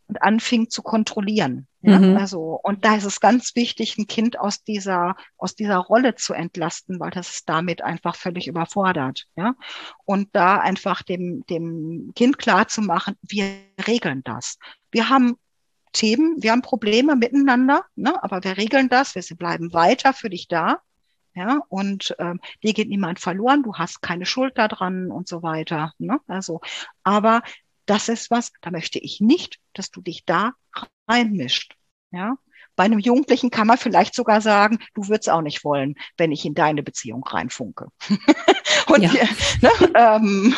Und 0.08 0.22
anfing 0.22 0.70
zu 0.70 0.82
kontrollieren. 0.82 1.66
Ja, 1.86 2.00
mhm. 2.00 2.16
Also, 2.16 2.58
und 2.64 2.84
da 2.84 2.96
ist 2.96 3.04
es 3.04 3.20
ganz 3.20 3.54
wichtig, 3.54 3.96
ein 3.96 4.08
Kind 4.08 4.40
aus 4.40 4.64
dieser, 4.64 5.14
aus 5.36 5.54
dieser 5.54 5.76
Rolle 5.76 6.16
zu 6.16 6.34
entlasten, 6.34 6.98
weil 6.98 7.12
das 7.12 7.30
ist 7.30 7.48
damit 7.48 7.80
einfach 7.80 8.16
völlig 8.16 8.48
überfordert. 8.48 9.26
Ja, 9.36 9.54
und 10.04 10.30
da 10.32 10.58
einfach 10.58 11.02
dem, 11.02 11.46
dem 11.46 12.10
Kind 12.16 12.38
klar 12.38 12.66
zu 12.66 12.82
machen, 12.82 13.14
wir 13.22 13.46
regeln 13.86 14.22
das. 14.24 14.58
Wir 14.90 15.08
haben 15.08 15.36
Themen, 15.92 16.42
wir 16.42 16.50
haben 16.50 16.62
Probleme 16.62 17.14
miteinander, 17.14 17.84
ne, 17.94 18.20
aber 18.20 18.42
wir 18.42 18.56
regeln 18.56 18.88
das, 18.88 19.14
wir 19.14 19.22
bleiben 19.36 19.72
weiter 19.72 20.12
für 20.12 20.28
dich 20.28 20.48
da. 20.48 20.80
Ja, 21.34 21.60
und 21.68 22.16
ähm, 22.18 22.40
dir 22.64 22.72
geht 22.72 22.88
niemand 22.88 23.20
verloren, 23.20 23.62
du 23.62 23.74
hast 23.74 24.02
keine 24.02 24.26
Schuld 24.26 24.58
daran 24.58 25.12
und 25.12 25.28
so 25.28 25.42
weiter. 25.44 25.92
Ne? 25.98 26.18
Also, 26.26 26.62
aber 27.04 27.42
das 27.84 28.08
ist 28.08 28.30
was, 28.32 28.52
da 28.60 28.70
möchte 28.72 28.98
ich 28.98 29.20
nicht, 29.20 29.60
dass 29.72 29.90
du 29.90 30.00
dich 30.00 30.24
da 30.24 30.52
reinmischt. 31.08 31.75
Ja, 32.12 32.36
bei 32.76 32.84
einem 32.84 32.98
Jugendlichen 32.98 33.50
kann 33.50 33.66
man 33.66 33.78
vielleicht 33.78 34.14
sogar 34.14 34.40
sagen, 34.40 34.78
du 34.94 35.08
würdest 35.08 35.30
auch 35.30 35.40
nicht 35.40 35.64
wollen, 35.64 35.94
wenn 36.18 36.30
ich 36.30 36.44
in 36.44 36.54
deine 36.54 36.82
Beziehung 36.82 37.24
reinfunke. 37.24 37.88
und 38.88 39.02
ja. 39.02 39.10
dir, 39.10 39.28
ne, 39.62 39.70
ähm, 39.94 40.54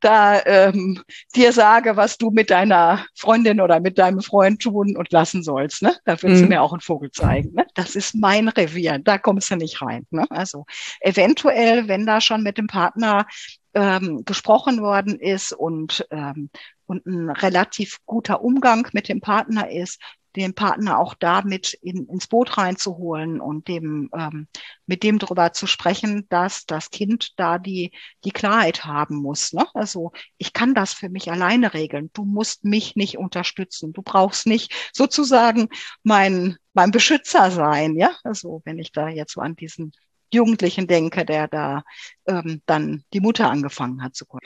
da 0.00 0.44
ähm, 0.44 1.02
dir 1.34 1.52
sage, 1.52 1.96
was 1.96 2.18
du 2.18 2.30
mit 2.30 2.50
deiner 2.50 3.06
Freundin 3.14 3.60
oder 3.60 3.80
mit 3.80 3.98
deinem 3.98 4.20
Freund 4.20 4.60
tun 4.60 4.96
und 4.96 5.12
lassen 5.12 5.42
sollst. 5.42 5.82
Ne? 5.82 5.94
Da 6.04 6.20
würdest 6.20 6.42
mhm. 6.42 6.46
du 6.46 6.48
mir 6.54 6.62
auch 6.62 6.72
einen 6.72 6.80
Vogel 6.80 7.10
zeigen. 7.12 7.54
Ne? 7.54 7.66
Das 7.74 7.94
ist 7.94 8.14
mein 8.14 8.48
Revier, 8.48 8.98
da 8.98 9.18
kommst 9.18 9.50
du 9.50 9.56
nicht 9.56 9.80
rein. 9.80 10.06
Ne? 10.10 10.26
Also 10.30 10.64
eventuell, 11.00 11.86
wenn 11.86 12.06
da 12.06 12.20
schon 12.20 12.42
mit 12.42 12.58
dem 12.58 12.66
Partner 12.66 13.26
ähm, 13.74 14.24
gesprochen 14.24 14.80
worden 14.80 15.20
ist 15.20 15.52
und, 15.52 16.06
ähm, 16.10 16.50
und 16.86 17.06
ein 17.06 17.30
relativ 17.30 17.98
guter 18.06 18.42
Umgang 18.42 18.88
mit 18.92 19.08
dem 19.08 19.20
Partner 19.20 19.70
ist, 19.70 20.00
den 20.36 20.54
Partner 20.54 20.98
auch 20.98 21.14
damit 21.14 21.74
in, 21.74 22.06
ins 22.06 22.26
Boot 22.26 22.56
reinzuholen 22.58 23.40
und 23.40 23.68
dem 23.68 24.10
ähm, 24.16 24.48
mit 24.86 25.02
dem 25.02 25.18
darüber 25.18 25.52
zu 25.52 25.66
sprechen, 25.66 26.26
dass 26.28 26.66
das 26.66 26.90
Kind 26.90 27.38
da 27.38 27.58
die 27.58 27.92
die 28.24 28.30
Klarheit 28.30 28.84
haben 28.84 29.16
muss. 29.16 29.52
Ne? 29.52 29.66
Also 29.74 30.12
ich 30.38 30.52
kann 30.52 30.74
das 30.74 30.92
für 30.92 31.08
mich 31.08 31.30
alleine 31.30 31.74
regeln. 31.74 32.10
Du 32.12 32.24
musst 32.24 32.64
mich 32.64 32.96
nicht 32.96 33.18
unterstützen. 33.18 33.92
Du 33.92 34.02
brauchst 34.02 34.46
nicht 34.46 34.72
sozusagen 34.92 35.68
mein 36.02 36.56
mein 36.72 36.90
Beschützer 36.90 37.50
sein. 37.50 37.96
Ja, 37.96 38.16
also 38.24 38.62
wenn 38.64 38.78
ich 38.78 38.92
da 38.92 39.08
jetzt 39.08 39.32
so 39.32 39.40
an 39.40 39.56
diesen 39.56 39.92
Jugendlichen 40.32 40.86
denke, 40.86 41.24
der 41.24 41.48
da 41.48 41.82
ähm, 42.26 42.62
dann 42.66 43.02
die 43.12 43.20
Mutter 43.20 43.50
angefangen 43.50 44.02
hat 44.02 44.14
zu 44.14 44.26
kommen. 44.26 44.42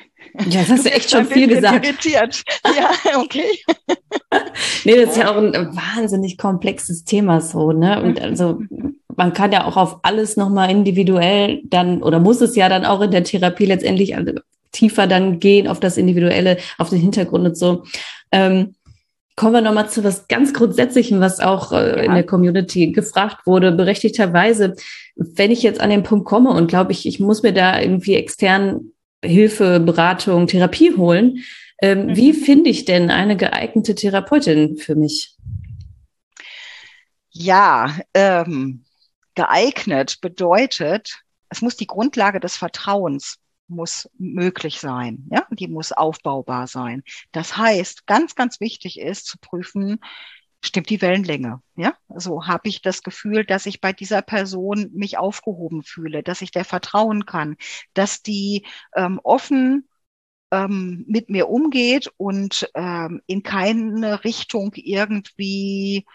Ja, 0.49 0.61
das 0.61 0.71
hast 0.71 0.87
du 0.87 0.93
echt 0.93 1.11
schon 1.11 1.27
viel 1.27 1.49
gesagt. 1.49 1.85
Irritiert. 1.85 2.43
Ja, 2.65 2.91
okay. 3.21 3.59
nee, 4.85 4.97
das 4.97 5.11
ist 5.11 5.17
ja 5.19 5.31
auch 5.31 5.37
ein 5.37 5.53
wahnsinnig 5.53 6.39
komplexes 6.39 7.05
Thema 7.05 7.41
so, 7.41 7.73
ne? 7.73 8.03
Und 8.03 8.19
mhm. 8.19 8.25
also 8.25 8.61
man 9.17 9.33
kann 9.33 9.53
ja 9.53 9.65
auch 9.65 9.77
auf 9.77 9.99
alles 10.03 10.37
nochmal 10.37 10.71
individuell 10.71 11.63
dann 11.65 12.03
oder 12.03 12.19
muss 12.19 12.41
es 12.41 12.57
ja 12.57 12.69
dann 12.69 12.85
auch 12.85 13.01
in 13.01 13.11
der 13.11 13.25
Therapie 13.25 13.67
letztendlich 13.67 14.17
also 14.17 14.33
tiefer 14.73 15.07
dann 15.07 15.39
gehen 15.39 15.69
auf 15.69 15.81
das 15.81 15.97
Individuelle, 15.97 16.59
auf 16.79 16.91
den 16.91 16.99
Hintergrund 16.99 17.47
und 17.47 17.57
so. 17.57 17.85
Ähm, 18.33 18.75
Kommen 19.37 19.55
wir 19.55 19.63
nochmal 19.63 19.91
zu 19.91 20.05
was 20.05 20.29
ganz 20.29 20.53
Grundsätzlichem, 20.55 21.21
was 21.21 21.41
auch 21.41 21.73
äh, 21.73 21.97
ja. 21.97 22.03
in 22.05 22.15
der 22.15 22.25
Community 22.25 22.93
gefragt 22.93 23.47
wurde, 23.47 23.73
berechtigterweise. 23.73 24.77
Wenn 25.17 25.51
ich 25.51 25.63
jetzt 25.63 25.81
an 25.81 25.91
den 25.91 26.05
Punkt 26.05 26.25
komme 26.25 26.51
und 26.51 26.69
glaube 26.69 26.93
ich, 26.93 27.07
ich 27.07 27.19
muss 27.19 27.43
mir 27.43 27.53
da 27.53 27.81
irgendwie 27.81 28.15
extern 28.15 28.93
Hilfe, 29.25 29.81
Beratung, 29.81 30.47
Therapie 30.47 30.97
holen, 30.97 31.39
ähm, 31.83 32.07
mhm. 32.07 32.17
wie 32.17 32.33
finde 32.33 32.71
ich 32.71 32.85
denn 32.85 33.11
eine 33.11 33.37
geeignete 33.37 33.95
Therapeutin 33.95 34.77
für 34.77 34.95
mich? 34.95 35.37
Ja, 37.31 37.97
ähm, 38.15 38.85
geeignet 39.35 40.21
bedeutet, 40.21 41.19
es 41.49 41.63
muss 41.63 41.77
die 41.77 41.89
Grundlage 41.89 42.39
des 42.39 42.57
Vertrauens 42.57 43.39
muss 43.69 44.09
möglich 44.19 44.81
sein, 44.81 45.27
ja, 45.31 45.47
die 45.51 45.69
muss 45.69 45.93
aufbaubar 45.93 46.67
sein. 46.67 47.03
Das 47.33 47.57
heißt, 47.57 48.07
ganz, 48.07 48.35
ganz 48.35 48.61
wichtig 48.61 49.01
ist 49.01 49.27
zu 49.27 49.39
prüfen, 49.39 49.99
stimmt 50.65 50.91
die 50.91 51.03
Wellenlänge, 51.03 51.61
ja? 51.77 51.95
Also 52.09 52.47
habe 52.47 52.69
ich 52.69 52.83
das 52.83 53.03
Gefühl, 53.03 53.45
dass 53.45 53.67
ich 53.67 53.81
bei 53.81 53.93
dieser 53.93 54.23
Person 54.23 54.91
mich 54.95 55.19
aufgehoben 55.19 55.83
fühle, 55.83 56.23
dass 56.23 56.43
ich 56.43 56.51
der 56.51 56.65
vertrauen 56.65 57.27
kann, 57.27 57.57
dass 57.95 58.23
die 58.23 58.67
ähm, 58.95 59.21
offen 59.23 59.89
ähm, 60.51 61.05
mit 61.09 61.31
mir 61.31 61.49
umgeht 61.49 62.11
und 62.17 62.71
ähm, 62.75 63.21
in 63.27 63.43
keine 63.43 64.25
Richtung 64.25 64.73
irgendwie 64.75 66.07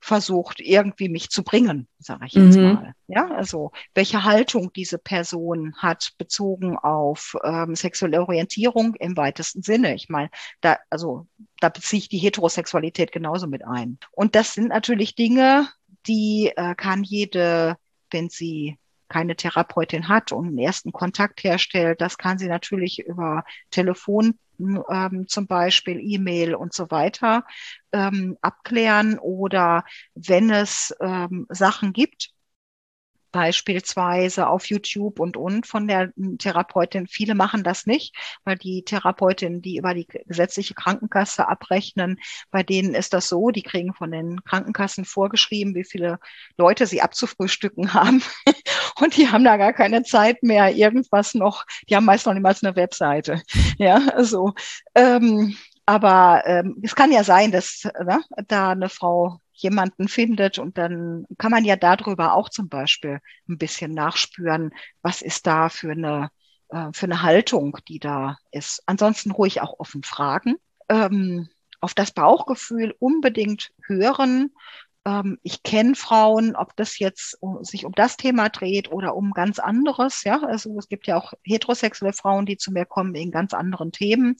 versucht, 0.00 0.60
irgendwie 0.60 1.08
mich 1.08 1.28
zu 1.30 1.42
bringen, 1.42 1.88
sage 1.98 2.26
ich 2.26 2.32
jetzt 2.32 2.56
mhm. 2.56 2.62
mal. 2.62 2.94
Ja, 3.08 3.28
also 3.30 3.72
welche 3.94 4.24
Haltung 4.24 4.72
diese 4.72 4.98
Person 4.98 5.74
hat 5.76 6.12
bezogen 6.18 6.76
auf 6.76 7.36
ähm, 7.44 7.74
sexuelle 7.74 8.20
Orientierung 8.20 8.94
im 8.96 9.16
weitesten 9.16 9.62
Sinne. 9.62 9.94
Ich 9.94 10.08
meine, 10.08 10.30
da, 10.60 10.78
also 10.90 11.26
da 11.60 11.68
beziehe 11.68 11.98
ich 11.98 12.08
die 12.08 12.18
Heterosexualität 12.18 13.12
genauso 13.12 13.46
mit 13.46 13.64
ein. 13.66 13.98
Und 14.12 14.34
das 14.34 14.54
sind 14.54 14.68
natürlich 14.68 15.14
Dinge, 15.14 15.68
die 16.06 16.52
äh, 16.56 16.74
kann 16.74 17.02
jede, 17.02 17.76
wenn 18.10 18.28
sie 18.28 18.78
keine 19.08 19.36
Therapeutin 19.36 20.08
hat 20.08 20.32
und 20.32 20.48
einen 20.48 20.58
ersten 20.58 20.92
Kontakt 20.92 21.42
herstellt, 21.44 22.00
das 22.00 22.18
kann 22.18 22.38
sie 22.38 22.48
natürlich 22.48 23.00
über 23.00 23.44
Telefon 23.70 24.38
ähm, 24.58 25.26
zum 25.28 25.46
Beispiel, 25.46 26.00
E-Mail 26.00 26.54
und 26.54 26.72
so 26.72 26.90
weiter 26.90 27.44
ähm, 27.92 28.36
abklären 28.40 29.18
oder 29.18 29.84
wenn 30.14 30.50
es 30.50 30.94
ähm, 31.00 31.46
Sachen 31.48 31.92
gibt, 31.92 32.30
beispielsweise 33.30 34.48
auf 34.48 34.66
YouTube 34.66 35.20
und 35.20 35.36
und 35.36 35.66
von 35.66 35.86
der 35.86 36.12
Therapeutin. 36.38 37.06
Viele 37.06 37.34
machen 37.34 37.62
das 37.62 37.86
nicht, 37.86 38.14
weil 38.44 38.56
die 38.56 38.84
Therapeutin, 38.84 39.60
die 39.60 39.76
über 39.76 39.94
die 39.94 40.06
gesetzliche 40.26 40.74
Krankenkasse 40.74 41.46
abrechnen, 41.46 42.18
bei 42.50 42.62
denen 42.62 42.94
ist 42.94 43.12
das 43.12 43.28
so, 43.28 43.50
die 43.50 43.62
kriegen 43.62 43.94
von 43.94 44.10
den 44.10 44.42
Krankenkassen 44.44 45.04
vorgeschrieben, 45.04 45.74
wie 45.74 45.84
viele 45.84 46.18
Leute 46.56 46.86
sie 46.86 47.02
abzufrühstücken 47.02 47.92
haben. 47.94 48.22
Und 49.00 49.16
die 49.16 49.28
haben 49.28 49.44
da 49.44 49.56
gar 49.56 49.72
keine 49.72 50.02
Zeit 50.02 50.42
mehr, 50.42 50.74
irgendwas 50.74 51.34
noch, 51.34 51.64
die 51.88 51.96
haben 51.96 52.04
meist 52.04 52.26
noch 52.26 52.34
niemals 52.34 52.62
eine 52.62 52.76
Webseite. 52.76 53.42
Ja, 53.78 53.96
also 54.14 54.54
ähm, 54.94 55.56
aber 55.86 56.42
ähm, 56.46 56.76
es 56.82 56.94
kann 56.94 57.12
ja 57.12 57.22
sein, 57.24 57.52
dass 57.52 57.84
ne, 57.84 58.20
da 58.48 58.70
eine 58.70 58.88
Frau 58.88 59.40
jemanden 59.52 60.08
findet 60.08 60.58
und 60.58 60.78
dann 60.78 61.26
kann 61.38 61.50
man 61.50 61.64
ja 61.64 61.76
darüber 61.76 62.34
auch 62.34 62.48
zum 62.48 62.68
Beispiel 62.68 63.20
ein 63.48 63.58
bisschen 63.58 63.92
nachspüren, 63.92 64.72
was 65.02 65.22
ist 65.22 65.46
da 65.46 65.68
für 65.68 65.92
eine, 65.92 66.30
äh, 66.68 66.88
für 66.92 67.06
eine 67.06 67.22
Haltung, 67.22 67.78
die 67.88 67.98
da 68.00 68.36
ist. 68.50 68.82
Ansonsten 68.86 69.30
ruhig 69.30 69.60
auch 69.60 69.78
offen 69.78 70.02
fragen. 70.02 70.56
Ähm, 70.88 71.48
auf 71.80 71.94
das 71.94 72.12
Bauchgefühl 72.12 72.94
unbedingt 72.98 73.70
hören, 73.86 74.50
ähm, 75.08 75.38
ich 75.42 75.62
kenne 75.62 75.94
Frauen, 75.94 76.54
ob 76.54 76.76
das 76.76 76.98
jetzt 76.98 77.38
sich 77.62 77.86
um 77.86 77.92
das 77.92 78.16
Thema 78.16 78.50
dreht 78.50 78.92
oder 78.92 79.16
um 79.16 79.32
ganz 79.32 79.58
anderes. 79.58 80.22
Ja, 80.24 80.42
also 80.42 80.76
es 80.78 80.88
gibt 80.88 81.06
ja 81.06 81.16
auch 81.16 81.32
heterosexuelle 81.42 82.12
Frauen, 82.12 82.44
die 82.44 82.58
zu 82.58 82.70
mir 82.72 82.84
kommen 82.84 83.14
wegen 83.14 83.30
ganz 83.30 83.54
anderen 83.54 83.90
Themen. 83.90 84.36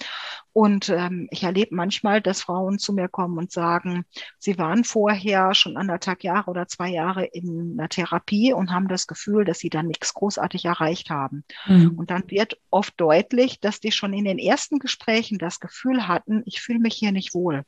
Und 0.52 0.88
ähm, 0.90 1.28
ich 1.30 1.44
erlebe 1.44 1.74
manchmal, 1.74 2.20
dass 2.20 2.42
Frauen 2.42 2.78
zu 2.78 2.92
mir 2.92 3.08
kommen 3.08 3.38
und 3.38 3.50
sagen, 3.50 4.04
sie 4.38 4.58
waren 4.58 4.84
vorher 4.84 5.54
schon 5.54 5.76
anderthalb 5.76 6.22
Jahre 6.22 6.50
oder 6.50 6.66
zwei 6.68 6.90
Jahre 6.90 7.24
in 7.24 7.76
einer 7.78 7.88
Therapie 7.88 8.52
und 8.52 8.70
haben 8.72 8.88
das 8.88 9.06
Gefühl, 9.06 9.44
dass 9.44 9.60
sie 9.60 9.70
dann 9.70 9.86
nichts 9.86 10.12
großartig 10.14 10.66
erreicht 10.66 11.10
haben. 11.10 11.44
Mhm. 11.66 11.98
Und 11.98 12.10
dann 12.10 12.30
wird 12.30 12.58
oft 12.70 12.94
deutlich, 13.00 13.60
dass 13.60 13.80
die 13.80 13.92
schon 13.92 14.12
in 14.12 14.24
den 14.24 14.38
ersten 14.38 14.78
Gesprächen 14.78 15.38
das 15.38 15.60
Gefühl 15.60 16.08
hatten, 16.08 16.42
ich 16.44 16.60
fühle 16.60 16.80
mich 16.80 16.94
hier 16.94 17.12
nicht 17.12 17.34
wohl. 17.34 17.64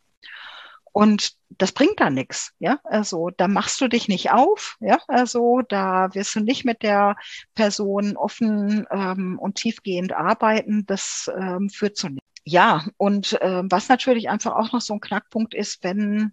Und 0.93 1.33
das 1.51 1.73
bringt 1.73 2.01
da 2.01 2.11
nichts, 2.11 2.53
ja. 2.59 2.81
Also 2.85 3.31
da 3.37 3.49
machst 3.49 3.81
du 3.81 3.89
dich 3.89 4.09
nicht 4.09 4.33
auf, 4.33 4.77
ja. 4.81 4.99
Also 5.09 5.63
da 5.69 6.15
wirst 6.15 6.35
du 6.35 6.41
nicht 6.41 6.65
mit 6.65 6.83
der 6.83 7.17
Person 7.55 8.17
offen 8.17 8.87
ähm, 8.91 9.39
und 9.39 9.57
tiefgehend 9.57 10.13
arbeiten. 10.13 10.85
Das 10.87 11.31
ähm, 11.37 11.71
führt 11.71 11.97
zu 11.97 12.09
nichts. 12.09 12.27
Ja, 12.45 12.87
und 12.97 13.39
ähm, 13.41 13.71
was 13.71 13.89
natürlich 13.89 14.29
einfach 14.31 14.57
auch 14.57 14.73
noch 14.73 14.81
so 14.81 14.95
ein 14.95 15.01
Knackpunkt 15.01 15.55
ist, 15.55 15.85
wenn 15.85 16.33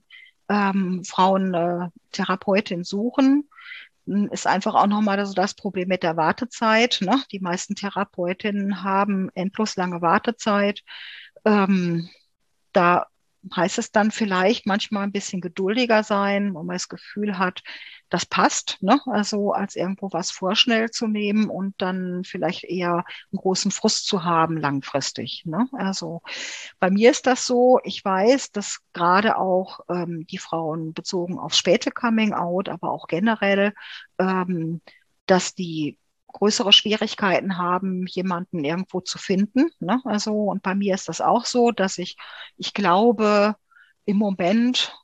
ähm, 0.50 1.04
Frauen 1.04 1.54
äh, 1.54 1.90
Therapeutin 2.12 2.84
suchen, 2.84 3.50
ist 4.32 4.48
einfach 4.48 4.76
auch 4.76 4.88
nochmal 4.88 5.24
so 5.26 5.34
das 5.34 5.54
Problem 5.54 5.90
mit 5.90 6.02
der 6.02 6.16
Wartezeit. 6.16 7.00
Ne? 7.02 7.22
Die 7.32 7.40
meisten 7.42 7.76
Therapeutinnen 7.76 8.84
haben 8.84 9.30
endlos 9.36 9.76
lange 9.76 10.02
Wartezeit. 10.02 10.82
Ähm, 11.44 12.10
da 12.72 13.08
heißt 13.56 13.78
es 13.78 13.92
dann 13.92 14.12
vielleicht 14.12 14.66
manchmal 14.66 15.04
ein 15.04 15.12
bisschen 15.12 15.42
geduldiger 15.42 16.04
sein, 16.04 16.54
wo 16.54 16.64
man 16.64 16.76
das 16.76 16.90
Gefühl 16.90 17.38
hat, 17.38 17.64
das 18.10 18.26
passt, 18.26 18.78
ne? 18.82 19.00
also 19.08 19.52
als 19.52 19.76
irgendwo 19.76 20.12
was 20.14 20.32
vorschnell 20.32 20.90
zu 20.92 21.08
nehmen 21.08 21.50
und 21.50 21.76
dann 21.78 22.24
vielleicht 22.24 22.64
eher 22.64 23.06
einen 23.32 23.38
großen 23.38 23.72
Frust 23.72 24.08
zu 24.08 24.24
haben 24.24 24.58
langfristig. 24.58 25.44
Ne? 25.46 25.68
Also 25.74 26.22
bei 26.80 26.90
mir 26.90 27.12
ist 27.12 27.28
das 27.28 27.46
so, 27.46 27.80
ich 27.84 28.04
weiß, 28.04 28.52
dass 28.52 28.80
gerade 28.94 29.38
auch 29.38 29.82
ähm, 29.90 30.26
die 30.28 30.38
Frauen 30.38 30.94
bezogen 30.94 31.38
auf 31.38 31.54
späte 31.54 31.92
Coming 31.92 32.34
Out, 32.34 32.70
aber 32.70 32.92
auch 32.92 33.08
generell, 33.08 33.74
ähm, 34.20 34.82
dass 35.26 35.54
die 35.54 35.98
größere 36.38 36.72
Schwierigkeiten 36.72 37.58
haben, 37.58 38.06
jemanden 38.08 38.64
irgendwo 38.64 39.02
zu 39.02 39.18
finden. 39.18 39.70
Ne? 39.80 40.00
Also, 40.06 40.34
und 40.34 40.62
bei 40.62 40.76
mir 40.76 40.94
ist 40.94 41.10
das 41.10 41.20
auch 41.20 41.46
so, 41.46 41.72
dass 41.72 41.98
ich, 41.98 42.16
ich 42.58 42.74
glaube, 42.74 43.56
im 44.06 44.18
Moment 44.18 44.96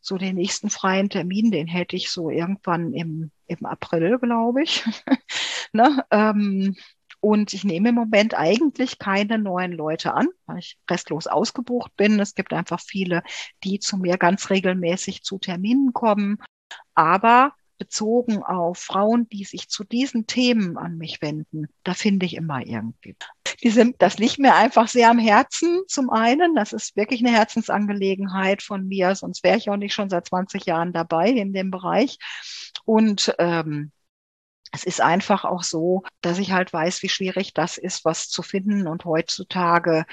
so 0.00 0.16
den 0.16 0.36
nächsten 0.36 0.70
freien 0.70 1.10
Termin, 1.10 1.50
den 1.50 1.66
hätte 1.66 1.94
ich 1.94 2.10
so 2.10 2.30
irgendwann 2.30 2.94
im, 2.94 3.30
im 3.46 3.66
April, 3.66 4.18
glaube 4.18 4.62
ich. 4.62 4.82
ne? 5.72 6.04
ähm, 6.10 6.74
und 7.20 7.52
ich 7.52 7.64
nehme 7.64 7.90
im 7.90 7.94
Moment 7.94 8.34
eigentlich 8.34 8.98
keine 8.98 9.38
neuen 9.38 9.72
Leute 9.72 10.14
an, 10.14 10.26
weil 10.46 10.58
ich 10.58 10.78
restlos 10.90 11.26
ausgebucht 11.26 11.94
bin. 11.96 12.18
Es 12.18 12.34
gibt 12.34 12.52
einfach 12.52 12.80
viele, 12.80 13.22
die 13.62 13.78
zu 13.78 13.98
mir 13.98 14.16
ganz 14.16 14.50
regelmäßig 14.50 15.22
zu 15.22 15.38
Terminen 15.38 15.92
kommen. 15.92 16.38
Aber 16.94 17.52
bezogen 17.82 18.44
auf 18.44 18.78
Frauen, 18.78 19.28
die 19.28 19.42
sich 19.42 19.68
zu 19.68 19.82
diesen 19.82 20.28
Themen 20.28 20.78
an 20.78 20.98
mich 20.98 21.20
wenden, 21.20 21.66
da 21.82 21.94
finde 21.94 22.26
ich 22.26 22.36
immer 22.36 22.64
irgendwie. 22.64 23.16
Die 23.60 23.70
sind, 23.70 23.96
das 23.98 24.18
liegt 24.18 24.38
mir 24.38 24.54
einfach 24.54 24.86
sehr 24.86 25.10
am 25.10 25.18
Herzen. 25.18 25.82
Zum 25.88 26.08
einen, 26.08 26.54
das 26.54 26.72
ist 26.72 26.94
wirklich 26.94 27.26
eine 27.26 27.36
Herzensangelegenheit 27.36 28.62
von 28.62 28.86
mir, 28.86 29.16
sonst 29.16 29.42
wäre 29.42 29.58
ich 29.58 29.68
auch 29.68 29.76
nicht 29.76 29.94
schon 29.94 30.10
seit 30.10 30.28
20 30.28 30.64
Jahren 30.64 30.92
dabei 30.92 31.30
in 31.30 31.52
dem 31.52 31.72
Bereich. 31.72 32.18
Und 32.84 33.34
ähm, 33.40 33.90
es 34.70 34.84
ist 34.84 35.00
einfach 35.00 35.44
auch 35.44 35.64
so, 35.64 36.04
dass 36.20 36.38
ich 36.38 36.52
halt 36.52 36.72
weiß, 36.72 37.02
wie 37.02 37.08
schwierig 37.08 37.52
das 37.52 37.78
ist, 37.78 38.04
was 38.04 38.28
zu 38.28 38.42
finden. 38.42 38.86
Und 38.86 39.04
heutzutage 39.04 40.06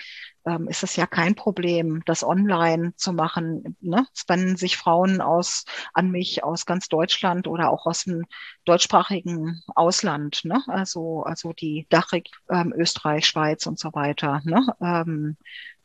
ähm, 0.46 0.68
ist 0.68 0.84
es 0.84 0.96
ja 0.96 1.06
kein 1.06 1.36
Problem, 1.36 2.02
das 2.06 2.24
online 2.24 2.94
zu 2.96 3.14
machen. 3.14 3.76
Ne? 3.82 4.06
Es 4.14 4.28
wenden 4.28 4.56
sich 4.58 4.78
Frauen 4.78 5.22
aus 5.22 5.66
an 5.94 6.12
mich 6.12 6.44
aus 6.44 6.66
ganz 6.66 6.88
Deutschland 6.88 7.48
oder 7.48 7.70
auch 7.70 7.86
aus 7.86 8.04
dem 8.04 8.26
deutschsprachigen 8.66 9.62
Ausland. 9.76 10.42
Ne? 10.44 10.62
Also, 10.68 11.24
also 11.24 11.54
die 11.54 11.88
Dachregion 11.90 12.34
ähm, 12.50 12.74
Österreich, 12.76 13.26
Schweiz 13.26 13.66
und 13.66 13.80
so 13.80 13.94
weiter. 13.94 14.42
Ne? 14.44 14.66
Ähm, 14.82 15.38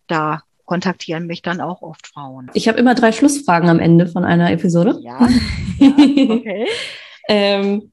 da 0.07 0.42
kontaktieren 0.64 1.26
mich 1.26 1.42
dann 1.42 1.61
auch 1.61 1.82
oft 1.82 2.07
Frauen. 2.07 2.50
Ich 2.55 2.68
habe 2.68 2.78
immer 2.78 2.94
drei 2.94 3.12
Schlussfragen 3.12 3.68
am 3.68 3.78
Ende 3.78 4.07
von 4.07 4.24
einer 4.24 4.50
Episode. 4.50 4.98
Ja, 5.02 5.28
ja 5.78 5.88
okay. 5.90 6.66
ähm, 7.28 7.92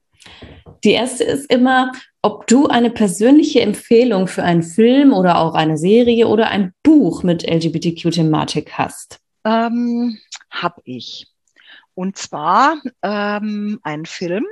die 0.84 0.92
erste 0.92 1.24
ist 1.24 1.50
immer, 1.50 1.92
ob 2.22 2.46
du 2.46 2.68
eine 2.68 2.90
persönliche 2.90 3.60
Empfehlung 3.60 4.28
für 4.28 4.44
einen 4.44 4.62
Film 4.62 5.12
oder 5.12 5.38
auch 5.38 5.54
eine 5.54 5.76
Serie 5.76 6.28
oder 6.28 6.48
ein 6.48 6.72
Buch 6.84 7.24
mit 7.24 7.42
LGBTQ-Thematik 7.42 8.78
hast. 8.78 9.18
Ähm, 9.44 10.18
hab 10.50 10.80
ich. 10.84 11.26
Und 11.94 12.16
zwar 12.16 12.80
ähm, 13.02 13.80
ein 13.82 14.06
Film. 14.06 14.46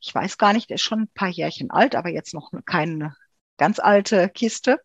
Ich 0.00 0.14
weiß 0.14 0.38
gar 0.38 0.54
nicht, 0.54 0.70
der 0.70 0.76
ist 0.76 0.82
schon 0.82 1.02
ein 1.02 1.10
paar 1.14 1.28
Jährchen 1.28 1.70
alt, 1.70 1.94
aber 1.94 2.08
jetzt 2.08 2.34
noch 2.34 2.50
keine 2.64 3.14
ganz 3.58 3.78
alte 3.78 4.28
Kiste. 4.30 4.80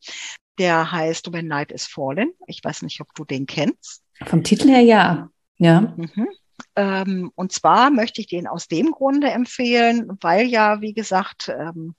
Der 0.59 0.91
heißt 0.91 1.31
When 1.31 1.47
Night 1.47 1.71
is 1.71 1.87
Fallen. 1.87 2.33
Ich 2.45 2.63
weiß 2.63 2.81
nicht, 2.81 2.99
ob 2.99 3.13
du 3.15 3.23
den 3.23 3.45
kennst. 3.45 4.03
Vom 4.25 4.43
Titel 4.43 4.67
her 4.67 4.81
ja. 4.81 5.29
Ja. 5.57 5.81
Mhm. 5.95 6.27
Ähm, 6.75 7.31
und 7.35 7.51
zwar 7.51 7.89
möchte 7.89 8.21
ich 8.21 8.27
den 8.27 8.47
aus 8.47 8.67
dem 8.67 8.91
Grunde 8.91 9.29
empfehlen, 9.29 10.17
weil 10.21 10.47
ja, 10.47 10.81
wie 10.81 10.93
gesagt, 10.93 11.49
ähm, 11.49 11.95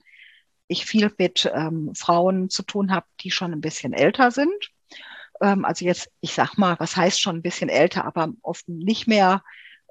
ich 0.69 0.87
viel 0.87 1.13
mit 1.19 1.51
ähm, 1.53 1.95
Frauen 1.95 2.51
zu 2.51 2.63
tun 2.63 2.93
habe, 2.93 3.07
die 3.21 3.31
schon 3.31 3.53
ein 3.53 3.61
bisschen 3.61 3.93
älter 3.93 4.31
sind. 4.31 4.71
Ähm, 5.41 5.65
also 5.65 5.85
jetzt, 5.85 6.11
ich 6.21 6.35
sag 6.35 6.57
mal, 6.57 6.77
was 6.79 6.97
heißt 6.97 7.21
schon 7.21 7.37
ein 7.37 7.43
bisschen 7.43 7.69
älter, 7.69 8.05
aber 8.05 8.33
oft 8.43 8.69
nicht 8.69 9.07
mehr 9.07 9.43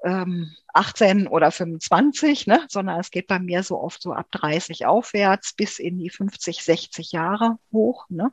ähm, 0.04 0.54
18 0.74 1.26
oder 1.26 1.50
25, 1.50 2.46
ne, 2.46 2.64
sondern 2.68 3.00
es 3.00 3.10
geht 3.10 3.26
bei 3.26 3.38
mir 3.38 3.62
so 3.62 3.80
oft 3.80 4.00
so 4.00 4.12
ab 4.12 4.28
30 4.30 4.86
aufwärts 4.86 5.54
bis 5.54 5.78
in 5.78 5.98
die 5.98 6.10
50, 6.10 6.62
60 6.62 7.12
Jahre 7.12 7.58
hoch. 7.72 8.06
Ne? 8.08 8.32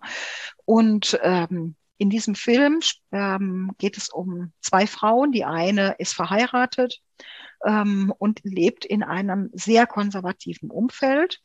Und 0.66 1.20
ähm, 1.24 1.76
in 1.98 2.10
diesem 2.10 2.36
Film 2.36 2.82
ähm, 3.12 3.72
geht 3.78 3.98
es 3.98 4.10
um 4.10 4.52
zwei 4.62 4.86
Frauen. 4.86 5.32
Die 5.32 5.46
eine 5.46 5.96
ist 5.98 6.14
verheiratet 6.14 7.02
ähm, 7.66 8.14
und 8.18 8.42
lebt 8.44 8.86
in 8.86 9.02
einem 9.02 9.50
sehr 9.54 9.88
konservativen 9.88 10.70
Umfeld. 10.70 11.42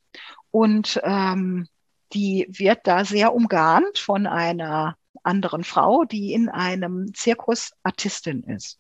Und 0.50 1.00
ähm, 1.04 1.68
die 2.12 2.46
wird 2.50 2.80
da 2.84 3.04
sehr 3.04 3.34
umgarnt 3.34 3.98
von 3.98 4.26
einer 4.26 4.96
anderen 5.22 5.64
Frau, 5.64 6.04
die 6.04 6.32
in 6.32 6.48
einem 6.48 7.12
Zirkus 7.14 7.72
Artistin 7.82 8.42
ist. 8.44 8.78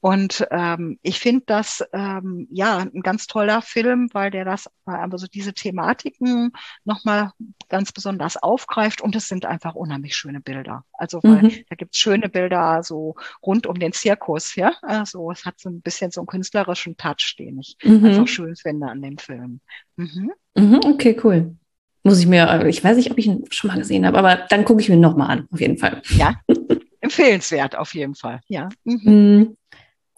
Und 0.00 0.46
ähm, 0.50 0.98
ich 1.02 1.18
finde 1.18 1.42
das 1.46 1.84
ähm, 1.92 2.46
ja 2.50 2.78
ein 2.78 3.02
ganz 3.02 3.26
toller 3.26 3.62
Film, 3.62 4.08
weil 4.12 4.30
der 4.30 4.44
das 4.44 4.70
also 4.84 5.26
diese 5.26 5.52
Thematiken 5.52 6.52
nochmal 6.84 7.32
ganz 7.68 7.92
besonders 7.92 8.36
aufgreift 8.36 9.00
und 9.00 9.16
es 9.16 9.28
sind 9.28 9.44
einfach 9.44 9.74
unheimlich 9.74 10.16
schöne 10.16 10.40
Bilder. 10.40 10.84
Also 10.92 11.20
weil 11.22 11.42
mhm. 11.42 11.64
da 11.68 11.76
gibt's 11.76 11.98
schöne 11.98 12.28
Bilder 12.28 12.82
so 12.82 13.16
rund 13.44 13.66
um 13.66 13.78
den 13.78 13.92
Zirkus, 13.92 14.54
ja. 14.54 14.72
Also 14.82 15.30
es 15.32 15.44
hat 15.44 15.58
so 15.58 15.68
ein 15.68 15.80
bisschen 15.80 16.10
so 16.12 16.20
einen 16.20 16.28
künstlerischen 16.28 16.96
Touch, 16.96 17.34
den 17.38 17.58
ich 17.58 17.76
mhm. 17.82 18.04
einfach 18.04 18.28
schön 18.28 18.54
finde 18.54 18.86
an 18.86 19.02
dem 19.02 19.18
Film. 19.18 19.60
Mhm. 19.96 20.32
mhm 20.56 20.80
okay, 20.84 21.18
cool. 21.24 21.56
Muss 22.04 22.20
ich 22.20 22.26
mir, 22.26 22.66
ich 22.66 22.82
weiß 22.82 22.96
nicht, 22.96 23.10
ob 23.10 23.18
ich 23.18 23.26
ihn 23.26 23.44
schon 23.50 23.68
mal 23.68 23.78
gesehen 23.78 24.06
habe, 24.06 24.18
aber 24.18 24.46
dann 24.48 24.64
gucke 24.64 24.80
ich 24.80 24.88
mir 24.88 24.96
nochmal 24.96 25.30
an, 25.30 25.48
auf 25.50 25.60
jeden 25.60 25.76
Fall. 25.76 26.00
Ja, 26.10 26.40
empfehlenswert 27.00 27.76
auf 27.76 27.94
jeden 27.94 28.14
Fall, 28.14 28.40
ja. 28.46 28.68
Mhm. 28.84 29.56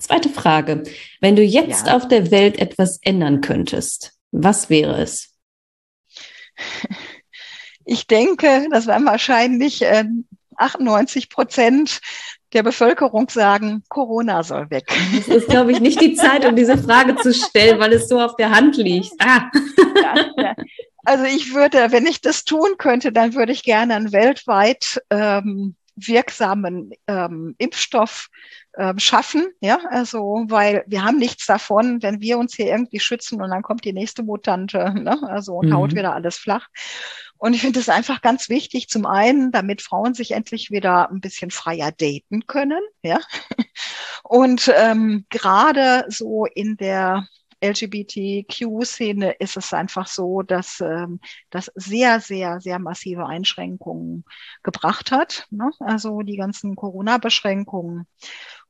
Zweite 0.00 0.30
Frage. 0.30 0.82
Wenn 1.20 1.36
du 1.36 1.42
jetzt 1.42 1.86
ja. 1.86 1.96
auf 1.96 2.08
der 2.08 2.30
Welt 2.30 2.58
etwas 2.58 2.98
ändern 3.02 3.40
könntest, 3.40 4.14
was 4.32 4.70
wäre 4.70 5.00
es? 5.00 5.34
Ich 7.84 8.06
denke, 8.06 8.68
das 8.70 8.86
werden 8.86 9.06
wahrscheinlich 9.06 9.82
äh, 9.82 10.04
98 10.56 11.28
Prozent 11.28 12.00
der 12.52 12.62
Bevölkerung 12.62 13.28
sagen, 13.28 13.82
Corona 13.88 14.42
soll 14.42 14.70
weg. 14.70 14.84
Das 15.16 15.28
ist, 15.28 15.48
glaube 15.48 15.72
ich, 15.72 15.80
nicht 15.80 16.00
die 16.00 16.14
Zeit, 16.14 16.44
um 16.44 16.54
diese 16.54 16.78
Frage 16.78 17.16
zu 17.16 17.32
stellen, 17.32 17.78
weil 17.80 17.92
es 17.92 18.08
so 18.08 18.20
auf 18.20 18.36
der 18.36 18.50
Hand 18.50 18.76
liegt. 18.76 19.12
Ah. 19.18 19.50
Ja, 20.02 20.14
ja. 20.36 20.54
Also 21.04 21.24
ich 21.24 21.54
würde, 21.54 21.92
wenn 21.92 22.06
ich 22.06 22.20
das 22.20 22.44
tun 22.44 22.76
könnte, 22.76 23.10
dann 23.10 23.34
würde 23.34 23.52
ich 23.52 23.62
gerne 23.62 23.94
einen 23.94 24.12
weltweit 24.12 25.00
ähm, 25.10 25.74
wirksamen 26.06 26.92
ähm, 27.06 27.54
Impfstoff 27.58 28.28
ähm, 28.76 28.98
schaffen, 28.98 29.48
ja, 29.60 29.78
also 29.90 30.44
weil 30.48 30.84
wir 30.86 31.04
haben 31.04 31.18
nichts 31.18 31.46
davon, 31.46 32.02
wenn 32.02 32.20
wir 32.20 32.38
uns 32.38 32.54
hier 32.54 32.66
irgendwie 32.66 33.00
schützen 33.00 33.40
und 33.40 33.50
dann 33.50 33.62
kommt 33.62 33.84
die 33.84 33.92
nächste 33.92 34.22
Mutante, 34.22 34.92
ne, 34.94 35.18
also 35.28 35.54
und 35.56 35.68
mhm. 35.68 35.74
haut 35.74 35.94
wieder 35.94 36.14
alles 36.14 36.36
flach. 36.36 36.68
Und 37.38 37.54
ich 37.54 37.62
finde 37.62 37.80
es 37.80 37.88
einfach 37.88 38.20
ganz 38.20 38.50
wichtig, 38.50 38.88
zum 38.88 39.06
einen, 39.06 39.50
damit 39.50 39.80
Frauen 39.80 40.12
sich 40.12 40.32
endlich 40.32 40.70
wieder 40.70 41.10
ein 41.10 41.20
bisschen 41.20 41.50
freier 41.50 41.90
daten 41.90 42.46
können, 42.46 42.82
ja. 43.02 43.18
Und 44.22 44.70
ähm, 44.76 45.24
gerade 45.30 46.04
so 46.08 46.44
in 46.44 46.76
der 46.76 47.26
LGBTQ-Szene 47.62 49.32
ist 49.32 49.56
es 49.56 49.72
einfach 49.72 50.06
so, 50.06 50.42
dass 50.42 50.80
ähm, 50.80 51.20
das 51.50 51.70
sehr, 51.74 52.20
sehr, 52.20 52.60
sehr 52.60 52.78
massive 52.78 53.26
Einschränkungen 53.26 54.24
gebracht 54.62 55.12
hat. 55.12 55.46
Ne? 55.50 55.70
Also 55.80 56.22
die 56.22 56.36
ganzen 56.36 56.76
Corona-Beschränkungen. 56.76 58.06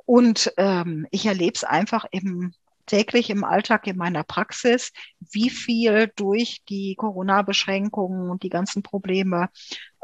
Und 0.05 0.53
ähm, 0.57 1.07
ich 1.11 1.26
erlebe 1.26 1.55
es 1.55 1.64
einfach 1.64 2.05
im 2.11 2.53
täglich 2.86 3.30
im 3.30 3.45
Alltag 3.45 3.86
in 3.86 3.97
meiner 3.97 4.24
Praxis, 4.24 4.93
wie 5.20 5.49
viel 5.49 6.11
durch 6.16 6.62
die 6.68 6.97
Corona-Beschränkungen 6.97 8.28
und 8.28 8.43
die 8.43 8.49
ganzen 8.49 8.82
Probleme 8.82 9.49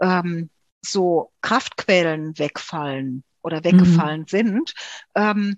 ähm, 0.01 0.51
so 0.83 1.33
Kraftquellen 1.41 2.39
wegfallen 2.39 3.25
oder 3.43 3.65
weggefallen 3.65 4.23
mhm. 4.23 4.29
sind, 4.29 4.75
ähm, 5.17 5.57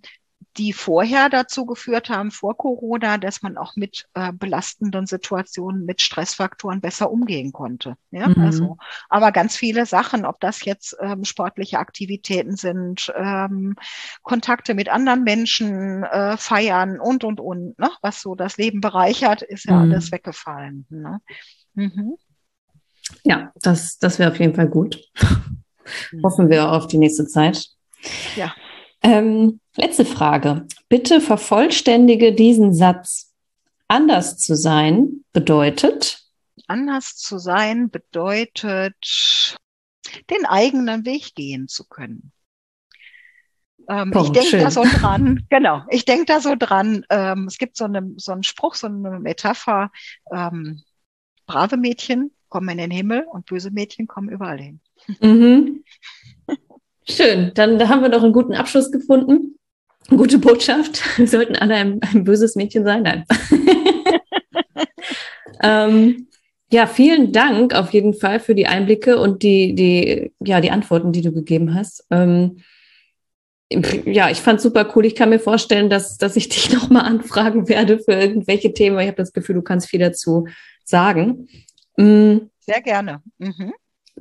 die 0.59 0.73
vorher 0.73 1.29
dazu 1.29 1.65
geführt 1.65 2.11
haben, 2.11 2.33
vor 2.33 2.57
Corona, 2.57 3.17
dass 3.17 3.43
man 3.43 3.57
auch 3.57 3.77
mit 3.77 4.09
äh, 4.15 4.33
belastenden 4.33 5.07
Situationen, 5.07 5.87
mit 5.87 6.03
Stressfaktoren 6.03 6.81
besser 6.81 7.11
umgehen 7.11 7.53
konnte. 7.53 7.97
Ja, 8.11 8.29
mhm. 8.29 8.41
also, 8.43 8.77
aber 9.09 9.31
ganz 9.31 9.57
viele 9.57 9.87
Sachen, 9.87 10.27
ob 10.27 10.41
das 10.41 10.65
jetzt 10.65 10.97
ähm, 11.01 11.25
sportliche 11.25 11.79
Aktivitäten 11.79 12.57
sind, 12.57 13.13
ähm, 13.17 13.77
Kontakte 14.23 14.75
mit 14.75 14.89
anderen 14.89 15.23
Menschen, 15.23 16.03
äh, 16.03 16.37
feiern 16.37 16.99
und, 16.99 17.23
und, 17.23 17.41
und, 17.41 17.79
ne? 17.79 17.91
was 18.03 18.21
so 18.21 18.35
das 18.35 18.57
Leben 18.57 18.81
bereichert, 18.81 19.43
ist 19.43 19.65
ja 19.65 19.77
mhm. 19.77 19.93
alles 19.93 20.11
weggefallen. 20.11 20.87
Ne? 20.91 21.21
Mhm. 21.75 22.17
Ja, 23.23 23.53
das, 23.63 23.99
das 23.99 24.19
wäre 24.19 24.33
auf 24.33 24.41
jeden 24.41 24.55
Fall 24.55 24.69
gut. 24.69 25.01
Hoffen 26.23 26.51
wir 26.51 26.73
auf 26.73 26.89
die 26.89 26.99
nächste 26.99 27.27
Zeit. 27.27 27.69
Ja. 28.37 28.55
Ähm, 29.03 29.61
letzte 29.79 30.05
Frage. 30.05 30.67
Bitte 30.89 31.21
vervollständige 31.21 32.35
diesen 32.35 32.75
Satz. 32.75 33.35
Anders 33.89 34.39
zu 34.39 34.55
sein 34.55 35.25
bedeutet? 35.33 36.23
Anders 36.67 37.17
zu 37.17 37.39
sein 37.39 37.91
bedeutet, 37.91 39.57
den 40.31 40.45
eigenen 40.47 41.07
Weg 41.07 41.35
gehen 41.35 41.69
zu 41.69 41.85
können. 41.89 42.33
Ähm, 43.89 44.13
oh, 44.15 44.23
ich 44.23 44.31
denke 44.33 44.59
da 44.59 44.71
so 44.71 44.85
dran, 44.85 45.47
genau, 45.51 45.83
ich 45.89 46.05
denke 46.05 46.27
da 46.27 46.41
so 46.41 46.55
dran, 46.55 47.07
ähm, 47.09 47.47
es 47.47 47.57
gibt 47.57 47.77
so, 47.79 47.87
eine, 47.87 48.13
so 48.19 48.33
einen 48.33 48.43
Spruch, 48.43 48.75
so 48.75 48.87
eine 48.87 49.19
Metapher, 49.19 49.91
ähm, 50.31 50.83
brave 51.47 51.79
Mädchen 51.79 52.31
kommen 52.51 52.69
in 52.69 52.79
den 52.79 52.91
Himmel 52.91 53.25
und 53.31 53.47
böse 53.47 53.71
Mädchen 53.71 54.07
kommen 54.07 54.29
überall 54.29 54.59
hin. 54.59 54.81
Mhm. 55.21 55.85
Schön, 57.09 57.53
dann 57.55 57.89
haben 57.89 58.03
wir 58.03 58.11
doch 58.11 58.23
einen 58.23 58.35
guten 58.35 58.53
Abschluss 58.53 58.93
gefunden. 58.93 59.58
Gute 60.09 60.39
Botschaft. 60.39 61.03
Wir 61.19 61.27
sollten 61.27 61.57
alle 61.57 61.75
ein, 61.75 62.01
ein 62.03 62.25
böses 62.25 62.57
Mädchen 62.57 62.85
sein. 62.85 63.03
Nein. 63.03 63.25
ähm, 65.63 66.29
ja, 66.71 66.87
vielen 66.87 67.33
Dank 67.33 67.75
auf 67.75 67.93
jeden 67.93 68.15
Fall 68.15 68.41
für 68.41 68.55
die 68.55 68.67
Einblicke 68.67 69.19
und 69.19 69.43
die, 69.43 69.75
die, 69.75 70.33
ja, 70.45 70.61
die 70.61 70.71
Antworten, 70.71 71.13
die 71.13 71.23
du 71.23 71.33
gegeben 71.33 71.75
hast. 71.75 72.07
Ähm, 72.11 72.63
ja, 73.71 74.31
ich 74.31 74.39
fand 74.39 74.61
super 74.61 74.91
cool. 74.95 75.05
Ich 75.05 75.15
kann 75.15 75.29
mir 75.29 75.39
vorstellen, 75.39 75.91
dass, 75.91 76.19
dass 76.19 76.37
ich 76.37 76.49
dich 76.49 76.73
nochmal 76.73 77.05
anfragen 77.05 77.69
werde 77.69 77.99
für 77.99 78.13
irgendwelche 78.13 78.73
Themen. 78.73 78.99
Ich 78.99 79.07
habe 79.07 79.17
das 79.17 79.33
Gefühl, 79.33 79.57
du 79.57 79.63
kannst 79.63 79.89
viel 79.89 80.01
dazu 80.01 80.47
sagen. 80.85 81.49
Mhm. 81.97 82.51
Sehr 82.61 82.83
gerne. 82.83 83.23
Mhm. 83.39 83.73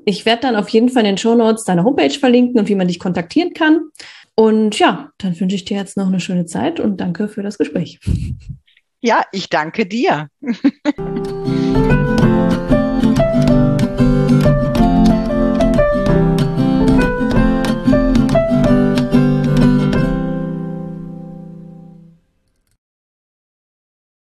Ich 0.06 0.26
werde 0.26 0.44
dann 0.44 0.56
auf 0.56 0.70
jeden 0.70 0.90
Fall 0.90 1.02
in 1.02 1.12
den 1.12 1.18
Show 1.18 1.36
Notes 1.36 1.66
deine 1.66 1.84
Homepage 1.84 2.18
verlinken 2.18 2.60
und 2.60 2.70
wie 2.70 2.76
man 2.76 2.88
dich 2.88 3.00
kontaktieren 3.00 3.54
kann. 3.54 3.90
Und 4.40 4.78
ja, 4.78 5.10
dann 5.18 5.40
wünsche 5.40 5.56
ich 5.56 5.66
dir 5.66 5.78
jetzt 5.78 5.98
noch 5.98 6.06
eine 6.08 6.20
schöne 6.20 6.46
Zeit 6.46 6.80
und 6.80 7.02
danke 7.02 7.28
für 7.28 7.42
das 7.42 7.58
Gespräch. 7.58 8.00
Ja, 9.02 9.24
ich 9.32 9.50
danke 9.50 9.88
dir. 9.88 10.30